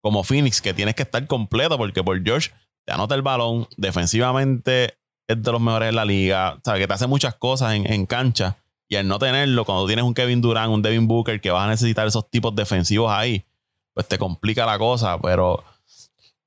como 0.00 0.22
Phoenix, 0.22 0.62
que 0.62 0.72
tienes 0.72 0.94
que 0.94 1.02
estar 1.02 1.26
completo 1.26 1.76
porque 1.76 2.02
Paul 2.02 2.22
George 2.24 2.50
te 2.84 2.92
anota 2.92 3.16
el 3.16 3.22
balón, 3.22 3.66
defensivamente 3.76 4.94
es 5.28 5.42
de 5.42 5.52
los 5.52 5.60
mejores 5.60 5.88
de 5.88 5.92
la 5.92 6.04
liga, 6.04 6.60
sea, 6.64 6.74
que 6.74 6.86
te 6.86 6.94
hace 6.94 7.08
muchas 7.08 7.34
cosas 7.34 7.74
en, 7.74 8.06
cancha. 8.06 8.56
Y 8.88 8.94
al 8.94 9.08
no 9.08 9.18
tenerlo, 9.18 9.64
cuando 9.64 9.86
tienes 9.86 10.04
un 10.04 10.14
Kevin 10.14 10.40
Durant, 10.40 10.72
un 10.72 10.82
Devin 10.82 11.08
Booker, 11.08 11.40
que 11.40 11.50
vas 11.50 11.66
a 11.66 11.70
necesitar 11.70 12.06
esos 12.06 12.30
tipos 12.30 12.54
defensivos 12.54 13.10
ahí, 13.10 13.44
pues 13.92 14.06
te 14.06 14.16
complica 14.16 14.64
la 14.64 14.78
cosa. 14.78 15.18
Pero 15.20 15.64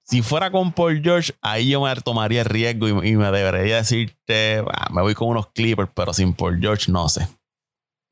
si 0.09 0.23
fuera 0.23 0.49
con 0.49 0.73
Paul 0.73 1.01
George, 1.03 1.33
ahí 1.39 1.69
yo 1.69 1.81
me 1.83 1.95
tomaría 1.97 2.41
el 2.41 2.45
riesgo 2.45 2.87
y, 2.87 3.15
me 3.15 3.31
debería 3.31 3.75
decirte, 3.75 4.63
ah, 4.73 4.89
me 4.91 5.03
voy 5.03 5.13
con 5.13 5.27
unos 5.27 5.47
Clippers, 5.53 5.91
pero 5.93 6.13
sin 6.13 6.33
Paul 6.33 6.59
George 6.59 6.91
no 6.91 7.07
sé. 7.07 7.27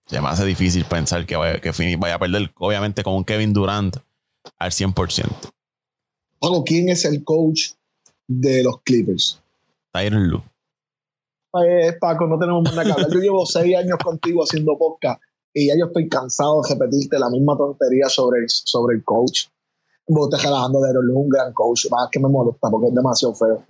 Se 0.06 0.22
me 0.22 0.28
hace 0.28 0.46
difícil 0.46 0.86
pensar 0.86 1.26
que, 1.26 1.36
vaya, 1.36 1.60
que 1.60 1.72
vaya 1.98 2.14
a 2.14 2.20
perder, 2.20 2.52
obviamente, 2.60 3.04
con 3.04 3.16
un 3.16 3.24
Kevin 3.26 3.52
Durant 3.52 3.98
al 4.60 4.70
100%. 4.70 5.28
Paco, 6.40 6.64
¿quién 6.64 6.90
es 6.90 7.04
el 7.04 7.24
coach 7.24 7.72
de 8.28 8.64
los 8.64 8.80
Clippers? 8.84 9.42
Tyron 9.92 10.28
Lu. 10.28 10.44
Paco, 12.00 12.28
no 12.28 12.38
tenemos 12.38 12.62
más 12.62 12.76
nada 12.76 13.08
Yo 13.12 13.20
llevo 13.20 13.44
seis 13.48 13.76
años 13.76 13.98
contigo 14.04 14.44
haciendo 14.44 14.78
podcast 14.78 15.20
y 15.52 15.70
ya 15.70 15.74
yo 15.80 15.88
estoy 15.88 16.08
cansado 16.08 16.62
de 16.62 16.76
repetirte 16.76 17.18
la 17.18 17.32
misma 17.32 17.58
tontería 17.58 18.08
sobre 18.08 18.48
sobre 18.48 18.98
el 18.98 19.04
coach 19.04 19.48
vos 20.08 20.30
te 20.30 20.38
relajando 20.38 20.82
de 20.82 20.91
él, 20.91 20.98
un 21.13 21.30
gran 21.30 21.54
coach, 21.54 21.88
más 21.91 22.10
que 22.12 22.20
me 22.20 22.30
molesta 22.30 22.70
porque 22.70 22.88
es 22.88 22.96
demasiado 22.96 23.36
feo. 23.36 23.63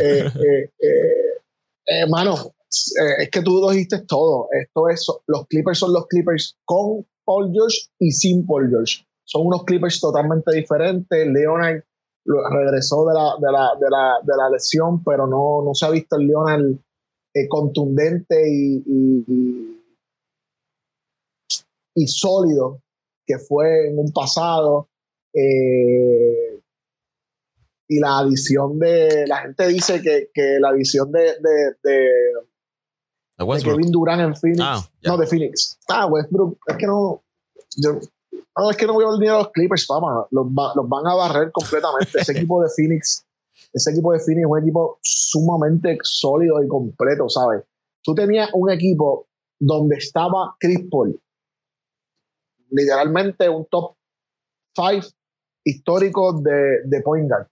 Eh, 0.00 0.24
eh, 0.44 0.70
eh, 0.80 2.00
hermano, 2.02 2.34
es 2.68 3.30
que 3.30 3.42
tú 3.42 3.68
dijiste 3.70 4.00
todo. 4.00 4.48
Esto 4.50 4.88
es, 4.88 5.06
los 5.26 5.46
Clippers 5.46 5.78
son 5.78 5.92
los 5.92 6.06
Clippers 6.08 6.56
con 6.64 7.06
Paul 7.24 7.50
George 7.52 7.78
y 7.98 8.10
sin 8.10 8.46
Paul 8.46 8.68
George. 8.68 9.04
Son 9.24 9.46
unos 9.46 9.64
Clippers 9.64 10.00
totalmente 10.00 10.54
diferentes. 10.54 11.26
Leonard 11.26 11.82
regresó 12.24 13.06
de 13.06 13.14
la, 13.14 13.34
de 13.40 13.52
la, 13.52 13.70
de 13.80 13.90
la, 13.90 14.18
de 14.22 14.36
la 14.36 14.50
lesión, 14.50 15.02
pero 15.02 15.26
no, 15.26 15.62
no 15.64 15.74
se 15.74 15.86
ha 15.86 15.90
visto 15.90 16.16
el 16.16 16.26
Leonard 16.26 16.76
contundente 17.48 18.50
y, 18.50 18.82
y, 18.84 19.80
y, 21.94 22.06
sólido 22.08 22.80
que 23.24 23.38
fue 23.38 23.88
en 23.88 23.98
un 23.98 24.12
pasado. 24.12 24.88
Eh, 25.38 26.60
y 27.88 28.00
la 28.00 28.18
adición 28.18 28.78
de. 28.78 29.26
La 29.26 29.38
gente 29.38 29.66
dice 29.68 30.02
que, 30.02 30.30
que 30.32 30.58
la 30.60 30.70
adición 30.70 31.10
de, 31.10 31.20
de, 31.20 31.74
de, 31.82 33.62
Kevin 33.62 33.90
Durant 33.90 34.20
en 34.20 34.36
Phoenix. 34.36 34.60
Ah, 34.62 34.84
no, 35.04 35.16
de 35.16 35.26
Phoenix. 35.26 35.78
Ah, 35.88 36.06
Westbrook. 36.06 36.58
Es 36.66 36.76
que 36.76 36.86
no. 36.86 37.22
Yo, 37.76 37.98
no, 38.56 38.70
es 38.70 38.76
que 38.76 38.86
no 38.86 38.94
voy 38.94 39.04
a 39.04 39.08
olvidar 39.08 39.36
a 39.36 39.38
los 39.38 39.52
Clippers, 39.52 39.86
fama. 39.86 40.26
Los, 40.30 40.46
los 40.74 40.88
van 40.88 41.06
a 41.06 41.14
barrer 41.14 41.52
completamente. 41.52 42.18
ese 42.20 42.32
equipo 42.36 42.62
de 42.62 42.68
Phoenix. 42.74 43.24
Ese 43.72 43.90
equipo 43.90 44.12
de 44.12 44.18
Phoenix 44.20 44.44
es 44.44 44.50
un 44.50 44.58
equipo 44.58 44.98
sumamente 45.02 45.98
sólido 46.02 46.62
y 46.62 46.68
completo, 46.68 47.28
¿sabes? 47.28 47.64
Tú 48.02 48.14
tenías 48.14 48.50
un 48.54 48.70
equipo 48.70 49.28
donde 49.58 49.96
estaba 49.96 50.56
Chris 50.58 50.80
Paul, 50.90 51.20
literalmente 52.70 53.48
un 53.48 53.66
top 53.66 53.96
5 54.74 55.17
históricos 55.68 56.42
de, 56.42 56.82
de 56.84 57.02
point 57.02 57.28
guard. 57.28 57.46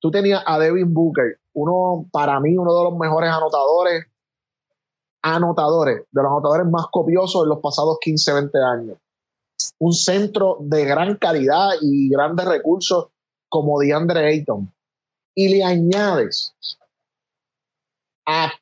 Tú 0.00 0.10
tenías 0.10 0.42
a 0.46 0.58
Devin 0.58 0.92
Booker, 0.94 1.38
uno, 1.54 2.06
para 2.12 2.38
mí, 2.40 2.56
uno 2.56 2.72
de 2.72 2.84
los 2.84 2.98
mejores 2.98 3.30
anotadores, 3.30 4.06
anotadores, 5.22 6.04
de 6.10 6.22
los 6.22 6.30
anotadores 6.30 6.66
más 6.68 6.86
copiosos 6.90 7.42
en 7.42 7.48
los 7.48 7.60
pasados 7.60 7.98
15, 8.00 8.32
20 8.32 8.58
años. 8.58 8.98
Un 9.80 9.92
centro 9.92 10.58
de 10.60 10.84
gran 10.84 11.16
calidad 11.16 11.70
y 11.80 12.08
grandes 12.08 12.46
recursos 12.46 13.08
como 13.48 13.80
DeAndre 13.80 14.26
Ayton. 14.26 14.72
Y 15.34 15.48
le 15.48 15.64
añades 15.64 16.54
a 18.26 18.52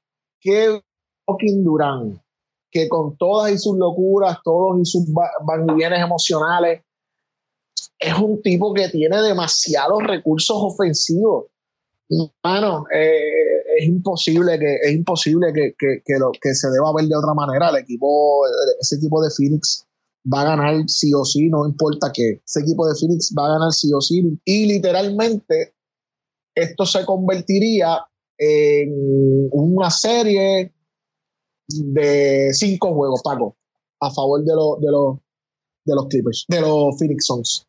Kevin 0.41 1.65
Durant, 1.65 2.19
que 2.71 2.89
con 2.89 3.17
todas 3.17 3.53
y 3.53 3.59
sus 3.59 3.77
locuras, 3.77 4.39
todos 4.43 4.81
y 4.81 4.85
sus 4.85 5.05
van 5.13 5.67
emocionales, 5.81 6.86
es 7.99 8.19
un 8.19 8.43
tipo 8.43 8.73
que 8.75 8.89
tiene 8.89 9.21
demasiados 9.23 10.03
recursos 10.03 10.57
ofensivos. 10.61 11.47
Mano, 12.45 12.85
eh, 12.95 13.79
es 13.79 13.89
imposible 13.89 14.59
que 14.59 14.77
es 14.77 14.93
imposible 14.93 15.53
que, 15.53 16.19
lo, 16.19 16.31
que 16.41 16.55
se 16.55 16.69
deba 16.71 16.93
ver 16.95 17.07
de 17.07 17.17
otra 17.17 17.35
manera. 17.35 17.71
El 17.71 17.77
equipo, 17.77 18.43
ese 18.81 18.97
equipo 18.97 19.23
de 19.23 19.31
Phoenix 19.31 19.87
va 20.33 20.43
a 20.43 20.57
ganar 20.57 20.85
sí 20.87 21.13
o 21.15 21.25
sí, 21.25 21.49
no 21.49 21.67
importa 21.67 22.11
qué. 22.13 22.43
Ese 22.45 22.61
equipo 22.61 22.87
de 22.87 22.95
Phoenix 22.99 23.35
va 23.37 23.47
a 23.47 23.53
ganar 23.59 23.73
sí 23.73 23.93
o 23.93 24.01
sí. 24.01 24.23
Y 24.45 24.67
literalmente 24.67 25.75
esto 26.55 26.87
se 26.87 27.05
convertiría 27.05 27.99
en 28.39 28.93
una 29.53 29.91
serie 29.91 30.73
de 31.69 32.51
cinco 32.53 32.95
juegos, 32.95 33.21
Paco, 33.25 33.57
a 34.01 34.11
favor 34.13 34.45
de, 34.45 34.53
de, 34.53 35.19
de 35.85 35.95
los 35.95 36.07
Clippers, 36.07 36.45
de 36.49 36.61
los 36.61 36.99
Phoenix 36.99 37.27
Suns. 37.27 37.66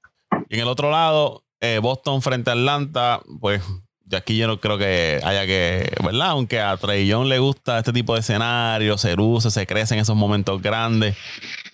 Y 0.50 0.56
en 0.56 0.62
el 0.62 0.68
otro 0.68 0.92
lado, 0.92 1.44
eh, 1.60 1.80
Boston 1.82 2.22
frente 2.22 2.50
a 2.50 2.54
Atlanta, 2.54 3.22
pues 3.40 3.62
ya 4.06 4.20
aquí 4.20 4.38
yo 4.38 4.48
no 4.48 4.60
creo 4.60 4.78
que 4.78 5.20
haya 5.24 5.46
que, 5.46 5.92
¿verdad? 6.04 6.30
Aunque 6.30 6.62
a 6.62 6.78
Trey 6.78 7.06
le 7.06 7.40
gusta 7.40 7.80
este 7.80 7.92
tipo 7.92 8.14
de 8.14 8.22
escenarios, 8.22 9.02
se 9.02 9.16
luce, 9.16 9.52
se 9.52 9.68
crece 9.68 9.96
en 9.96 10.00
esos 10.00 10.16
momentos 10.16 10.62
grandes. 10.62 11.18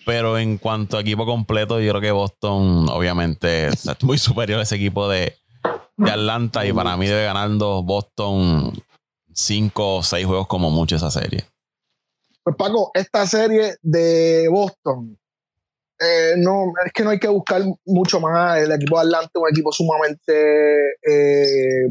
Pero 0.04 0.36
en 0.38 0.58
cuanto 0.58 0.96
a 0.96 1.00
equipo 1.00 1.24
completo, 1.24 1.80
yo 1.80 1.90
creo 1.92 2.00
que 2.00 2.10
Boston, 2.10 2.88
obviamente, 2.90 3.68
es 3.68 3.86
muy 4.02 4.18
superior 4.18 4.58
a 4.58 4.64
ese 4.64 4.76
equipo 4.76 5.08
de, 5.08 5.36
de 5.96 6.10
Atlanta. 6.10 6.66
Y 6.66 6.72
para 6.72 6.96
mí 6.96 7.06
debe 7.06 7.24
ganando 7.24 7.82
Boston 7.82 8.72
cinco 9.32 9.96
o 9.96 10.02
seis 10.02 10.26
juegos 10.26 10.46
como 10.46 10.70
mucho 10.70 10.96
esa 10.96 11.10
serie. 11.10 11.44
Pues 12.42 12.56
Paco, 12.56 12.90
esta 12.94 13.26
serie 13.26 13.76
de 13.80 14.48
Boston, 14.50 15.18
eh, 16.04 16.34
no, 16.36 16.72
es 16.84 16.92
que 16.92 17.02
no 17.02 17.10
hay 17.10 17.18
que 17.18 17.28
buscar 17.28 17.62
mucho 17.86 18.20
más. 18.20 18.60
El 18.60 18.72
equipo 18.72 18.98
de 18.98 19.06
Atlanta 19.06 19.30
es 19.34 19.42
un 19.42 19.48
equipo 19.48 19.72
sumamente 19.72 20.90
eh, 21.02 21.86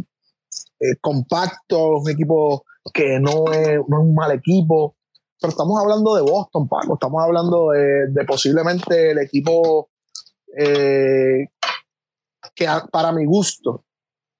eh, 0.79 0.95
compacto, 1.01 1.97
un 1.97 2.09
equipo 2.09 2.63
que 2.93 3.19
no 3.19 3.51
es, 3.51 3.79
no 3.87 4.01
es 4.01 4.03
un 4.03 4.15
mal 4.15 4.31
equipo. 4.31 4.95
Pero 5.39 5.51
estamos 5.51 5.81
hablando 5.81 6.15
de 6.15 6.21
Boston, 6.21 6.67
Paco. 6.67 6.93
Estamos 6.93 7.23
hablando 7.23 7.71
de, 7.71 8.25
posiblemente 8.25 9.11
el 9.11 9.19
equipo 9.19 9.89
que 10.55 11.47
para 12.91 13.11
mi 13.11 13.25
gusto, 13.25 13.85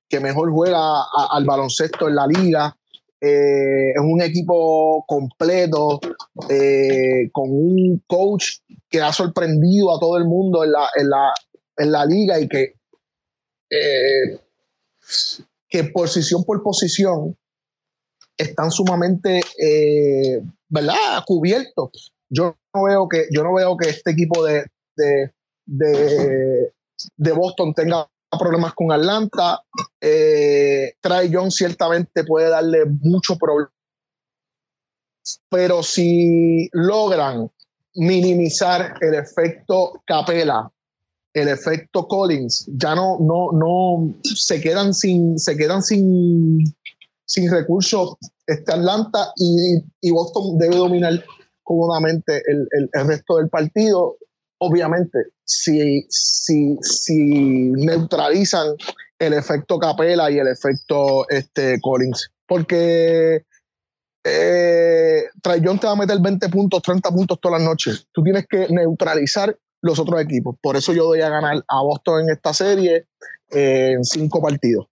que 0.08 0.20
mejor 0.20 0.52
juega 0.52 1.04
al 1.32 1.44
baloncesto 1.44 2.08
en 2.08 2.16
la 2.16 2.28
liga, 2.28 2.78
eh, 3.26 3.92
es 3.92 4.02
un 4.02 4.22
equipo 4.22 5.06
completo, 5.08 6.02
eh, 6.50 7.30
con 7.32 7.50
un 7.52 8.04
coach 8.06 8.58
que 8.90 9.00
ha 9.00 9.14
sorprendido 9.14 9.96
a 9.96 10.00
todo 10.00 10.18
el 10.18 10.26
mundo 10.26 10.66
en 10.66 10.74
la, 10.74 10.90
en 11.78 11.92
la, 11.94 12.06
liga 12.06 12.38
y 12.38 12.50
que, 12.50 12.74
eh, 13.70 14.40
que 15.70 15.84
posición 15.86 16.44
por 16.44 16.62
posición 16.64 17.38
están 18.38 18.72
sumamente 18.72 19.40
¿verdad? 20.68 21.24
cubiertos. 21.26 22.14
Yo 22.30 22.58
no 22.74 22.84
veo 22.84 23.08
que, 23.08 23.28
yo 23.32 23.44
no 23.44 23.54
veo 23.54 23.78
que 23.78 23.88
este 23.90 24.12
equipo 24.12 24.44
de, 24.44 24.66
de, 24.98 25.32
de 25.66 27.32
Boston 27.32 27.74
tenga 27.74 28.10
problemas 28.38 28.74
con 28.74 28.92
Atlanta. 28.92 29.62
Eh, 30.00 30.94
Trae 31.02 31.30
John 31.32 31.52
ciertamente 31.52 32.24
puede 32.24 32.50
darle 32.50 32.86
mucho 33.02 33.38
problema. 33.38 33.72
Pero 35.50 35.84
si 35.84 36.70
logran 36.74 37.50
minimizar 37.96 38.96
el 39.02 39.16
efecto 39.16 40.02
Capela, 40.06 40.70
el 41.34 41.48
efecto 41.48 42.08
Collins, 42.08 42.70
ya 42.76 42.96
no, 42.96 43.18
no, 43.20 43.52
no 43.54 44.16
se 44.24 44.62
quedan 44.62 44.94
sin, 44.94 45.40
se 45.40 45.56
quedan 45.56 45.82
sin, 45.82 46.60
sin 47.26 47.52
recursos 47.52 48.16
este 48.46 48.74
Atlanta 48.74 49.32
y, 49.38 50.12
Boston 50.12 50.58
debe 50.58 50.76
dominar 50.76 51.24
cómodamente 51.64 52.42
el, 52.48 52.68
el, 52.72 52.90
el, 52.92 53.08
resto 53.08 53.38
del 53.38 53.50
partido 53.50 54.18
obviamente, 54.64 55.20
si, 55.46 56.06
si, 56.10 56.78
si 56.82 57.72
neutralizan 57.72 58.68
el 59.20 59.34
efecto 59.34 59.80
Capela 59.80 60.30
y 60.32 60.40
el 60.40 60.48
efecto 60.48 61.28
este, 61.30 61.80
Collins. 61.82 62.32
Porque 62.48 63.46
eh, 64.24 65.24
John 65.64 65.80
te 65.80 65.88
va 65.88 65.94
a 65.94 65.98
meter 65.98 66.18
20 66.20 66.50
puntos, 66.50 66.82
30 66.82 67.12
puntos 67.12 67.40
todas 67.42 67.60
las 67.60 67.68
noches. 67.68 68.08
Tú 68.12 68.24
tienes 68.24 68.46
que 68.48 68.68
neutralizar 68.70 69.58
los 69.82 70.00
otros 70.00 70.22
equipos. 70.22 70.56
Por 70.62 70.76
eso 70.78 70.94
yo 70.94 71.06
doy 71.06 71.22
a 71.22 71.30
ganar 71.30 71.64
a 71.68 71.82
Boston 71.82 72.22
en 72.22 72.30
esta 72.30 72.54
serie 72.54 73.08
eh, 73.52 73.92
en 73.92 74.04
cinco 74.04 74.42
partidos. 74.42 74.88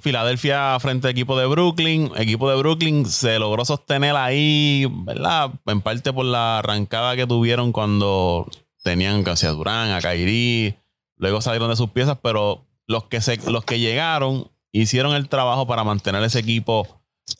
Filadelfia 0.00 0.78
frente 0.80 1.06
al 1.06 1.12
equipo 1.12 1.38
de 1.38 1.46
Brooklyn. 1.46 2.10
Equipo 2.16 2.50
de 2.50 2.56
Brooklyn 2.56 3.06
se 3.06 3.38
logró 3.38 3.64
sostener 3.64 4.16
ahí, 4.16 4.86
¿verdad? 4.90 5.50
En 5.66 5.80
parte 5.80 6.12
por 6.12 6.24
la 6.24 6.58
arrancada 6.58 7.16
que 7.16 7.26
tuvieron 7.26 7.72
cuando 7.72 8.48
tenían 8.82 9.24
a 9.26 9.48
Durán, 9.50 9.92
a 9.92 10.00
Kairi. 10.00 10.76
Luego 11.16 11.40
salieron 11.40 11.70
de 11.70 11.76
sus 11.76 11.90
piezas, 11.90 12.18
pero 12.22 12.66
los 12.86 13.04
que, 13.04 13.20
se, 13.20 13.38
los 13.50 13.64
que 13.64 13.78
llegaron 13.78 14.50
hicieron 14.72 15.14
el 15.14 15.28
trabajo 15.28 15.66
para 15.66 15.84
mantener 15.84 16.22
ese 16.22 16.40
equipo 16.40 16.86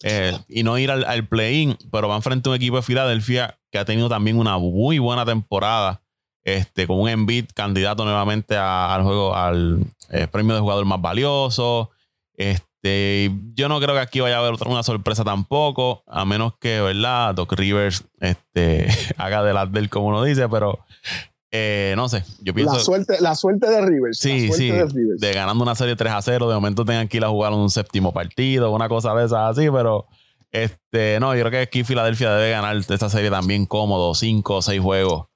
eh, 0.02 0.36
y 0.48 0.62
no 0.62 0.78
ir 0.78 0.90
al, 0.90 1.28
play-in, 1.28 1.76
pero 1.90 2.08
van 2.08 2.22
frente 2.22 2.48
a 2.48 2.52
un 2.52 2.56
equipo 2.56 2.76
de 2.76 2.82
Filadelfia 2.82 3.58
que 3.70 3.78
ha 3.78 3.84
tenido 3.84 4.08
también 4.08 4.38
una 4.38 4.58
muy 4.58 4.98
buena 4.98 5.24
temporada. 5.24 6.00
Este, 6.42 6.86
con 6.86 7.00
un 7.00 7.08
Embiid 7.08 7.46
candidato 7.54 8.04
nuevamente 8.04 8.56
al 8.58 9.02
juego, 9.02 9.34
al 9.34 9.86
eh, 10.10 10.28
premio 10.28 10.54
de 10.54 10.60
jugador 10.60 10.84
más 10.84 11.00
valioso. 11.00 11.90
Este, 12.36 13.30
yo 13.54 13.68
no 13.68 13.80
creo 13.80 13.94
que 13.94 14.00
aquí 14.00 14.20
vaya 14.20 14.36
a 14.36 14.38
haber 14.40 14.54
otra 14.54 14.70
una 14.70 14.82
sorpresa 14.82 15.24
tampoco, 15.24 16.02
a 16.06 16.24
menos 16.24 16.54
que, 16.60 16.80
¿verdad? 16.80 17.34
Doc 17.34 17.52
Rivers 17.52 18.04
este, 18.20 18.88
haga 19.16 19.42
de 19.42 19.54
las 19.54 19.72
del 19.72 19.88
como 19.88 20.08
uno 20.08 20.22
dice, 20.22 20.48
pero 20.48 20.84
eh, 21.56 21.94
no 21.96 22.08
sé. 22.08 22.24
Yo 22.40 22.52
pienso. 22.52 22.74
La 22.74 22.80
suerte, 22.80 23.16
la 23.20 23.34
suerte 23.36 23.70
de 23.70 23.80
Rivers. 23.86 24.18
Sí, 24.18 24.50
sí. 24.50 24.72
De, 24.72 25.32
ganando 25.32 25.62
una 25.62 25.76
serie 25.76 25.94
3 25.94 26.12
a 26.12 26.20
0, 26.20 26.48
de 26.48 26.54
momento 26.56 26.84
tengan 26.84 27.06
que 27.06 27.18
ir 27.18 27.24
a 27.24 27.28
jugar 27.28 27.52
un 27.52 27.70
séptimo 27.70 28.12
partido, 28.12 28.72
una 28.72 28.88
cosa 28.88 29.14
de 29.14 29.26
esas 29.26 29.56
así, 29.56 29.70
pero. 29.70 30.06
Este, 30.50 31.18
no, 31.18 31.34
yo 31.34 31.40
creo 31.40 31.50
que 31.50 31.58
aquí 31.58 31.82
Filadelfia 31.82 32.32
debe 32.32 32.50
ganar 32.52 32.76
esta 32.76 33.08
serie 33.08 33.28
también 33.28 33.66
cómodo, 33.66 34.14
5 34.14 34.54
o 34.54 34.62
6 34.62 34.80
juegos. 34.80 35.26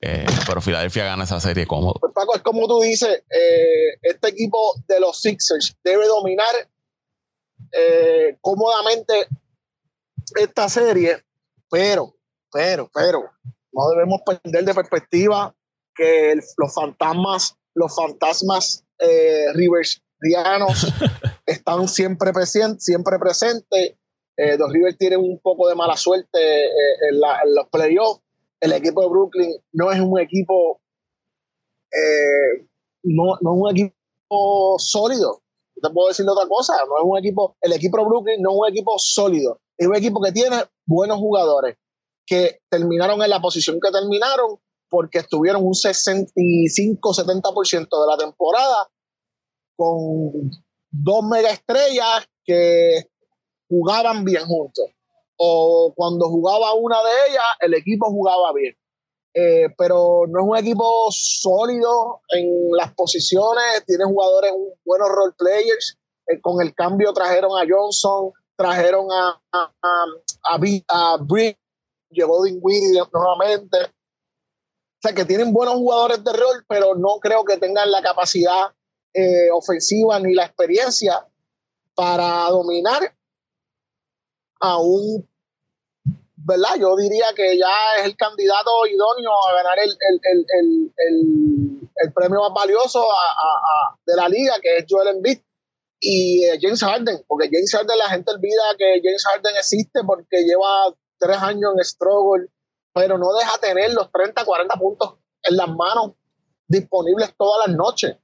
Eh, 0.00 0.26
pero 0.46 0.60
Filadelfia 0.60 1.04
gana 1.04 1.24
esa 1.24 1.40
serie 1.40 1.66
cómodo. 1.66 1.94
Pues 2.00 2.12
Paco, 2.12 2.36
es 2.36 2.42
como 2.42 2.68
tú 2.68 2.80
dices, 2.80 3.22
eh, 3.30 3.98
este 4.02 4.28
equipo 4.28 4.74
de 4.86 5.00
los 5.00 5.20
Sixers 5.20 5.76
debe 5.82 6.06
dominar 6.06 6.54
eh, 7.72 8.36
cómodamente 8.42 9.26
esta 10.34 10.68
serie, 10.68 11.24
pero, 11.70 12.14
pero, 12.52 12.90
pero, 12.92 13.30
no 13.72 13.88
debemos 13.90 14.20
perder 14.24 14.64
de 14.64 14.74
perspectiva 14.74 15.54
que 15.94 16.38
los 16.56 16.74
fantasmas, 16.74 17.56
los 17.74 17.94
fantasmas 17.94 18.84
riversianos 19.54 20.92
están 21.46 21.88
siempre, 21.88 22.32
presentes 22.32 22.84
siempre 22.84 23.18
presentes. 23.18 23.94
los 24.36 24.72
Rivers 24.72 24.98
tienen 24.98 25.20
un 25.20 25.38
poco 25.40 25.68
de 25.68 25.74
mala 25.74 25.96
suerte 25.96 26.64
en, 26.64 27.14
en 27.14 27.54
los 27.54 27.68
playoffs 27.70 28.25
el 28.60 28.72
equipo 28.72 29.02
de 29.02 29.08
Brooklyn 29.08 29.54
no 29.72 29.90
es 29.92 30.00
un 30.00 30.18
equipo, 30.20 30.80
eh, 31.92 32.66
no, 33.02 33.36
no, 33.40 33.54
es 33.54 33.60
un 33.60 33.70
equipo 33.70 34.76
sólido. 34.78 35.42
Te 35.80 35.88
puedo 35.90 36.08
decir 36.08 36.28
otra 36.28 36.48
cosa, 36.48 36.74
no 36.88 36.96
es 36.96 37.04
un 37.04 37.18
equipo, 37.18 37.56
el 37.60 37.74
equipo 37.74 37.98
de 37.98 38.04
Brooklyn 38.04 38.40
no 38.40 38.50
es 38.50 38.56
un 38.58 38.68
equipo 38.68 38.98
sólido, 38.98 39.60
es 39.76 39.86
un 39.86 39.94
equipo 39.94 40.20
que 40.22 40.32
tiene 40.32 40.64
buenos 40.86 41.18
jugadores 41.18 41.76
que 42.24 42.62
terminaron 42.68 43.22
en 43.22 43.30
la 43.30 43.40
posición 43.40 43.78
que 43.80 43.92
terminaron 43.92 44.58
porque 44.88 45.18
estuvieron 45.18 45.64
un 45.64 45.74
65-70% 45.74 47.80
de 47.80 48.06
la 48.08 48.16
temporada 48.16 48.88
con 49.76 50.50
dos 50.90 51.24
mega 51.24 51.50
estrellas 51.50 52.26
que 52.44 53.10
jugaban 53.68 54.24
bien 54.24 54.46
juntos 54.46 54.95
o 55.36 55.92
cuando 55.94 56.28
jugaba 56.28 56.74
una 56.74 56.96
de 57.02 57.10
ellas, 57.30 57.44
el 57.60 57.74
equipo 57.74 58.10
jugaba 58.10 58.52
bien. 58.52 58.74
Eh, 59.34 59.68
pero 59.76 60.22
no 60.28 60.40
es 60.40 60.46
un 60.48 60.56
equipo 60.56 61.08
sólido 61.10 62.22
en 62.30 62.70
las 62.72 62.94
posiciones, 62.94 63.84
tiene 63.86 64.04
jugadores 64.04 64.52
buenos 64.84 65.08
role 65.10 65.34
players. 65.36 65.98
Eh, 66.26 66.40
con 66.40 66.62
el 66.62 66.74
cambio 66.74 67.12
trajeron 67.12 67.50
a 67.58 67.64
Johnson, 67.68 68.32
trajeron 68.56 69.06
a, 69.12 69.40
a, 69.52 69.72
a, 69.82 70.54
a 70.88 71.16
Brick, 71.18 71.58
llegó 72.10 72.44
Dinwiddie 72.44 73.02
nuevamente. 73.12 73.78
O 73.84 75.00
sea, 75.02 75.14
que 75.14 75.26
tienen 75.26 75.52
buenos 75.52 75.74
jugadores 75.74 76.24
de 76.24 76.32
rol, 76.32 76.64
pero 76.66 76.94
no 76.94 77.18
creo 77.20 77.44
que 77.44 77.58
tengan 77.58 77.90
la 77.90 78.00
capacidad 78.00 78.72
eh, 79.12 79.50
ofensiva 79.52 80.18
ni 80.18 80.34
la 80.34 80.46
experiencia 80.46 81.26
para 81.94 82.48
dominar 82.48 83.15
a 84.60 84.78
un, 84.78 85.28
¿verdad? 86.36 86.76
Yo 86.78 86.96
diría 86.96 87.26
que 87.34 87.58
ya 87.58 87.96
es 87.98 88.06
el 88.06 88.16
candidato 88.16 88.86
idóneo 88.86 89.30
a 89.48 89.54
ganar 89.54 89.78
el, 89.78 89.90
el, 89.90 90.46
el, 90.58 91.80
el 91.96 92.12
premio 92.12 92.40
más 92.40 92.52
valioso 92.54 93.04
a, 93.10 93.96
de 94.04 94.16
la 94.16 94.28
liga, 94.28 94.54
que 94.60 94.78
es 94.78 94.86
Joel 94.88 95.08
Embiid 95.08 95.38
y 96.00 96.44
eh, 96.44 96.58
James 96.60 96.80
Harden, 96.80 97.24
porque 97.26 97.48
James 97.50 97.72
Harden 97.72 97.98
la 97.98 98.10
gente 98.10 98.30
olvida 98.30 98.62
que 98.78 99.00
James 99.02 99.24
Harden 99.24 99.56
existe 99.56 100.00
porque 100.06 100.44
lleva 100.44 100.94
tres 101.18 101.38
años 101.38 101.72
en 101.74 101.84
struggle, 101.84 102.48
pero 102.92 103.18
no 103.18 103.32
deja 103.34 103.58
tener 103.58 103.92
los 103.94 104.10
30, 104.12 104.44
40 104.44 104.74
puntos 104.76 105.14
en 105.42 105.56
las 105.56 105.68
manos 105.68 106.12
disponibles 106.68 107.34
todas 107.36 107.66
las 107.66 107.76
noches. 107.76 108.16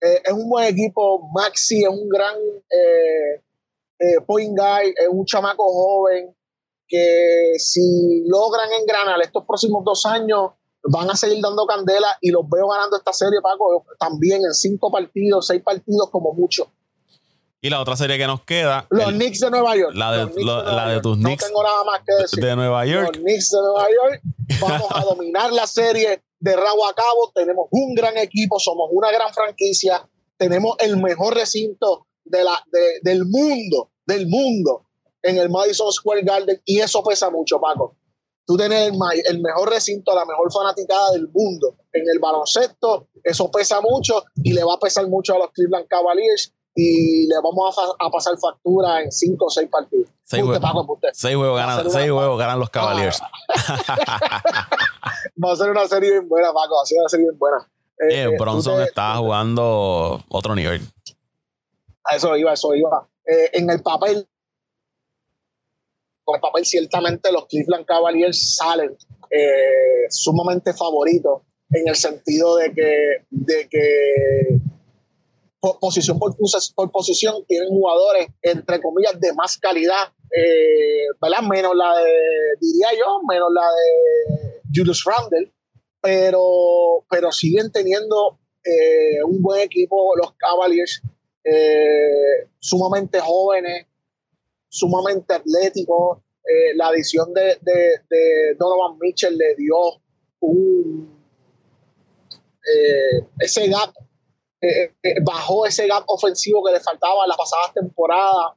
Eh, 0.00 0.22
es 0.24 0.32
un 0.32 0.48
buen 0.48 0.64
equipo, 0.64 1.28
Maxi 1.32 1.82
es 1.82 1.88
un 1.88 2.08
gran 2.08 2.36
eh, 2.36 3.42
eh, 3.98 4.20
point 4.26 4.56
guy, 4.56 4.90
es 4.90 5.08
un 5.10 5.24
chamaco 5.24 5.64
joven 5.64 6.34
que 6.86 7.52
si 7.58 8.24
logran 8.26 8.72
engranar 8.72 9.20
estos 9.22 9.44
próximos 9.46 9.84
dos 9.84 10.06
años 10.06 10.52
van 10.82 11.10
a 11.10 11.16
seguir 11.16 11.42
dando 11.42 11.66
candela 11.66 12.16
y 12.20 12.30
los 12.30 12.48
veo 12.48 12.68
ganando 12.68 12.96
esta 12.96 13.12
serie, 13.12 13.40
Paco, 13.42 13.84
también 13.98 14.42
en 14.44 14.54
cinco 14.54 14.90
partidos, 14.90 15.46
seis 15.46 15.62
partidos 15.62 16.08
como 16.10 16.32
mucho. 16.32 16.70
Y 17.60 17.70
la 17.70 17.80
otra 17.80 17.96
serie 17.96 18.16
que 18.16 18.26
nos 18.26 18.42
queda. 18.44 18.86
Los 18.88 19.10
Knicks 19.10 19.40
de 19.40 19.50
Nueva 19.50 19.76
York. 19.76 19.92
La 19.94 20.12
de, 20.12 20.44
la 20.44 20.88
de 20.88 21.00
tus 21.00 21.16
Knicks. 21.16 21.42
No 21.42 21.48
tengo 21.48 21.62
nada 21.64 21.84
más 21.84 22.00
que 22.06 22.14
decir. 22.22 22.44
De 22.44 22.54
Nueva 22.54 22.86
York. 22.86 23.16
Los 23.16 23.22
Knicks 23.22 23.50
de 23.50 23.58
Nueva 23.58 23.88
York. 23.90 24.22
Vamos 24.60 24.88
a 24.90 25.00
dominar 25.04 25.52
la 25.52 25.66
serie 25.66 26.22
de 26.38 26.56
rabo 26.56 26.86
a 26.86 26.94
cabo. 26.94 27.32
Tenemos 27.34 27.66
un 27.72 27.94
gran 27.94 28.16
equipo, 28.16 28.60
somos 28.60 28.88
una 28.92 29.10
gran 29.10 29.34
franquicia. 29.34 30.08
Tenemos 30.36 30.76
el 30.78 30.98
mejor 30.98 31.34
recinto 31.34 32.06
de 32.30 32.44
la, 32.44 32.62
de, 32.72 33.00
del 33.02 33.26
mundo, 33.26 33.90
del 34.06 34.26
mundo, 34.26 34.86
en 35.22 35.38
el 35.38 35.50
Madison 35.50 35.92
Square 35.92 36.22
Garden. 36.22 36.60
Y 36.64 36.80
eso 36.80 37.02
pesa 37.02 37.30
mucho, 37.30 37.60
Paco 37.60 37.96
tú 38.48 38.56
tienes 38.56 38.90
el, 39.26 39.40
mejor 39.42 39.68
recinto, 39.68 40.14
la 40.14 40.24
mejor 40.24 40.50
fanaticada 40.50 41.10
del 41.12 41.28
mundo 41.28 41.74
en 41.92 42.02
el 42.10 42.18
baloncesto, 42.18 43.08
eso 43.22 43.50
pesa 43.50 43.82
mucho 43.82 44.24
y 44.36 44.54
le 44.54 44.64
va 44.64 44.72
a 44.72 44.78
pesar 44.78 45.06
mucho 45.06 45.34
a 45.34 45.38
los 45.38 45.50
Cleveland 45.52 45.86
Cavaliers 45.86 46.54
y 46.74 47.26
le 47.26 47.34
vamos 47.44 47.76
a, 47.76 48.10
pasar 48.10 48.38
factura 48.38 49.02
en 49.02 49.12
cinco 49.12 49.44
o 49.46 49.50
seis 49.50 49.68
partidos. 49.70 50.08
Seis, 50.22 50.42
juegos, 50.42 50.62
ganan, 50.62 50.86
seis 51.90 52.10
juegos 52.10 52.38
ganan 52.38 52.58
los 52.58 52.70
Cavaliers. 52.70 53.20
va 55.44 55.52
a 55.52 55.56
ser 55.56 55.70
una 55.70 55.86
serie 55.86 56.12
bien 56.12 56.26
buena, 56.26 56.48
Paco, 56.48 56.76
va 56.76 56.82
a 56.82 56.86
ser 56.86 57.00
una 57.00 57.08
serie 57.10 57.26
bien 57.26 57.38
buena. 57.38 57.68
Eh, 57.98 58.22
eh 58.22 58.28
Bronson 58.38 58.80
está 58.80 59.14
jugando 59.16 60.22
otro 60.28 60.54
nivel. 60.54 60.80
A 62.10 62.16
eso 62.16 62.36
iba, 62.36 62.52
eso 62.52 62.74
iba. 62.74 63.08
Eh, 63.26 63.50
en 63.52 63.70
el 63.70 63.82
papel, 63.82 64.26
con 66.24 66.36
el 66.36 66.40
papel 66.40 66.64
ciertamente 66.64 67.30
los 67.30 67.46
Cleveland 67.46 67.84
Cavaliers 67.84 68.56
salen 68.56 68.96
eh, 69.30 70.06
sumamente 70.08 70.72
favoritos 70.72 71.42
en 71.70 71.88
el 71.88 71.96
sentido 71.96 72.56
de 72.56 72.72
que, 72.72 73.26
de 73.30 73.68
que 73.68 74.60
posición 75.80 76.18
por, 76.18 76.36
por, 76.74 76.90
posición 76.90 77.44
tienen 77.46 77.68
jugadores, 77.68 78.28
entre 78.42 78.80
comillas, 78.80 79.20
de 79.20 79.32
más 79.34 79.58
calidad, 79.58 80.12
eh, 80.34 81.06
¿verdad? 81.20 81.42
Menos 81.42 81.74
la 81.74 81.98
de, 81.98 82.12
diría 82.60 82.88
yo, 82.98 83.20
menos 83.28 83.48
la 83.52 83.66
de 83.66 84.60
Julius 84.74 85.04
Randle, 85.04 85.52
pero, 86.00 87.04
pero 87.10 87.32
siguen 87.32 87.70
teniendo 87.72 88.38
eh, 88.64 89.22
un 89.24 89.42
buen 89.42 89.60
equipo 89.60 90.14
los 90.16 90.32
Cavaliers, 90.36 91.02
eh, 91.50 92.48
sumamente 92.58 93.20
jóvenes, 93.20 93.86
sumamente 94.68 95.34
atléticos. 95.34 96.18
la 96.76 96.88
adición 96.88 97.34
de, 97.34 97.58
de, 97.60 98.54
Donovan 98.58 98.98
Mitchell 98.98 99.36
le 99.36 99.54
dio 99.54 99.76
un 100.40 101.18
ese 103.38 103.68
gap 103.68 103.92
eh, 104.60 104.92
eh, 105.04 105.14
bajó 105.22 105.66
ese 105.66 105.86
gap 105.86 106.02
ofensivo 106.08 106.64
que 106.64 106.72
le 106.72 106.80
faltaba 106.80 107.22
en 107.24 107.28
las 107.28 107.38
pasadas 107.38 107.72
temporadas. 107.74 108.54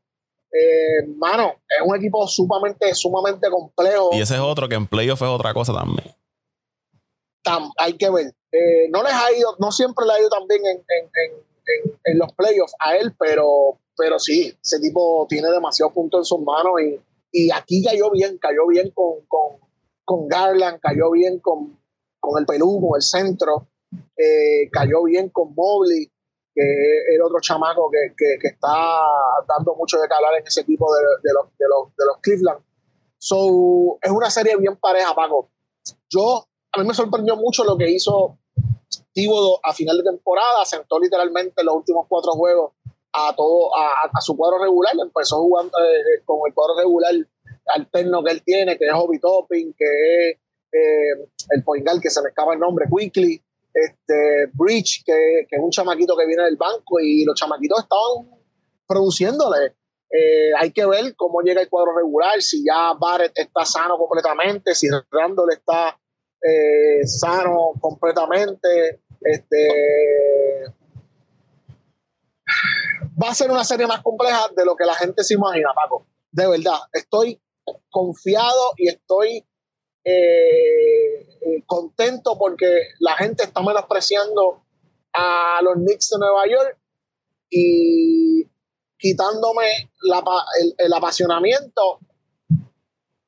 Eh, 0.52 1.06
mano, 1.16 1.54
es 1.68 1.86
un 1.86 1.96
equipo 1.96 2.28
sumamente, 2.28 2.94
sumamente 2.96 3.50
complejo. 3.50 4.10
Y 4.14 4.22
ese 4.22 4.36
es 4.36 4.40
otro 4.40 4.68
que 4.68 4.76
en 4.76 4.88
playoff 4.88 5.22
es 5.22 5.28
otra 5.28 5.54
cosa 5.54 5.74
también. 5.74 6.14
hay 7.78 7.94
que 7.94 8.10
ver. 8.10 8.34
no 8.90 9.04
les 9.04 9.14
ha 9.14 9.32
ido, 9.32 9.56
no 9.60 9.72
siempre 9.72 10.06
le 10.06 10.14
ha 10.14 10.20
ido 10.20 10.30
en, 10.50 10.66
en, 10.66 10.78
en, 10.78 11.51
los 12.16 12.34
playoffs 12.34 12.74
a 12.80 12.98
él, 12.98 13.14
pero, 13.18 13.80
pero 13.98 14.20
sí, 14.20 14.54
ese 14.64 14.80
tipo 14.80 15.26
tiene 15.30 15.50
demasiados 15.50 15.94
puntos 15.94 16.22
en 16.22 16.26
sus 16.26 16.42
manos 16.42 16.74
y, 16.82 17.00
y 17.32 17.52
aquí 17.52 17.84
cayó 17.84 18.12
bien, 18.12 18.38
cayó 18.38 18.68
bien 18.68 18.92
con, 18.92 19.26
con, 19.28 19.58
con 20.04 20.28
Garland, 20.28 20.80
cayó 20.80 21.12
bien 21.12 21.40
con, 21.40 21.78
con 22.20 22.40
el 22.40 22.46
Perú, 22.46 22.80
con 22.82 22.98
el 22.98 23.02
centro. 23.02 23.68
Eh, 24.16 24.70
cayó 24.72 25.04
bien 25.04 25.30
con 25.30 25.54
Mobley, 25.56 26.10
que 26.54 26.62
es 26.62 27.22
otro 27.24 27.40
chamaco 27.42 27.90
que, 27.92 28.14
que, 28.16 28.48
está 28.48 29.02
dando 29.48 29.76
mucho 29.76 30.00
de 30.00 30.08
calar 30.08 30.40
en 30.40 30.48
ese 30.48 30.62
equipo 30.62 30.86
de, 30.94 31.02
de, 31.24 31.34
los, 31.34 31.46
de, 31.58 31.66
los, 31.68 31.96
de 31.96 32.06
los 32.06 32.18
Cleveland. 32.22 32.62
So, 33.18 33.98
es 34.02 34.12
una 34.12 34.30
serie 34.30 34.56
bien 34.58 34.78
pareja, 34.78 35.14
Paco. 35.14 35.50
Yo, 36.10 36.46
a 36.72 36.80
mí 36.80 36.88
me 36.88 36.94
sorprendió 36.94 37.36
mucho 37.36 37.64
lo 37.64 37.78
que 37.78 37.90
hizo 37.90 38.38
Tíbodo 39.14 39.60
a 39.64 39.74
final 39.74 39.98
de 39.98 40.04
temporada, 40.04 40.66
sentó 40.66 41.00
literalmente 41.00 41.64
los 41.64 41.76
últimos 41.76 42.06
cuatro 42.08 42.34
juegos 42.34 42.74
a 43.14 43.34
todo 43.36 43.76
a, 43.76 44.22
su 44.22 44.38
cuadro 44.38 44.60
regular, 44.60 44.94
empezó 45.02 45.38
jugando 45.38 45.78
eh, 45.80 46.22
con 46.26 46.40
el 46.48 46.54
cuadro 46.54 46.78
regular 46.78 47.14
alterno 47.68 48.24
que 48.24 48.32
él 48.32 48.42
tiene, 48.44 48.78
que 48.78 48.86
es 48.86 48.94
Hobby 48.94 49.20
Topping, 49.20 49.74
que 49.78 49.86
es 49.86 50.38
eh, 50.72 51.28
el 51.50 51.64
Poingal, 51.64 52.02
que 52.02 52.10
se 52.10 52.22
me 52.22 52.30
escapa 52.30 52.54
el 52.54 52.60
nombre, 52.60 52.86
Quickly, 52.90 53.42
este, 53.74 54.50
Bridge, 54.54 55.04
que, 55.06 55.46
que, 55.50 55.56
es 55.56 55.62
un 55.62 55.72
chamaquito 55.72 56.16
que 56.18 56.26
viene 56.26 56.44
del 56.44 56.58
banco 56.58 57.00
y 57.00 57.24
los 57.26 57.36
chamaquitos 57.36 57.80
estaban 57.80 58.30
produciéndole. 58.88 59.76
Eh, 60.10 60.52
hay 60.60 60.72
que 60.72 60.86
ver 60.86 61.16
cómo 61.16 61.42
llega 61.42 61.62
el 61.62 61.70
cuadro 61.70 61.96
regular, 61.96 62.42
si 62.42 62.66
ya 62.66 62.94
Barrett 63.00 63.32
está 63.36 63.66
sano 63.66 63.98
completamente, 63.98 64.76
si 64.76 64.88
Randall 65.10 65.54
está 65.54 65.98
eh, 66.42 67.06
sano 67.06 67.74
completamente. 67.80 69.02
Este, 69.22 69.68
va 73.22 73.30
a 73.30 73.36
ser 73.36 73.52
una 73.52 73.64
serie 73.64 73.88
más 73.88 74.02
compleja 74.02 74.48
de 74.56 74.66
lo 74.66 74.76
que 74.76 74.86
la 74.86 74.96
gente 74.96 75.24
se 75.24 75.36
imagina, 75.36 75.70
Paco. 75.74 76.06
De 76.32 76.48
verdad, 76.48 76.80
estoy 76.94 77.42
confiado 77.90 78.74
y 78.78 78.88
estoy 78.90 79.46
eh, 80.04 81.28
eh, 81.42 81.64
contento 81.66 82.38
porque 82.38 82.88
la 83.00 83.16
gente 83.18 83.44
está 83.44 83.62
menospreciando 83.62 84.64
a 85.14 85.62
los 85.62 85.76
Knicks 85.76 86.10
de 86.10 86.20
Nueva 86.20 86.48
York 86.48 86.78
y 87.50 88.50
quitándome 88.98 89.92
el, 90.78 90.94
apasionamiento. 90.94 92.00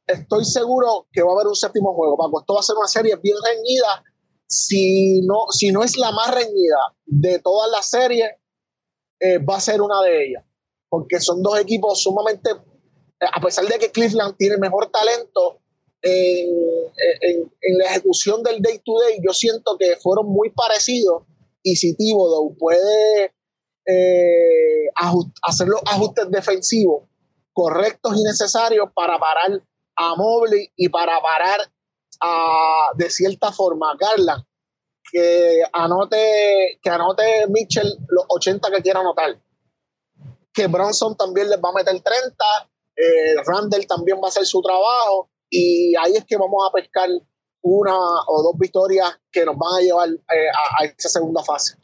Estoy 0.06 0.46
seguro 0.46 1.08
que 1.12 1.22
va 1.22 1.32
a 1.32 1.34
haber 1.36 1.48
un 1.48 1.56
séptimo 1.56 1.94
juego, 1.94 2.18
Paco. 2.18 2.42
Esto 2.42 2.54
va 2.54 2.60
a 2.60 2.64
ser 2.64 2.76
una 2.78 2.88
serie 2.88 3.16
bien 3.22 3.38
reñida. 3.44 4.04
Si 4.48 5.22
no, 5.22 5.46
si 5.50 5.72
no 5.72 5.84
es 5.84 5.98
la 5.98 6.12
más 6.12 6.34
reñida 6.34 6.96
de 7.06 7.40
todas 7.40 7.72
las 7.72 7.90
series, 7.90 8.30
eh, 9.20 9.38
va 9.38 9.58
a 9.58 9.62
ser 9.62 9.82
una 9.82 10.02
de 10.02 10.26
ellas. 10.26 10.44
Porque 10.90 11.20
son 11.20 11.42
dos 11.42 11.60
equipos 11.60 12.02
sumamente, 12.02 12.50
a 12.52 13.42
pesar 13.42 13.66
de 13.66 13.80
que 13.80 13.92
Cleveland 13.92 14.36
tiene 14.38 14.58
mejor 14.58 14.92
talento, 14.92 15.60
en, 16.04 16.50
en, 17.22 17.78
la 17.78 17.86
ejecución 17.86 18.44
del 18.44 18.62
day 18.62 18.80
to 18.80 18.92
day, 19.00 19.20
yo 19.26 19.34
siento 19.34 19.78
que 19.80 19.96
fueron 19.96 20.28
muy 20.28 20.50
parecidos 20.50 21.24
y 21.64 21.78
si 21.78 21.96
Thibodeau 21.96 22.58
puede 22.58 23.34
eh, 23.86 24.88
hacer 25.42 25.68
los 25.68 25.82
ajustes 25.86 26.30
defensivos 26.30 27.04
correctos 27.54 28.18
y 28.18 28.24
necesarios 28.24 28.90
para 28.94 29.18
parar 29.18 29.64
a 29.96 30.16
Mobley 30.16 30.72
y 30.76 30.90
para 30.90 31.20
parar 31.22 31.60
de 32.96 33.10
cierta 33.10 33.52
forma 33.52 33.92
a 33.92 33.98
Garland, 34.00 34.46
que 35.12 35.62
anote, 35.74 36.80
que 36.82 36.90
anote 36.90 37.48
Mitchell 37.50 37.98
los 38.08 38.26
80 38.30 38.72
que 38.72 38.82
quiera 38.82 39.02
anotar. 39.02 39.38
Que 40.54 40.68
Bronson 40.68 41.18
también 41.18 41.50
les 41.50 41.60
va 41.60 41.70
a 41.70 41.74
meter 41.74 42.00
30, 42.00 42.36
eh, 42.96 43.36
Randall 43.46 43.88
también 43.88 44.18
va 44.18 44.28
a 44.28 44.30
hacer 44.30 44.46
su 44.46 44.62
trabajo 44.62 45.30
y 45.50 45.94
ahí 45.96 46.16
es 46.16 46.26
que 46.26 46.38
vamos 46.38 46.64
a 46.68 46.72
pescar 46.72 47.10
una 47.62 47.96
o 47.96 48.44
dos 48.44 48.58
victorias 48.60 49.10
que 49.32 49.46
nos 49.46 49.58
van 49.58 49.80
a 49.80 49.82
llevar 49.82 50.10
eh, 50.10 50.50
a, 50.80 50.86
esa 50.86 51.10
segunda 51.10 51.44
fase. 51.44 51.76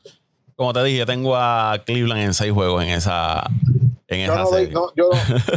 Como 0.55 0.73
te 0.73 0.83
dije, 0.83 1.05
tengo 1.05 1.35
a 1.35 1.81
Cleveland 1.85 2.21
en 2.21 2.33
seis 2.33 2.51
juegos 2.51 2.83
en 2.83 2.89
esa, 2.89 3.43
en 4.09 4.21
esa 4.21 4.45
serie. 4.47 4.73
yo, 4.95 5.09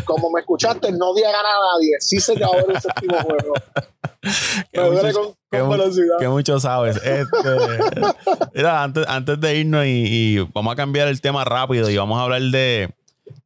como 0.05 0.31
me 0.31 0.41
escuchaste, 0.41 0.93
no 0.93 1.15
di 1.15 1.23
a 1.25 1.33
ganar 1.33 1.47
a 1.47 1.75
nadie. 1.75 1.97
Sí 2.01 2.21
se 2.21 2.33
acabó 2.35 2.57
el 2.69 2.81
séptimo 2.81 3.17
juego. 3.19 3.55
que, 4.73 4.81
mucho, 4.81 5.37
con, 5.51 5.71
velocidad. 5.71 6.19
que, 6.19 6.29
mucho 6.29 6.61
sabes. 6.61 6.97
Este, 6.97 7.27
mira, 8.55 8.83
antes, 8.83 9.07
antes 9.09 9.41
de 9.41 9.57
irnos 9.57 9.85
y, 9.87 10.39
vamos 10.53 10.73
a 10.73 10.77
cambiar 10.77 11.09
el 11.09 11.21
tema 11.21 11.45
rápido 11.45 11.91
y 11.91 11.97
vamos 11.97 12.19
a 12.19 12.25
hablar 12.25 12.43
de, 12.43 12.95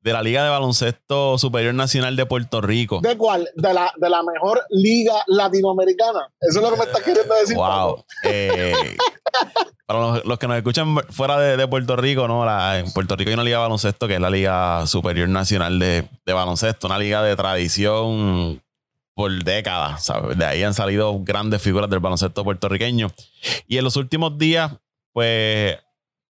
de 0.06 0.12
la 0.12 0.22
Liga 0.22 0.44
de 0.44 0.50
Baloncesto 0.50 1.36
Superior 1.36 1.74
Nacional 1.74 2.14
de 2.14 2.26
Puerto 2.26 2.60
Rico. 2.60 3.00
¿De 3.02 3.18
cuál? 3.18 3.50
De 3.56 3.74
la, 3.74 3.92
de 3.96 4.08
la 4.08 4.22
mejor 4.22 4.62
liga 4.70 5.14
latinoamericana. 5.26 6.32
Eso 6.40 6.60
es 6.60 6.64
lo 6.64 6.70
que 6.70 6.76
me 6.78 6.84
estás 6.84 7.02
queriendo 7.02 7.34
decir. 7.34 7.56
Wow. 7.56 8.04
Eh, 8.22 8.96
para 9.86 10.20
los, 10.24 10.38
que 10.38 10.46
nos 10.46 10.56
escuchan 10.58 10.96
fuera 11.10 11.40
de, 11.40 11.66
Puerto 11.66 11.96
Rico, 11.96 12.28
¿no? 12.28 12.44
en 12.76 12.92
Puerto 12.92 13.16
Rico 13.16 13.30
hay 13.30 13.34
una 13.34 13.42
liga 13.42 13.56
de 13.56 13.62
baloncesto 13.62 14.06
que 14.06 14.14
es 14.14 14.20
la 14.20 14.30
Liga 14.30 14.86
Superior 14.86 15.28
Nacional 15.28 15.80
de, 15.80 16.08
Baloncesto, 16.24 16.86
una 16.86 16.98
liga 16.98 17.24
de 17.24 17.34
tradición 17.34 18.62
por 19.12 19.42
décadas, 19.42 20.04
¿sabes? 20.04 20.38
De 20.38 20.44
ahí 20.44 20.62
han 20.62 20.74
salido 20.74 21.18
grandes 21.24 21.60
figuras 21.60 21.90
del 21.90 21.98
baloncesto 21.98 22.44
puertorriqueño. 22.44 23.10
Y 23.66 23.78
en 23.78 23.82
los 23.82 23.96
últimos 23.96 24.38
días, 24.38 24.70
pues 25.12 25.78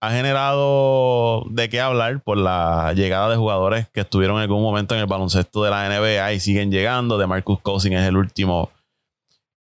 ha 0.02 0.10
generado 0.10 1.46
de 1.48 1.68
qué 1.68 1.80
hablar 1.80 2.20
por 2.24 2.36
la 2.36 2.92
llegada 2.92 3.30
de 3.30 3.36
jugadores 3.36 3.88
que 3.90 4.00
estuvieron 4.00 4.38
en 4.38 4.42
algún 4.42 4.60
momento 4.60 4.96
en 4.96 5.00
el 5.00 5.06
baloncesto 5.06 5.62
de 5.62 5.70
la 5.70 5.88
NBA 5.88 6.32
y 6.32 6.40
siguen 6.40 6.72
llegando. 6.72 7.18
De 7.18 7.28
Marcus 7.28 7.60
Cousins 7.60 7.94
es 7.94 8.08
el 8.08 8.16
último 8.16 8.70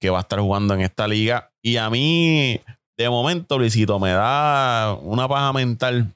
que 0.01 0.09
va 0.09 0.17
a 0.17 0.21
estar 0.23 0.41
jugando 0.41 0.73
en 0.73 0.81
esta 0.81 1.07
liga. 1.07 1.53
Y 1.61 1.77
a 1.77 1.91
mí, 1.91 2.59
de 2.97 3.11
momento, 3.11 3.59
Luisito, 3.59 4.01
me 4.01 4.13
da 4.13 4.95
una 5.03 5.29
paja 5.29 5.53
mental. 5.53 6.15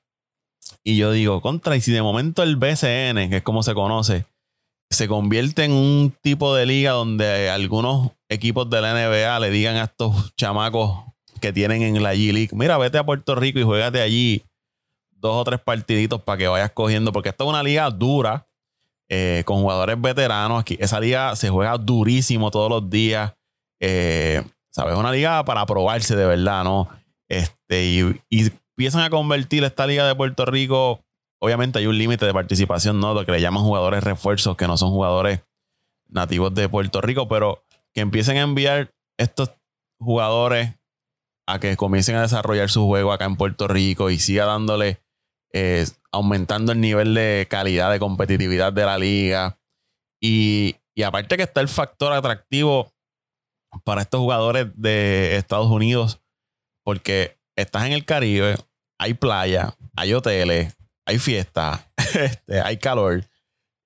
Y 0.83 0.97
yo 0.97 1.13
digo, 1.13 1.43
contra, 1.43 1.77
y 1.77 1.83
si 1.83 1.93
de 1.93 2.01
momento 2.01 2.43
el 2.43 2.57
BCN, 2.57 3.29
que 3.29 3.37
es 3.37 3.43
como 3.43 3.63
se 3.63 3.75
conoce, 3.75 4.25
se 4.91 5.07
convierte 5.07 5.65
en 5.65 5.73
un 5.73 6.15
tipo 6.23 6.55
de 6.55 6.65
liga 6.65 6.93
donde 6.93 7.51
algunos 7.51 8.13
equipos 8.31 8.71
de 8.71 8.81
la 8.81 8.95
NBA 8.95 9.39
le 9.41 9.51
digan 9.51 9.77
a 9.77 9.85
estos 9.85 10.35
chamacos 10.35 11.14
que 11.41 11.53
tienen 11.53 11.83
en 11.83 12.03
la 12.03 12.15
G 12.15 12.33
League, 12.33 12.51
mira, 12.53 12.79
vete 12.79 12.99
a 12.99 13.05
Puerto 13.05 13.35
Rico 13.35 13.59
y 13.59 13.63
juégate 13.63 14.01
allí 14.01 14.43
dos 15.11 15.37
o 15.37 15.45
tres 15.45 15.61
partiditos 15.61 16.23
para 16.23 16.39
que 16.39 16.49
vayas 16.49 16.71
cogiendo, 16.73 17.13
porque 17.13 17.31
esta 17.31 17.45
es 17.45 17.51
una 17.51 17.63
liga 17.63 17.89
dura, 17.91 18.47
eh, 19.09 19.43
con 19.47 19.61
jugadores 19.61 20.01
veteranos. 20.01 20.61
Aquí, 20.61 20.77
esa 20.81 20.99
liga 21.01 21.37
se 21.37 21.51
juega 21.51 21.77
durísimo 21.77 22.51
todos 22.51 22.71
los 22.71 22.89
días. 22.89 23.35
Eh, 23.81 24.43
¿Sabes? 24.71 24.95
Es 24.95 24.99
una 24.99 25.13
liga 25.13 25.45
para 25.45 25.65
probarse 25.67 26.17
de 26.17 26.27
verdad, 26.27 26.65
¿no? 26.65 26.89
Este, 27.29 27.85
y, 27.85 28.21
y, 28.29 28.51
empiezan 28.77 29.03
a 29.03 29.11
convertir 29.11 29.63
esta 29.63 29.87
liga 29.87 30.07
de 30.07 30.15
Puerto 30.15 30.45
Rico. 30.47 31.05
Obviamente 31.39 31.79
hay 31.79 31.87
un 31.87 31.97
límite 31.97 32.27
de 32.27 32.33
participación, 32.33 32.99
¿no? 32.99 33.15
Lo 33.15 33.25
que 33.25 33.33
le 33.33 33.41
llaman 33.41 33.63
jugadores 33.63 34.03
refuerzos, 34.03 34.57
que 34.57 34.67
no 34.67 34.77
son 34.77 34.91
jugadores 34.91 35.41
nativos 36.09 36.53
de 36.55 36.69
Puerto 36.69 37.01
Rico, 37.01 37.29
pero 37.29 37.63
que 37.93 38.01
empiecen 38.01 38.37
a 38.39 38.41
enviar 38.41 38.93
estos 39.17 39.53
jugadores 39.99 40.75
a 41.47 41.59
que 41.59 41.77
comiencen 41.77 42.17
a 42.17 42.23
desarrollar 42.23 42.71
su 42.71 42.87
juego 42.87 43.13
acá 43.13 43.25
en 43.27 43.37
Puerto 43.37 43.69
Rico 43.69 44.11
y 44.11 44.19
siga 44.19 44.47
dándole, 44.47 45.01
eh, 45.53 45.87
aumentando 46.13 46.73
el 46.73 46.81
nivel 46.81 47.15
de 47.15 47.47
calidad, 47.51 47.91
de 47.91 47.99
competitividad 47.99 48.73
de 48.73 48.85
la 48.85 48.99
liga. 48.99 49.59
Y, 50.21 50.77
y 50.95 51.03
aparte 51.03 51.37
que 51.37 51.43
está 51.43 51.61
el 51.61 51.69
factor 51.69 52.13
atractivo 52.13 52.93
para 53.85 54.03
estos 54.03 54.21
jugadores 54.21 54.69
de 54.75 55.37
Estados 55.37 55.71
Unidos, 55.71 56.21
porque 56.85 57.39
estás 57.57 57.87
en 57.87 57.93
el 57.93 58.05
Caribe, 58.05 58.57
hay 58.99 59.15
playa, 59.15 59.75
hay 59.97 60.15
hoteles, 60.15 60.77
hay 61.05 61.19
fiesta, 61.19 61.91
este, 62.15 62.61
hay 62.61 62.79
calor. 62.79 63.25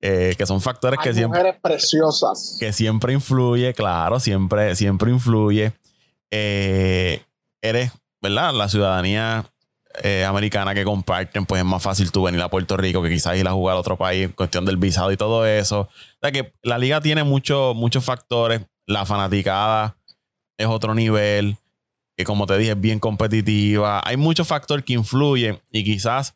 Eh, 0.01 0.37
que 0.39 0.47
son 0.47 0.61
factores 0.61 0.97
Hay 1.01 1.09
que 1.09 1.13
siempre 1.13 1.41
mujeres 1.41 1.61
preciosas. 1.61 2.57
que 2.61 2.73
siempre 2.73 3.13
influye, 3.13 3.75
claro, 3.75 4.21
siempre, 4.21 4.77
siempre 4.77 5.11
influye. 5.11 5.73
Eh, 6.31 7.21
eres, 7.63 7.93
¿verdad? 8.21 8.55
La 8.55 8.69
ciudadanía 8.69 9.45
eh, 10.03 10.25
americana 10.25 10.75
que 10.75 10.85
comparten, 10.85 11.47
pues 11.47 11.61
es 11.61 11.65
más 11.65 11.83
fácil 11.83 12.13
tú 12.13 12.23
venir 12.23 12.41
a 12.43 12.49
Puerto 12.49 12.77
Rico 12.77 13.03
que 13.03 13.11
quizás 13.11 13.37
ir 13.37 13.49
a 13.49 13.53
jugar 13.53 13.77
a 13.77 13.81
otro 13.81 13.97
país 13.97 14.29
cuestión 14.35 14.65
del 14.65 14.77
visado 14.77 15.11
y 15.13 15.17
todo 15.17 15.47
eso. 15.47 15.81
O 15.81 15.89
sea 16.21 16.31
que 16.31 16.53
la 16.63 16.79
liga 16.79 17.01
tiene 17.01 17.25
mucho, 17.25 17.73
muchos 17.75 18.05
factores. 18.05 18.63
La 18.87 19.05
fanaticada 19.07 19.97
es 20.57 20.67
otro 20.67 20.95
nivel. 20.95 21.57
Que 22.17 22.25
como 22.25 22.47
te 22.47 22.59
dije, 22.59 22.73
es 22.73 22.81
bien 22.81 22.99
competitiva. 22.99 24.01
Hay 24.05 24.17
muchos 24.17 24.47
factores 24.49 24.85
que 24.85 24.95
influyen 24.95 25.61
y 25.71 25.85
quizás 25.85 26.35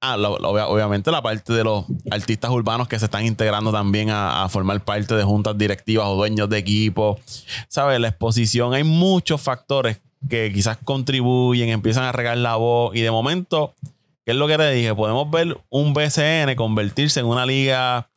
Ah, 0.00 0.16
lo, 0.16 0.38
lo, 0.38 0.50
obviamente 0.50 1.10
la 1.10 1.22
parte 1.22 1.52
de 1.52 1.64
los 1.64 1.84
artistas 2.08 2.52
urbanos 2.52 2.86
que 2.86 3.00
se 3.00 3.06
están 3.06 3.26
integrando 3.26 3.72
también 3.72 4.10
a, 4.10 4.44
a, 4.44 4.48
formar 4.48 4.84
parte 4.84 5.16
de 5.16 5.24
juntas 5.24 5.58
directivas 5.58 6.06
o 6.06 6.14
dueños 6.14 6.48
de 6.48 6.58
equipos. 6.58 7.18
¿Sabes? 7.66 7.98
La 7.98 8.08
exposición, 8.08 8.74
hay 8.74 8.84
muchos 8.84 9.40
factores 9.40 10.00
que 10.28 10.52
quizás 10.52 10.78
contribuyen, 10.84 11.68
empiezan 11.68 12.04
a 12.04 12.12
regar 12.12 12.36
la 12.38 12.56
voz 12.56 12.94
y 12.94 13.02
de 13.02 13.10
momento, 13.10 13.74
¿qué 14.24 14.32
es 14.32 14.36
lo 14.36 14.46
que 14.46 14.56
te 14.56 14.70
dije? 14.70 14.94
Podemos 14.94 15.30
ver 15.30 15.58
un 15.70 15.94
BCN 15.94 16.54
convertirse 16.56 17.20
en 17.20 17.26
una 17.26 17.46
liga 17.46 18.10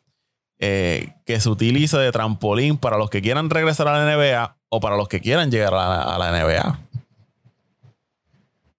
eh, 0.59 1.15
que 1.25 1.39
se 1.39 1.49
utilice 1.49 1.97
de 1.97 2.11
trampolín 2.11 2.77
para 2.77 2.97
los 2.97 3.09
que 3.09 3.21
quieran 3.21 3.49
regresar 3.49 3.87
a 3.87 3.97
la 3.97 4.15
NBA 4.15 4.57
o 4.69 4.79
para 4.79 4.95
los 4.95 5.07
que 5.07 5.19
quieran 5.19 5.49
llegar 5.49 5.73
a 5.73 6.17
la, 6.17 6.31
NBA. 6.31 6.79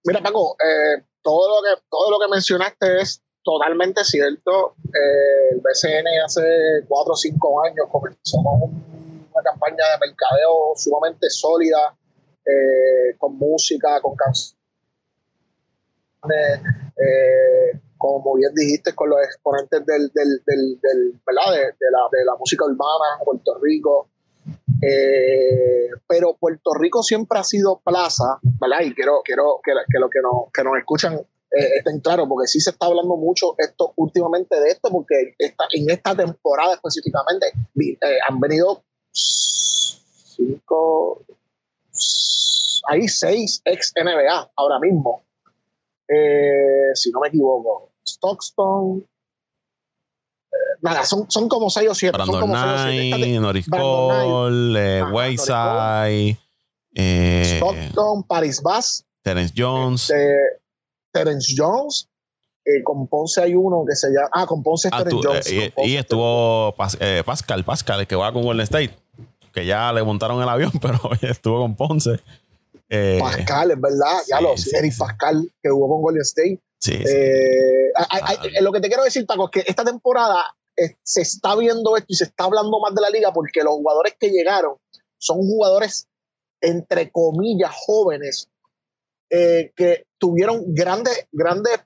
Mira, 0.05 0.21
Paco, 0.21 0.55
eh, 0.59 1.03
todo 1.21 1.49
lo 1.49 1.61
que 1.61 1.81
todo 1.89 2.11
lo 2.11 2.19
que 2.19 2.31
mencionaste 2.31 3.01
es 3.01 3.21
totalmente 3.43 4.03
cierto. 4.03 4.75
Eh, 4.85 5.55
el 5.55 5.61
BCN 5.61 6.07
hace 6.25 6.41
cuatro 6.87 7.13
o 7.13 7.15
cinco 7.17 7.63
años 7.63 7.85
comenzó 7.91 8.37
una 8.37 9.43
campaña 9.43 9.75
de 9.75 10.07
mercadeo 10.07 10.73
sumamente 10.75 11.29
sólida, 11.29 11.95
eh, 12.45 13.15
con 13.17 13.37
música, 13.37 14.01
con 14.01 14.15
canciones, 14.15 14.57
eh, 16.97 17.79
como 17.97 18.35
bien 18.35 18.53
dijiste, 18.53 18.93
con 18.93 19.09
los 19.09 19.19
exponentes 19.23 19.85
del, 19.85 20.11
del, 20.13 20.41
del, 20.45 20.79
del 20.81 21.21
¿verdad? 21.25 21.53
De, 21.53 21.91
la, 21.91 21.99
de 22.11 22.25
la 22.25 22.35
música 22.37 22.65
urbana, 22.65 23.19
Puerto 23.23 23.57
Rico. 23.61 24.09
Eh, 24.81 25.89
pero 26.07 26.35
Puerto 26.37 26.73
Rico 26.73 27.01
siempre 27.01 27.39
ha 27.39 27.43
sido 27.43 27.79
plaza, 27.83 28.39
¿verdad? 28.59 28.81
Y 28.81 28.93
quiero, 28.93 29.21
quiero 29.23 29.61
que, 29.63 29.71
que 29.89 29.99
lo 29.99 30.09
que 30.09 30.19
nos, 30.21 30.51
que 30.53 30.63
nos 30.63 30.77
escuchan 30.77 31.25
estén 31.77 31.99
claros, 31.99 32.27
porque 32.27 32.47
sí 32.47 32.59
se 32.59 32.71
está 32.71 32.87
hablando 32.87 33.15
mucho 33.15 33.53
esto 33.59 33.93
últimamente 33.97 34.59
de 34.59 34.69
esto, 34.69 34.89
porque 34.89 35.35
esta, 35.37 35.65
en 35.71 35.87
esta 35.87 36.15
temporada 36.15 36.73
específicamente 36.73 37.45
han 38.27 38.39
venido 38.39 38.83
cinco, 40.35 41.23
hay 42.89 43.07
seis 43.07 43.61
ex 43.65 43.93
NBA 43.95 44.51
ahora 44.55 44.79
mismo, 44.79 45.23
eh, 46.07 46.91
si 46.93 47.11
no 47.11 47.19
me 47.21 47.27
equivoco. 47.29 47.89
Stockstone, 48.05 49.03
nada, 50.81 51.03
son, 51.05 51.29
son 51.29 51.47
como 51.47 51.69
6 51.69 51.89
o 51.89 51.95
7. 51.95 52.11
Brandon 52.17 52.33
son 52.33 52.41
como 52.41 52.53
Knight, 52.53 53.39
Norris 53.39 53.67
Cole, 53.69 54.97
eh, 54.99 55.03
Wayside, 55.03 56.37
eh, 56.95 57.53
Stockton, 57.57 58.23
Paris 58.23 58.61
Bass, 58.61 59.05
Terence 59.21 59.53
Jones. 59.55 60.09
Este, 60.09 60.35
Terence 61.11 61.53
Jones. 61.57 62.09
Eh, 62.65 62.81
con 62.83 63.07
Ponce 63.07 63.41
hay 63.41 63.55
uno 63.55 63.83
que 63.87 63.93
se 63.95 64.07
llama. 64.09 64.29
Ah, 64.31 64.45
con 64.45 64.63
Ponce 64.63 64.87
es 64.87 64.93
Ah, 64.93 64.99
Terence 65.03 65.21
tú- 65.21 65.27
Jones. 65.27 65.47
eh, 65.51 65.73
y, 65.83 65.95
estuvo 65.97 66.73
Pas- 66.77 66.97
eh, 67.01 67.21
Pascal, 67.25 67.65
Pascal, 67.65 67.99
el 68.01 68.07
que 68.07 68.15
va 68.15 68.31
con 68.31 68.41
Golden 68.43 68.63
State, 68.63 68.93
que 69.53 69.65
ya 69.65 69.91
le 69.91 70.01
montaron 70.03 70.41
el 70.41 70.47
avión, 70.47 70.71
pero 70.81 70.97
estuvo 71.21 71.59
con 71.61 71.75
Ponce. 71.75 72.19
Eh, 72.95 73.17
Pascal, 73.19 73.71
es 73.71 73.81
verdad. 73.81 74.21
ya 74.29 74.37
sí, 74.37 74.43
lo 74.43 74.57
sí, 74.57 74.69
Eric 74.75 74.91
sí. 74.93 74.99
Pascal, 74.99 75.51
que 75.61 75.69
jugó 75.69 75.87
con 75.89 76.01
Golden 76.03 76.21
State. 76.21 76.59
Eh, 76.89 77.91
ay, 77.95 78.05
ay, 78.09 78.35
Ah. 78.37 78.41
ay, 78.57 78.63
lo 78.63 78.71
que 78.71 78.81
te 78.81 78.87
quiero 78.87 79.03
decir, 79.03 79.25
Paco, 79.25 79.45
es 79.45 79.51
que 79.63 79.69
esta 79.69 79.83
temporada 79.83 80.43
eh, 80.77 80.95
se 81.03 81.21
está 81.21 81.55
viendo 81.55 81.95
esto 81.97 82.07
y 82.09 82.15
se 82.15 82.25
está 82.25 82.43
hablando 82.45 82.79
más 82.79 82.93
de 82.93 83.01
la 83.01 83.09
liga 83.09 83.31
porque 83.31 83.63
los 83.63 83.73
jugadores 83.75 84.15
que 84.19 84.29
llegaron 84.29 84.75
son 85.17 85.37
jugadores, 85.37 86.07
entre 86.61 87.11
comillas, 87.11 87.71
jóvenes 87.85 88.49
eh, 89.29 89.71
que 89.75 90.05
tuvieron 90.19 90.73
grandes, 90.73 91.27
grandes 91.31 91.79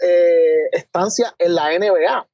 eh, 0.00 0.68
estancias 0.72 1.32
en 1.38 1.54
la 1.54 1.70
NBA. 1.78 2.28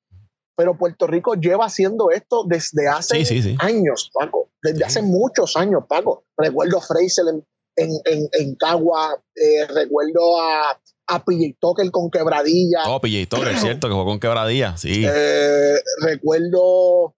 Pero 0.56 0.76
Puerto 0.76 1.06
Rico 1.06 1.34
lleva 1.34 1.64
haciendo 1.66 2.10
esto 2.10 2.44
desde 2.46 2.86
hace 2.86 3.24
años, 3.60 4.10
Paco. 4.12 4.50
Desde 4.62 4.84
hace 4.84 5.00
muchos 5.00 5.56
años, 5.56 5.84
Paco. 5.88 6.24
Recuerdo 6.36 6.76
a 6.78 6.82
Fraser 6.82 7.24
en, 7.32 7.46
en, 7.76 7.90
en, 8.04 8.28
en 8.32 8.54
Cagua, 8.56 9.16
eh, 9.34 9.66
recuerdo 9.66 10.40
a, 10.40 10.78
a 11.06 11.24
PJ 11.24 11.56
Tucker 11.60 11.90
con 11.90 12.10
Quebradilla, 12.10 12.82
Oh, 12.86 13.00
PJ 13.00 13.26
Tucker, 13.28 13.48
es 13.54 13.60
cierto, 13.60 13.88
que 13.88 13.92
jugó 13.94 14.04
con 14.06 14.20
quebradilla, 14.20 14.76
sí. 14.76 15.04
eh, 15.06 15.76
recuerdo 16.02 17.14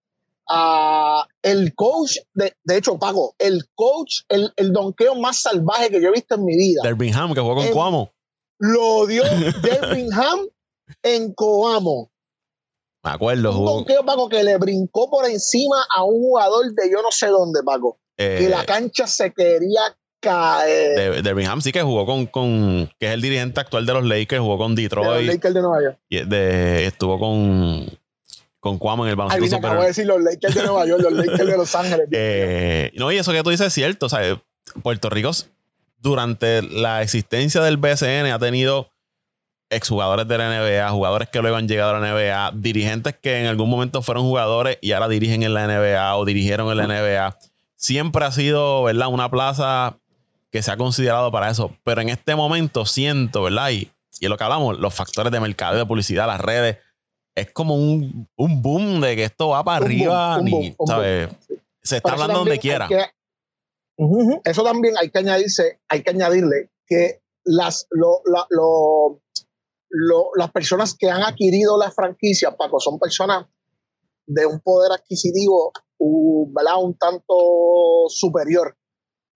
a 0.48 1.26
el 1.42 1.74
coach, 1.74 2.18
de, 2.34 2.54
de 2.64 2.76
hecho, 2.76 2.98
Paco, 2.98 3.34
el 3.38 3.64
coach, 3.74 4.20
el, 4.28 4.52
el 4.56 4.72
donqueo 4.72 5.14
más 5.14 5.40
salvaje 5.42 5.88
que 5.90 6.00
yo 6.00 6.08
he 6.08 6.12
visto 6.12 6.34
en 6.34 6.44
mi 6.44 6.56
vida. 6.56 6.82
Derbingham, 6.84 7.32
que 7.34 7.40
jugó 7.40 7.54
con 7.56 7.66
en- 7.66 7.72
Cuamo. 7.72 8.12
Lo 8.58 9.06
dio 9.06 9.24
Birmingham 9.62 10.46
en 11.02 11.32
Coamo. 11.34 12.10
Me 13.04 13.10
acuerdo, 13.10 13.50
Un 13.50 13.56
jugó. 13.56 13.70
donqueo, 13.76 14.04
Paco, 14.04 14.28
que 14.28 14.44
le 14.44 14.56
brincó 14.58 15.10
por 15.10 15.24
encima 15.28 15.84
a 15.96 16.04
un 16.04 16.20
jugador 16.20 16.72
de 16.72 16.90
yo 16.90 17.02
no 17.02 17.10
sé 17.10 17.26
dónde, 17.28 17.60
Paco. 17.64 17.98
eh, 18.16 18.36
que 18.40 18.48
la 18.48 18.64
cancha 18.64 19.06
se 19.06 19.32
quería 19.32 19.80
de, 20.30 21.22
Derbingham 21.22 21.60
sí 21.60 21.72
que 21.72 21.82
jugó 21.82 22.06
con, 22.06 22.26
con, 22.26 22.88
que 22.98 23.06
es 23.06 23.12
el 23.12 23.20
dirigente 23.20 23.60
actual 23.60 23.86
de 23.86 23.92
los 23.94 24.04
Lakers, 24.04 24.40
jugó 24.40 24.58
con 24.58 24.74
de 24.74 24.82
los 24.82 24.90
Detroit, 24.90 25.26
Lakers 25.26 25.54
de 25.54 25.60
Nueva 25.60 25.82
York. 25.82 25.98
y 26.08 26.24
de, 26.24 26.86
estuvo 26.86 27.18
con, 27.18 27.86
con 28.60 28.78
Cuamo 28.78 29.04
en 29.04 29.10
el 29.10 29.16
baloncesto 29.16 29.56
acabo 29.56 29.80
de 29.80 29.88
decir 29.88 30.06
los 30.06 30.22
Lakers 30.22 30.54
de 30.54 30.62
Nueva 30.62 30.86
York, 30.86 31.02
los 31.02 31.12
Lakers 31.12 31.46
de 31.46 31.56
Los 31.56 31.74
Ángeles. 31.74 32.08
Eh, 32.12 32.92
no, 32.94 33.10
y 33.10 33.18
eso 33.18 33.32
que 33.32 33.42
tú 33.42 33.50
dices 33.50 33.66
es 33.66 33.72
cierto. 33.72 34.06
O 34.06 34.08
sea, 34.08 34.40
Puerto 34.82 35.10
Rico, 35.10 35.32
durante 35.98 36.62
la 36.62 37.02
existencia 37.02 37.60
del 37.62 37.76
BCN, 37.76 38.26
ha 38.32 38.38
tenido 38.38 38.88
exjugadores 39.68 40.28
de 40.28 40.38
la 40.38 40.48
NBA, 40.48 40.88
jugadores 40.90 41.28
que 41.28 41.40
luego 41.40 41.56
han 41.56 41.66
llegado 41.66 41.96
a 41.96 41.98
la 41.98 42.12
NBA, 42.12 42.52
dirigentes 42.54 43.16
que 43.20 43.40
en 43.40 43.46
algún 43.46 43.70
momento 43.70 44.02
fueron 44.02 44.24
jugadores 44.24 44.78
y 44.80 44.92
ahora 44.92 45.08
dirigen 45.08 45.42
en 45.42 45.54
la 45.54 45.66
NBA 45.66 46.16
o 46.16 46.24
dirigieron 46.24 46.70
en 46.70 46.76
la 46.76 46.86
NBA. 46.86 47.38
Siempre 47.76 48.24
ha 48.24 48.30
sido, 48.30 48.84
¿verdad? 48.84 49.08
Una 49.08 49.30
plaza 49.30 49.98
que 50.52 50.62
se 50.62 50.70
ha 50.70 50.76
considerado 50.76 51.32
para 51.32 51.50
eso. 51.50 51.74
Pero 51.82 52.02
en 52.02 52.10
este 52.10 52.36
momento 52.36 52.86
siento, 52.86 53.42
¿verdad? 53.42 53.70
Y, 53.70 53.90
y 54.20 54.24
es 54.26 54.28
lo 54.28 54.36
que 54.36 54.44
hablamos, 54.44 54.78
los 54.78 54.94
factores 54.94 55.32
de 55.32 55.40
mercado, 55.40 55.78
de 55.78 55.86
publicidad, 55.86 56.26
las 56.28 56.40
redes, 56.40 56.76
es 57.34 57.50
como 57.52 57.74
un, 57.74 58.28
un 58.36 58.60
boom 58.62 59.00
de 59.00 59.16
que 59.16 59.24
esto 59.24 59.48
va 59.48 59.64
para 59.64 59.78
Un 59.80 59.84
arriba. 59.86 60.38
ni- 60.42 60.50
boom, 60.50 60.86
¿sabes? 60.86 61.30
Se 61.82 61.96
está 61.96 62.12
hablando 62.12 62.40
donde 62.40 62.58
quiera. 62.58 62.86
Eso 64.44 64.62
también 64.62 64.94
hay 65.00 65.10
que 65.10 65.18
añadirse, 65.18 65.80
hay 65.88 66.02
que 66.02 66.10
añadirle 66.10 66.70
que 66.86 67.22
las, 67.44 67.88
las 70.36 70.50
personas 70.52 70.94
que 70.94 71.10
han 71.10 71.22
adquirido 71.22 71.78
la 71.78 71.90
franquicia, 71.90 72.56
Paco, 72.56 72.78
son 72.78 72.98
personas 72.98 73.46
de 74.26 74.46
un 74.46 74.60
poder 74.60 74.92
adquisitivo 74.92 75.72
un 75.98 76.96
tanto 76.98 77.34
superior 78.08 78.76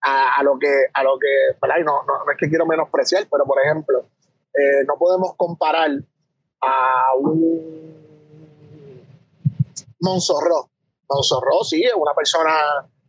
a, 0.02 0.42
lo 0.42 0.58
que, 0.58 0.86
a 0.92 1.02
lo 1.02 1.18
que 1.18 1.84
no, 1.84 2.04
no, 2.04 2.30
es 2.30 2.38
que 2.38 2.48
quiero 2.48 2.66
menospreciar, 2.66 3.26
pero 3.30 3.44
por 3.44 3.60
ejemplo, 3.60 4.06
eh, 4.54 4.84
no 4.86 4.96
podemos 4.98 5.34
comparar 5.36 5.90
a 6.60 7.14
un 7.18 7.94
Monzorro. 10.00 10.70
Monzorro 11.08 11.64
sí 11.64 11.82
es 11.82 11.94
una 11.94 12.14
persona 12.14 12.52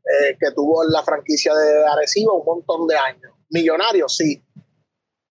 eh, 0.03 0.37
que 0.39 0.51
tuvo 0.51 0.83
la 0.85 1.03
franquicia 1.03 1.53
de 1.53 1.85
Arecibo 1.85 2.39
un 2.39 2.45
montón 2.45 2.87
de 2.87 2.97
años. 2.97 3.33
Millonario, 3.49 4.09
sí. 4.09 4.43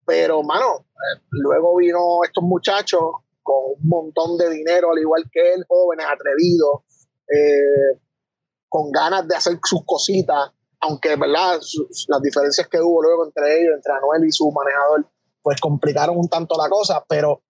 Pero, 0.05 0.43
mano, 0.43 0.85
eh, 0.91 1.21
luego 1.31 1.77
vino 1.77 2.23
estos 2.23 2.43
muchachos 2.43 3.01
con 3.41 3.73
un 3.79 3.89
montón 3.89 4.37
de 4.37 4.49
dinero, 4.49 4.91
al 4.91 4.99
igual 4.99 5.29
que 5.31 5.53
él, 5.53 5.65
jóvenes, 5.67 6.05
atrevidos, 6.09 6.81
con 8.69 8.91
ganas 8.91 9.27
de 9.27 9.35
hacer 9.35 9.59
sus 9.63 9.83
cositas, 9.85 10.51
aunque 10.87 11.15
verdad 11.15 11.59
las 12.07 12.21
diferencias 12.21 12.67
que 12.67 12.79
hubo 12.79 13.01
luego 13.01 13.25
entre 13.25 13.61
ellos, 13.61 13.75
entre 13.75 13.93
Anuel 13.93 14.25
y 14.25 14.31
su 14.31 14.51
manejador, 14.51 15.09
pues 15.41 15.59
complicaron 15.59 16.17
un 16.17 16.27
tanto 16.27 16.55
la 16.57 16.69
cosa, 16.69 17.03
pero 17.07 17.43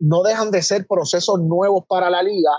no 0.00 0.22
dejan 0.22 0.50
de 0.50 0.62
ser 0.62 0.86
procesos 0.86 1.40
nuevos 1.40 1.84
para 1.88 2.10
la 2.10 2.22
liga, 2.22 2.50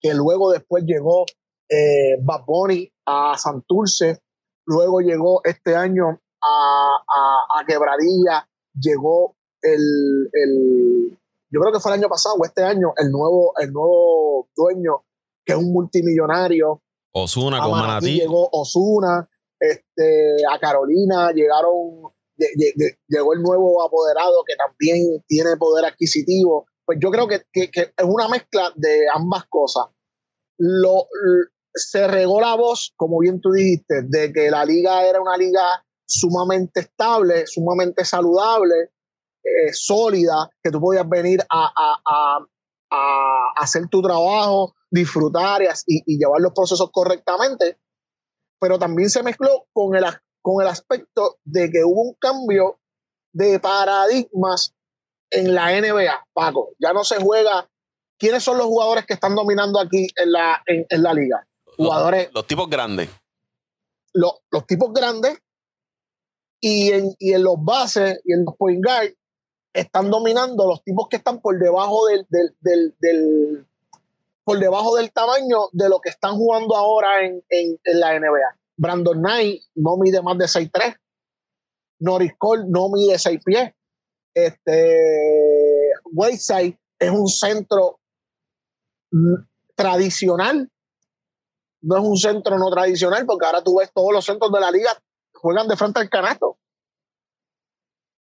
que 0.00 0.14
luego 0.14 0.50
después 0.50 0.84
llegó 0.84 1.24
eh, 1.68 2.18
Bad 2.22 2.44
Bunny 2.46 2.92
a 3.06 3.36
Santurce, 3.38 4.20
luego 4.66 5.00
llegó 5.00 5.40
este 5.44 5.76
año 5.76 6.20
a, 6.42 7.58
a, 7.58 7.64
Quebradilla, 7.66 8.48
llegó 8.74 9.36
el, 9.60 10.28
el, 10.32 11.18
yo 11.50 11.60
creo 11.60 11.72
que 11.72 11.80
fue 11.80 11.92
el 11.92 12.00
año 12.00 12.08
pasado 12.08 12.34
o 12.36 12.44
este 12.44 12.64
año, 12.64 12.92
el 12.96 13.10
nuevo, 13.10 13.52
el 13.58 13.72
nuevo 13.72 14.48
dueño, 14.56 15.04
que 15.44 15.52
es 15.52 15.58
un 15.58 15.72
multimillonario, 15.72 16.82
Osuna 17.12 17.60
con 17.60 17.72
Manatí. 17.72 18.20
Llegó 18.20 18.48
Osuna, 18.52 19.28
este, 19.62 20.36
a 20.50 20.58
Carolina 20.58 21.30
llegaron, 21.32 22.10
llegó 23.08 23.32
el 23.34 23.42
nuevo 23.42 23.82
apoderado 23.82 24.42
que 24.46 24.56
también 24.56 25.22
tiene 25.28 25.56
poder 25.56 25.84
adquisitivo. 25.84 26.66
Pues 26.84 26.98
yo 27.00 27.10
creo 27.10 27.28
que, 27.28 27.42
que, 27.52 27.70
es 27.96 28.04
una 28.04 28.28
mezcla 28.28 28.72
de 28.74 29.06
ambas 29.14 29.44
cosas. 29.48 29.86
Lo, 30.58 31.06
se 31.74 32.08
regó 32.08 32.40
la 32.40 32.56
voz, 32.56 32.92
como 32.96 33.20
bien 33.20 33.40
tú 33.40 33.52
dijiste, 33.52 34.02
de 34.08 34.32
que 34.32 34.50
la 34.50 34.64
liga 34.64 35.06
era 35.06 35.20
una 35.20 35.36
liga 35.36 35.84
sumamente 36.04 36.80
estable, 36.80 37.46
sumamente 37.46 38.04
saludable, 38.04 38.90
eh, 39.44 39.72
sólida, 39.72 40.50
que 40.62 40.70
tú 40.70 40.80
podías 40.80 41.08
venir 41.08 41.40
a, 41.48 41.66
a, 41.66 42.00
a, 42.04 42.46
a 42.90 43.52
hacer 43.56 43.88
tu 43.88 44.02
trabajo, 44.02 44.74
disfrutar 44.90 45.62
y, 45.86 46.18
llevar 46.18 46.40
los 46.40 46.52
procesos 46.52 46.90
correctamente, 46.92 47.78
pero 48.62 48.78
también 48.78 49.10
se 49.10 49.24
mezcló 49.24 49.66
con 49.72 49.96
el, 49.96 50.04
con 50.40 50.62
el 50.62 50.68
aspecto 50.68 51.38
de 51.42 51.68
que 51.68 51.82
hubo 51.84 52.00
un 52.00 52.14
cambio 52.14 52.78
de 53.32 53.58
paradigmas 53.58 54.72
en 55.32 55.52
la 55.52 55.72
NBA, 55.80 56.28
Paco. 56.32 56.70
Ya 56.78 56.92
no 56.92 57.02
se 57.02 57.20
juega. 57.20 57.68
¿Quiénes 58.16 58.44
son 58.44 58.58
los 58.58 58.66
jugadores 58.66 59.04
que 59.04 59.14
están 59.14 59.34
dominando 59.34 59.80
aquí 59.80 60.06
en 60.14 60.30
la, 60.30 60.62
en, 60.66 61.02
la 61.02 61.12
liga? 61.12 61.44
Jugadores. 61.76 62.30
Los, 62.32 62.46
tipos 62.46 62.70
grandes. 62.70 63.10
Los, 64.12 64.34
los 64.52 64.64
tipos 64.64 64.92
grandes 64.92 65.40
y 66.60 66.92
en, 66.92 67.16
y 67.18 67.32
en 67.32 67.42
los 67.42 67.56
bases 67.58 68.20
y 68.24 68.32
en 68.32 68.44
los 68.44 68.54
point 68.56 68.80
guard 68.80 69.12
están 69.72 70.08
dominando 70.08 70.68
los 70.68 70.84
tipos 70.84 71.08
que 71.08 71.16
están 71.16 71.40
por 71.40 71.58
debajo 71.58 72.06
del, 72.06 72.28
del, 72.60 73.66
por 74.44 74.58
debajo 74.58 74.96
del 74.96 75.12
tamaño 75.12 75.68
de 75.72 75.88
lo 75.88 76.00
que 76.00 76.10
están 76.10 76.36
jugando 76.36 76.76
ahora 76.76 77.24
en, 77.24 77.42
la 77.84 78.18
NBA. 78.18 78.58
Brandon 78.76 79.18
Knight 79.18 79.62
no 79.74 79.96
mide 79.96 80.22
más 80.22 80.38
de 80.38 80.46
6'3. 80.46 80.96
Norris 82.00 82.32
Cole 82.38 82.64
no 82.66 82.88
mide 82.88 83.18
6 83.18 83.40
pies. 83.44 83.72
Este, 84.34 85.90
Wayside 86.12 86.78
es 86.98 87.10
un 87.10 87.28
centro 87.28 88.00
tradicional. 89.76 90.70
No 91.82 91.96
es 91.96 92.04
un 92.04 92.16
centro 92.16 92.58
no 92.58 92.70
tradicional, 92.70 93.26
porque 93.26 93.46
ahora 93.46 93.62
tú 93.62 93.78
ves 93.78 93.90
todos 93.92 94.12
los 94.12 94.24
centros 94.24 94.52
de 94.52 94.60
la 94.60 94.70
liga 94.70 94.90
juegan 95.42 95.66
de 95.66 95.76
frente 95.76 95.98
al 95.98 96.08
canasto. 96.08 96.56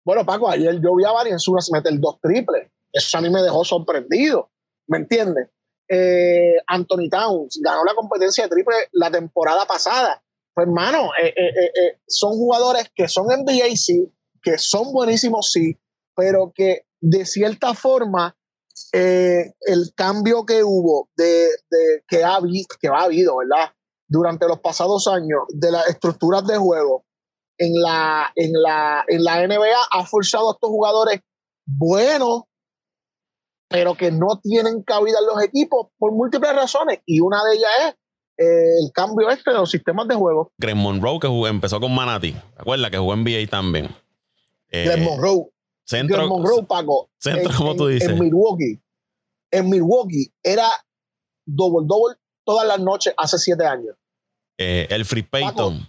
Bueno, 0.03 0.25
Paco, 0.25 0.49
ayer 0.49 0.81
yo 0.81 0.95
vi 0.95 1.03
a 1.03 1.11
Varian 1.11 1.37
meter 1.71 1.99
dos 1.99 2.19
triples. 2.19 2.71
Eso 2.91 3.17
a 3.17 3.21
mí 3.21 3.29
me 3.29 3.43
dejó 3.43 3.63
sorprendido. 3.63 4.49
¿Me 4.87 4.97
entiendes? 4.97 5.49
Eh, 5.93 6.55
Anthony 6.67 7.09
Towns 7.09 7.59
ganó 7.61 7.83
la 7.83 7.93
competencia 7.93 8.45
de 8.45 8.49
triple 8.49 8.75
la 8.93 9.11
temporada 9.11 9.65
pasada. 9.65 10.23
Pues, 10.53 10.65
hermano, 10.65 11.09
eh, 11.21 11.33
eh, 11.35 11.99
son 12.07 12.31
jugadores 12.31 12.89
que 12.95 13.09
son 13.09 13.27
NBA, 13.27 13.75
sí, 13.75 14.09
que 14.41 14.57
son 14.57 14.93
buenísimos, 14.93 15.51
sí, 15.51 15.77
pero 16.15 16.53
que 16.55 16.85
de 17.01 17.25
cierta 17.25 17.73
forma 17.73 18.37
el 18.93 19.93
cambio 19.93 20.45
que 20.45 20.63
hubo, 20.63 21.09
de, 21.17 21.49
que, 22.07 22.23
ha, 22.23 22.39
que 22.79 22.87
ha 22.87 23.03
habido, 23.03 23.37
¿verdad? 23.37 23.73
Durante 24.07 24.47
los 24.47 24.59
pasados 24.59 25.07
años 25.07 25.41
de 25.49 25.71
las 25.71 25.87
estructuras 25.89 26.45
de 26.47 26.57
juego 26.57 27.05
en 27.57 27.81
la, 27.81 28.31
en 28.35 28.53
la, 28.53 29.03
en 29.07 29.23
la 29.23 29.45
NBA 29.45 29.87
ha 29.91 30.05
forzado 30.05 30.49
a 30.49 30.53
estos 30.53 30.69
jugadores 30.69 31.19
buenos 31.65 32.43
pero 33.71 33.95
que 33.95 34.11
no 34.11 34.39
tienen 34.43 34.83
cabida 34.83 35.19
en 35.19 35.25
los 35.27 35.43
equipos 35.43 35.87
por 35.97 36.11
múltiples 36.11 36.53
razones. 36.53 36.99
Y 37.05 37.21
una 37.21 37.43
de 37.43 37.55
ellas 37.55 37.71
es 37.79 37.93
eh, 38.37 38.77
el 38.83 38.91
cambio 38.93 39.29
este 39.29 39.51
de 39.51 39.57
los 39.57 39.71
sistemas 39.71 40.07
de 40.07 40.15
juego. 40.15 40.51
Greg 40.57 40.75
Monroe, 40.75 41.19
que 41.19 41.27
empezó 41.47 41.79
con 41.79 41.95
Manati. 41.95 42.33
¿Te 42.33 42.91
que 42.91 42.97
jugó 42.97 43.13
en 43.13 43.23
NBA 43.23 43.47
también? 43.49 43.89
Eh, 44.69 44.85
Greg 44.85 45.03
Monroe. 45.03 45.49
Centro, 45.85 46.17
Greg 46.17 46.29
Monroe, 46.29 46.63
Paco. 46.63 47.09
Centro, 47.17 47.51
como 47.55 47.75
tú 47.75 47.87
dices. 47.87 48.09
En 48.09 48.19
Milwaukee. 48.19 48.81
En 49.51 49.69
Milwaukee 49.69 50.33
era 50.43 50.67
double-double 51.45 52.15
todas 52.43 52.67
las 52.67 52.79
noches 52.79 53.13
hace 53.17 53.37
siete 53.37 53.65
años. 53.65 53.95
Eh, 54.57 54.87
el 54.89 55.05
Free 55.05 55.23
Payton. 55.23 55.87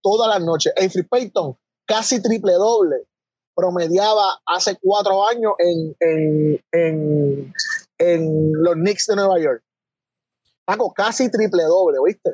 todas 0.00 0.28
las 0.28 0.44
noches. 0.44 0.72
El 0.76 0.90
Free 0.90 1.02
Payton, 1.02 1.56
casi 1.86 2.22
triple 2.22 2.52
doble 2.52 3.09
promediaba 3.60 4.40
hace 4.46 4.76
cuatro 4.80 5.26
años 5.26 5.52
en, 5.58 5.94
en, 6.72 7.52
los 8.54 8.74
Knicks 8.74 9.06
de 9.06 9.16
Nueva 9.16 9.38
York. 9.38 9.62
Paco, 10.64 10.92
casi 10.94 11.30
triple 11.30 11.64
doble, 11.64 11.98
¿viste? 12.06 12.30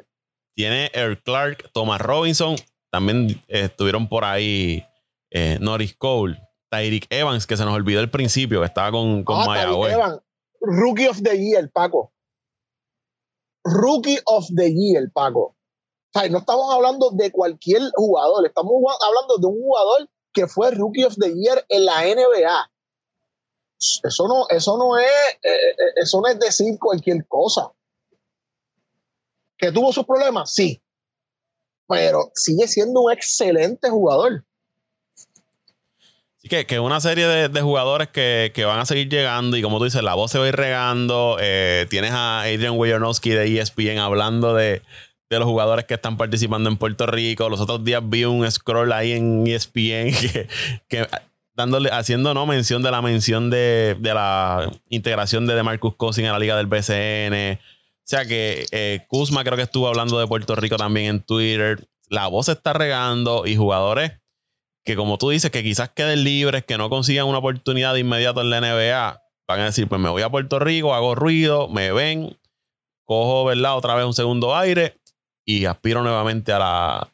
Tiene 0.55 0.91
Earl 0.95 1.21
Clark, 1.23 1.71
Thomas 1.73 2.01
Robinson, 2.01 2.57
también 2.93 3.31
eh, 3.49 3.65
estuvieron 3.65 4.09
por 4.09 4.25
ahí 4.25 4.85
eh, 5.31 5.59
Norris 5.61 5.97
Cole, 5.97 6.41
Tyreek 6.71 7.07
Evans, 7.11 7.47
que 7.47 7.57
se 7.57 7.65
nos 7.65 7.75
olvidó 7.75 8.01
al 8.01 8.11
principio, 8.11 8.61
que 8.61 8.67
estaba 8.67 8.93
con, 8.93 9.25
con 9.25 9.37
ah, 9.39 10.21
Rookie 10.61 11.09
of 11.09 11.21
the 11.23 11.37
Year, 11.39 11.71
Paco. 11.73 12.13
Rookie 13.65 14.19
of 14.27 14.47
the 14.57 14.73
Year, 14.73 15.11
Paco. 15.13 15.57
O 16.15 16.19
sea, 16.19 16.29
no 16.29 16.39
estamos 16.39 16.73
hablando 16.73 17.11
de 17.11 17.31
cualquier 17.33 17.83
jugador, 17.95 18.47
estamos 18.47 18.73
hablando 19.05 19.39
de 19.39 19.47
un 19.47 19.61
jugador 19.61 20.09
que 20.37 20.47
fue 20.47 20.71
Rookie 20.73 21.05
of 21.05 21.17
the 21.17 21.33
Year 21.35 21.65
en 21.71 21.87
la 21.87 22.03
NBA. 22.03 22.71
Eso 24.05 24.29
no, 24.29 24.47
eso 24.51 24.77
no 24.77 24.99
es, 24.99 25.07
eh, 25.43 25.71
eh, 25.71 25.93
eso 25.97 26.21
no 26.21 26.29
es 26.29 26.39
decir 26.39 26.79
cualquier 26.79 27.27
cosa. 27.27 27.73
¿Que 29.57 29.73
tuvo 29.73 29.95
sus 29.95 30.05
problemas? 30.05 30.53
Sí. 30.53 30.83
Pero 31.89 32.31
sigue 32.35 32.69
siendo 32.69 33.01
un 33.01 33.13
excelente 33.13 33.89
jugador. 33.89 34.45
Que, 36.43 36.67
que 36.67 36.79
una 36.79 37.01
serie 37.01 37.27
de, 37.27 37.63
jugadores 37.63 38.09
que, 38.09 38.53
van 38.65 38.79
a 38.79 38.87
seguir 38.87 39.09
llegando 39.09 39.57
y 39.57 39.63
como 39.63 39.79
tú 39.79 39.85
dices, 39.85 40.03
la 40.03 40.15
voz 40.15 40.31
se 40.31 40.39
va 40.39 40.45
a 40.45 40.49
ir 40.49 40.57
regando. 40.57 41.39
Eh, 41.41 41.87
tienes 41.89 42.13
a 42.13 42.43
Adrian 42.43 42.77
Wojnarowski 42.77 43.31
de 43.31 43.59
ESPN 43.59 43.99
hablando 43.99 44.55
de, 44.55 44.83
de 45.29 45.39
los 45.39 45.49
jugadores 45.49 45.85
que 45.85 45.95
están 45.95 46.17
participando 46.17 46.69
en 46.69 46.77
Puerto 46.77 47.07
Rico. 47.07 47.49
Los 47.49 47.61
otros 47.61 47.85
días 47.85 48.03
vi 48.05 48.25
un 48.25 48.49
scroll 48.51 48.93
ahí 48.93 49.13
en 49.13 49.47
ESPN 49.47 50.13
que, 50.89 51.09
dándole, 51.55 51.91
haciendo 51.91 52.33
no 52.35 52.47
mención 52.47 52.83
de 52.83 52.91
la 52.91 53.03
mención 53.03 53.51
de, 53.51 53.97
la 54.01 54.71
integración 54.89 55.47
de 55.47 55.55
DeMarcus 55.55 55.97
Cousins 55.97 56.27
en 56.27 56.33
la 56.33 56.39
liga 56.39 56.57
del 56.57 56.67
BCN. 56.67 57.59
O 57.59 58.09
sea 58.09 58.25
que 58.25 58.67
eh, 58.71 59.05
Kuzma 59.09 59.43
creo 59.43 59.57
que 59.57 59.65
estuvo 59.65 59.89
hablando 59.89 60.19
de 60.19 60.27
Puerto 60.29 60.55
Rico 60.55 60.77
también 60.77 61.07
en 61.07 61.21
Twitter. 61.21 61.89
La 62.09 62.29
voz 62.29 62.49
está 62.49 62.73
regando 62.73 63.47
y 63.47 63.57
jugadores 63.57 64.13
que 64.85 64.95
como 64.95 65.19
tú 65.19 65.31
dices, 65.31 65.51
que 65.51 65.65
quizás 65.65 65.89
queden 65.89 66.23
libres, 66.23 66.65
que 66.65 66.79
no 66.79 66.89
consigan 66.89 67.27
una 67.27 67.39
oportunidad 67.39 67.93
de 67.93 68.01
inmediato 68.01 68.41
en 68.41 68.51
la 68.51 68.61
NBA, 68.61 69.21
van 69.49 69.61
a 69.61 69.65
decir, 69.65 69.89
pues 69.89 70.01
me 70.01 70.09
voy 70.09 70.23
a 70.23 70.31
Puerto 70.31 70.61
Rico, 70.61 70.95
hago 70.95 71.17
ruido, 71.17 71.69
me 71.69 71.91
ven, 71.91 72.39
cojo, 73.05 73.45
¿verdad? 73.47 73.77
Otra 73.77 73.97
vez 73.97 74.07
un 74.07 74.15
segundo 74.15 74.55
aire 74.55 74.97
y 75.47 75.65
aspiro 75.65 76.03
nuevamente 76.03 76.53
a 76.53 76.59
la, 76.59 77.09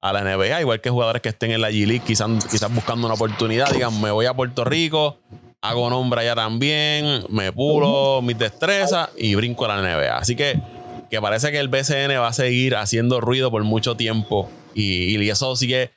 a 0.00 0.12
la 0.12 0.22
NBA, 0.22 0.60
igual 0.60 0.80
que 0.80 0.90
jugadores 0.90 1.22
que 1.22 1.30
estén 1.30 1.50
en 1.50 1.62
la 1.62 1.70
G 1.70 1.86
League, 1.86 2.04
quizás, 2.06 2.28
quizás 2.48 2.72
buscando 2.72 3.06
una 3.06 3.14
oportunidad, 3.14 3.72
digan, 3.72 4.00
me 4.00 4.10
voy 4.10 4.26
a 4.26 4.34
Puerto 4.34 4.64
Rico, 4.64 5.18
hago 5.60 5.90
nombre 5.90 6.20
allá 6.20 6.34
también, 6.34 7.24
me 7.30 7.50
pulo 7.52 8.20
mis 8.22 8.38
destrezas 8.38 9.08
y 9.16 9.34
brinco 9.34 9.64
a 9.64 9.68
la 9.68 9.82
NBA. 9.82 10.18
Así 10.18 10.36
que, 10.36 10.60
que 11.10 11.20
parece 11.20 11.50
que 11.50 11.58
el 11.58 11.68
BCN 11.68 12.20
va 12.20 12.28
a 12.28 12.32
seguir 12.32 12.76
haciendo 12.76 13.20
ruido 13.20 13.50
por 13.50 13.64
mucho 13.64 13.96
tiempo 13.96 14.50
y, 14.74 15.16
y 15.16 15.30
eso 15.30 15.56
sigue 15.56 15.90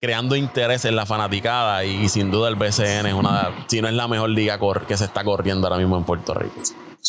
creando 0.00 0.36
interés 0.36 0.84
en 0.84 0.96
la 0.96 1.06
fanaticada 1.06 1.84
y, 1.84 2.08
sin 2.08 2.30
duda 2.30 2.48
el 2.48 2.56
BCN 2.56 3.06
es 3.06 3.14
una, 3.14 3.64
si 3.68 3.80
no 3.80 3.88
es 3.88 3.94
la 3.94 4.08
mejor 4.08 4.30
liga 4.30 4.58
que 4.86 4.96
se 4.96 5.04
está 5.04 5.24
corriendo 5.24 5.66
ahora 5.66 5.78
mismo 5.78 5.96
en 5.96 6.04
Puerto 6.04 6.34
Rico. 6.34 6.60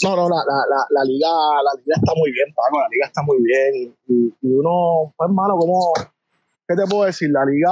No, 0.04 0.16
no, 0.16 0.30
la, 0.30 0.38
la, 0.38 0.86
la, 0.90 1.04
liga, 1.04 1.28
la 1.28 1.74
liga 1.82 1.96
está 1.98 2.14
muy 2.16 2.32
bien, 2.32 2.48
Paco, 2.56 2.80
la 2.80 2.88
liga 2.90 3.08
está 3.08 3.22
muy 3.24 3.38
bien. 3.44 3.96
Y, 4.08 4.56
uno, 4.56 5.14
pues 5.18 5.30
hermano, 5.30 5.58
como, 5.58 5.92
¿qué 6.68 6.76
te 6.76 6.86
puedo 6.86 7.06
decir? 7.06 7.30
La 7.32 7.44
liga, 7.46 7.72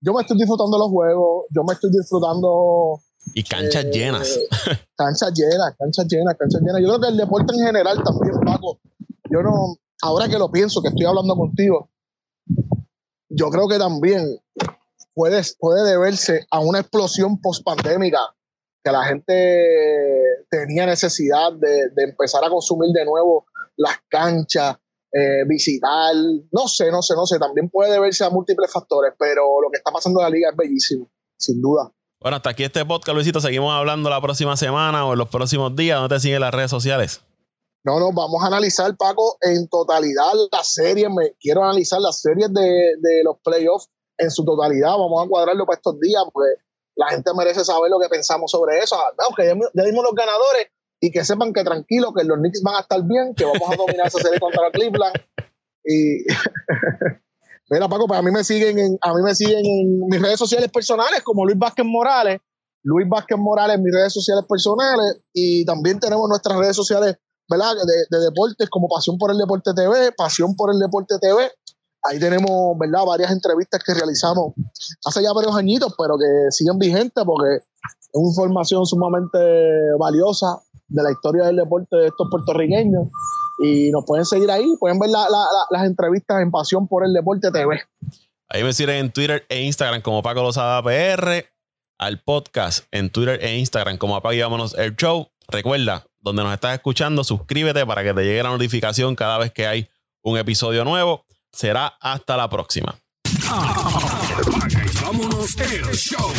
yo 0.00 0.12
me 0.12 0.22
estoy 0.22 0.36
disfrutando 0.36 0.78
los 0.78 0.88
juegos, 0.88 1.46
yo 1.54 1.62
me 1.64 1.74
estoy 1.74 1.90
disfrutando... 1.90 3.00
Y 3.34 3.42
canchas 3.42 3.84
eh, 3.84 3.90
llenas. 3.92 4.40
Canchas 4.96 5.32
llenas, 5.34 5.74
canchas 5.76 6.06
llenas, 6.08 6.36
canchas 6.38 6.60
llenas. 6.62 6.80
Yo 6.80 6.88
creo 6.88 7.00
que 7.00 7.08
el 7.08 7.16
deporte 7.16 7.54
en 7.54 7.66
general 7.66 8.02
también, 8.02 8.40
Paco, 8.40 8.78
yo 9.30 9.42
no, 9.42 9.76
ahora 10.02 10.28
que 10.28 10.38
lo 10.38 10.50
pienso, 10.50 10.80
que 10.80 10.88
estoy 10.88 11.06
hablando 11.06 11.34
contigo, 11.36 11.90
yo 13.28 13.50
creo 13.50 13.68
que 13.68 13.78
también 13.78 14.40
puede, 15.12 15.42
puede 15.58 15.90
deberse 15.90 16.46
a 16.50 16.60
una 16.60 16.80
explosión 16.80 17.40
post-pandémica 17.40 18.20
que 18.86 18.92
la 18.92 19.04
gente 19.04 20.46
tenía 20.48 20.86
necesidad 20.86 21.52
de, 21.54 22.04
empezar 22.04 22.44
a 22.44 22.48
consumir 22.48 22.92
de 22.92 23.04
nuevo 23.04 23.46
las 23.76 23.96
canchas, 24.08 24.76
eh, 25.12 25.44
visitar, 25.44 26.14
no 26.52 26.68
sé, 26.68 26.92
no 26.92 27.02
sé, 27.02 27.14
no 27.16 27.26
sé, 27.26 27.40
también 27.40 27.68
puede 27.68 27.90
deberse 27.90 28.24
a 28.24 28.30
múltiples 28.30 28.70
factores, 28.70 29.12
pero 29.18 29.60
lo 29.60 29.70
que 29.70 29.78
está 29.78 29.90
pasando 29.90 30.20
en 30.20 30.24
la 30.24 30.30
liga 30.30 30.50
es 30.50 30.56
bellísimo, 30.56 31.10
sin 31.36 31.60
duda. 31.60 31.90
Bueno, 32.20 32.36
hasta 32.36 32.50
aquí 32.50 32.62
este 32.62 32.84
podcast, 32.84 33.14
Luisito. 33.14 33.40
Seguimos 33.40 33.72
hablando 33.74 34.08
la 34.08 34.20
próxima 34.20 34.56
semana 34.56 35.04
o 35.04 35.14
en 35.14 35.18
los 35.18 35.28
próximos 35.28 35.74
días. 35.74 35.98
¿Dónde 35.98 36.14
te 36.14 36.20
siguen 36.20 36.40
las 36.40 36.54
redes 36.54 36.70
sociales? 36.70 37.20
No, 37.84 37.98
no, 37.98 38.12
vamos 38.12 38.42
a 38.42 38.46
analizar, 38.46 38.96
Paco, 38.96 39.36
en 39.42 39.68
totalidad 39.68 40.32
las 40.52 40.72
series. 40.72 41.08
Me, 41.10 41.32
quiero 41.40 41.64
analizar 41.64 42.00
las 42.00 42.20
series 42.20 42.52
de, 42.52 42.62
de 42.62 43.22
los 43.24 43.36
playoffs 43.42 43.90
en 44.18 44.30
su 44.30 44.44
totalidad. 44.44 44.90
Vamos 44.90 45.24
a 45.24 45.28
cuadrarlo 45.28 45.66
para 45.66 45.76
estos 45.76 45.98
días, 46.00 46.22
porque 46.32 46.65
la 46.96 47.08
gente 47.08 47.30
merece 47.36 47.64
saber 47.64 47.90
lo 47.90 47.98
que 48.00 48.08
pensamos 48.08 48.50
sobre 48.50 48.78
eso. 48.78 48.96
Ah, 48.96 49.12
ya, 49.38 49.84
dimos 49.84 50.04
los 50.04 50.14
ganadores 50.14 50.66
y 51.00 51.10
que 51.10 51.24
sepan 51.24 51.52
que 51.52 51.62
tranquilo, 51.62 52.12
que 52.14 52.24
los 52.24 52.38
Knicks 52.38 52.62
van 52.62 52.76
a 52.76 52.80
estar 52.80 53.02
bien, 53.02 53.34
que 53.34 53.44
vamos 53.44 53.70
a 53.70 53.76
dominar 53.76 54.06
esa 54.06 54.18
serie 54.18 54.40
contra 54.40 54.70
Cleveland. 54.70 55.14
Y 55.84 56.24
mira, 57.70 57.88
Paco, 57.88 58.06
pues 58.06 58.18
a 58.18 58.22
mí 58.22 58.30
me 58.30 58.42
siguen 58.42 58.78
en, 58.78 58.98
a 59.02 59.14
mí 59.14 59.22
me 59.22 59.34
siguen 59.34 59.64
en 59.64 60.06
mis 60.08 60.20
redes 60.20 60.38
sociales 60.38 60.70
personales 60.70 61.22
como 61.22 61.44
Luis 61.44 61.58
Vázquez 61.58 61.84
Morales. 61.86 62.40
Luis 62.82 63.08
Vázquez 63.08 63.36
Morales 63.38 63.76
en 63.76 63.82
mis 63.82 63.94
redes 63.94 64.12
sociales 64.12 64.44
personales 64.48 65.24
y 65.32 65.64
también 65.64 66.00
tenemos 66.00 66.28
nuestras 66.28 66.58
redes 66.58 66.76
sociales 66.76 67.16
¿verdad? 67.48 67.74
De, 68.10 68.18
deportes 68.20 68.68
como 68.70 68.88
Pasión 68.88 69.18
por 69.18 69.30
el 69.30 69.38
Deporte 69.38 69.72
TV, 69.74 70.12
Pasión 70.12 70.54
por 70.56 70.72
el 70.72 70.78
Deporte 70.78 71.14
TV, 71.20 71.50
ahí 72.08 72.18
tenemos, 72.18 72.78
¿verdad? 72.78 73.04
Varias 73.06 73.30
entrevistas 73.30 73.82
que 73.84 73.94
realizamos 73.94 74.52
hace 75.04 75.22
ya 75.22 75.32
varios 75.32 75.56
añitos, 75.56 75.94
pero 75.98 76.16
que 76.16 76.50
siguen 76.50 76.78
vigentes 76.78 77.24
porque 77.24 77.56
es 77.56 78.10
una 78.12 78.30
información 78.30 78.86
sumamente 78.86 79.38
valiosa 79.98 80.60
de 80.88 81.02
la 81.02 81.10
historia 81.10 81.44
del 81.44 81.56
deporte 81.56 81.96
de 81.96 82.06
estos 82.06 82.28
puertorriqueños. 82.30 83.08
Y 83.58 83.90
nos 83.90 84.04
pueden 84.04 84.24
seguir 84.24 84.50
ahí, 84.50 84.66
pueden 84.78 84.98
ver 84.98 85.10
las 85.10 85.84
entrevistas 85.84 86.42
en 86.42 86.50
Pasión 86.50 86.86
por 86.88 87.04
el 87.04 87.12
Deporte 87.12 87.50
TV. 87.50 87.80
Ahí 88.48 88.62
me 88.62 88.72
siguen 88.72 88.96
en 88.96 89.12
Twitter 89.12 89.44
e 89.48 89.62
Instagram 89.62 90.02
como 90.02 90.22
Paco 90.22 90.42
Lozada 90.42 90.82
PR, 90.82 91.46
al 91.98 92.22
podcast 92.22 92.84
en 92.90 93.10
Twitter 93.10 93.38
e 93.42 93.58
Instagram 93.58 93.96
como 93.96 94.14
Apague 94.16 94.42
Vámonos 94.42 94.74
el 94.74 94.94
Show. 94.94 95.28
Recuerda, 95.48 96.06
donde 96.20 96.42
nos 96.42 96.52
estás 96.52 96.74
escuchando, 96.74 97.24
suscríbete 97.24 97.86
para 97.86 98.02
que 98.02 98.12
te 98.12 98.22
llegue 98.24 98.42
la 98.42 98.50
notificación 98.50 99.16
cada 99.16 99.38
vez 99.38 99.52
que 99.52 99.66
hay 99.66 99.88
un 100.22 100.36
episodio 100.36 100.84
nuevo 100.84 101.25
será 101.56 101.96
hasta 102.00 102.36
la 102.36 102.48
próxima. 102.48 102.94
El 105.58 105.96
show. 105.96 106.32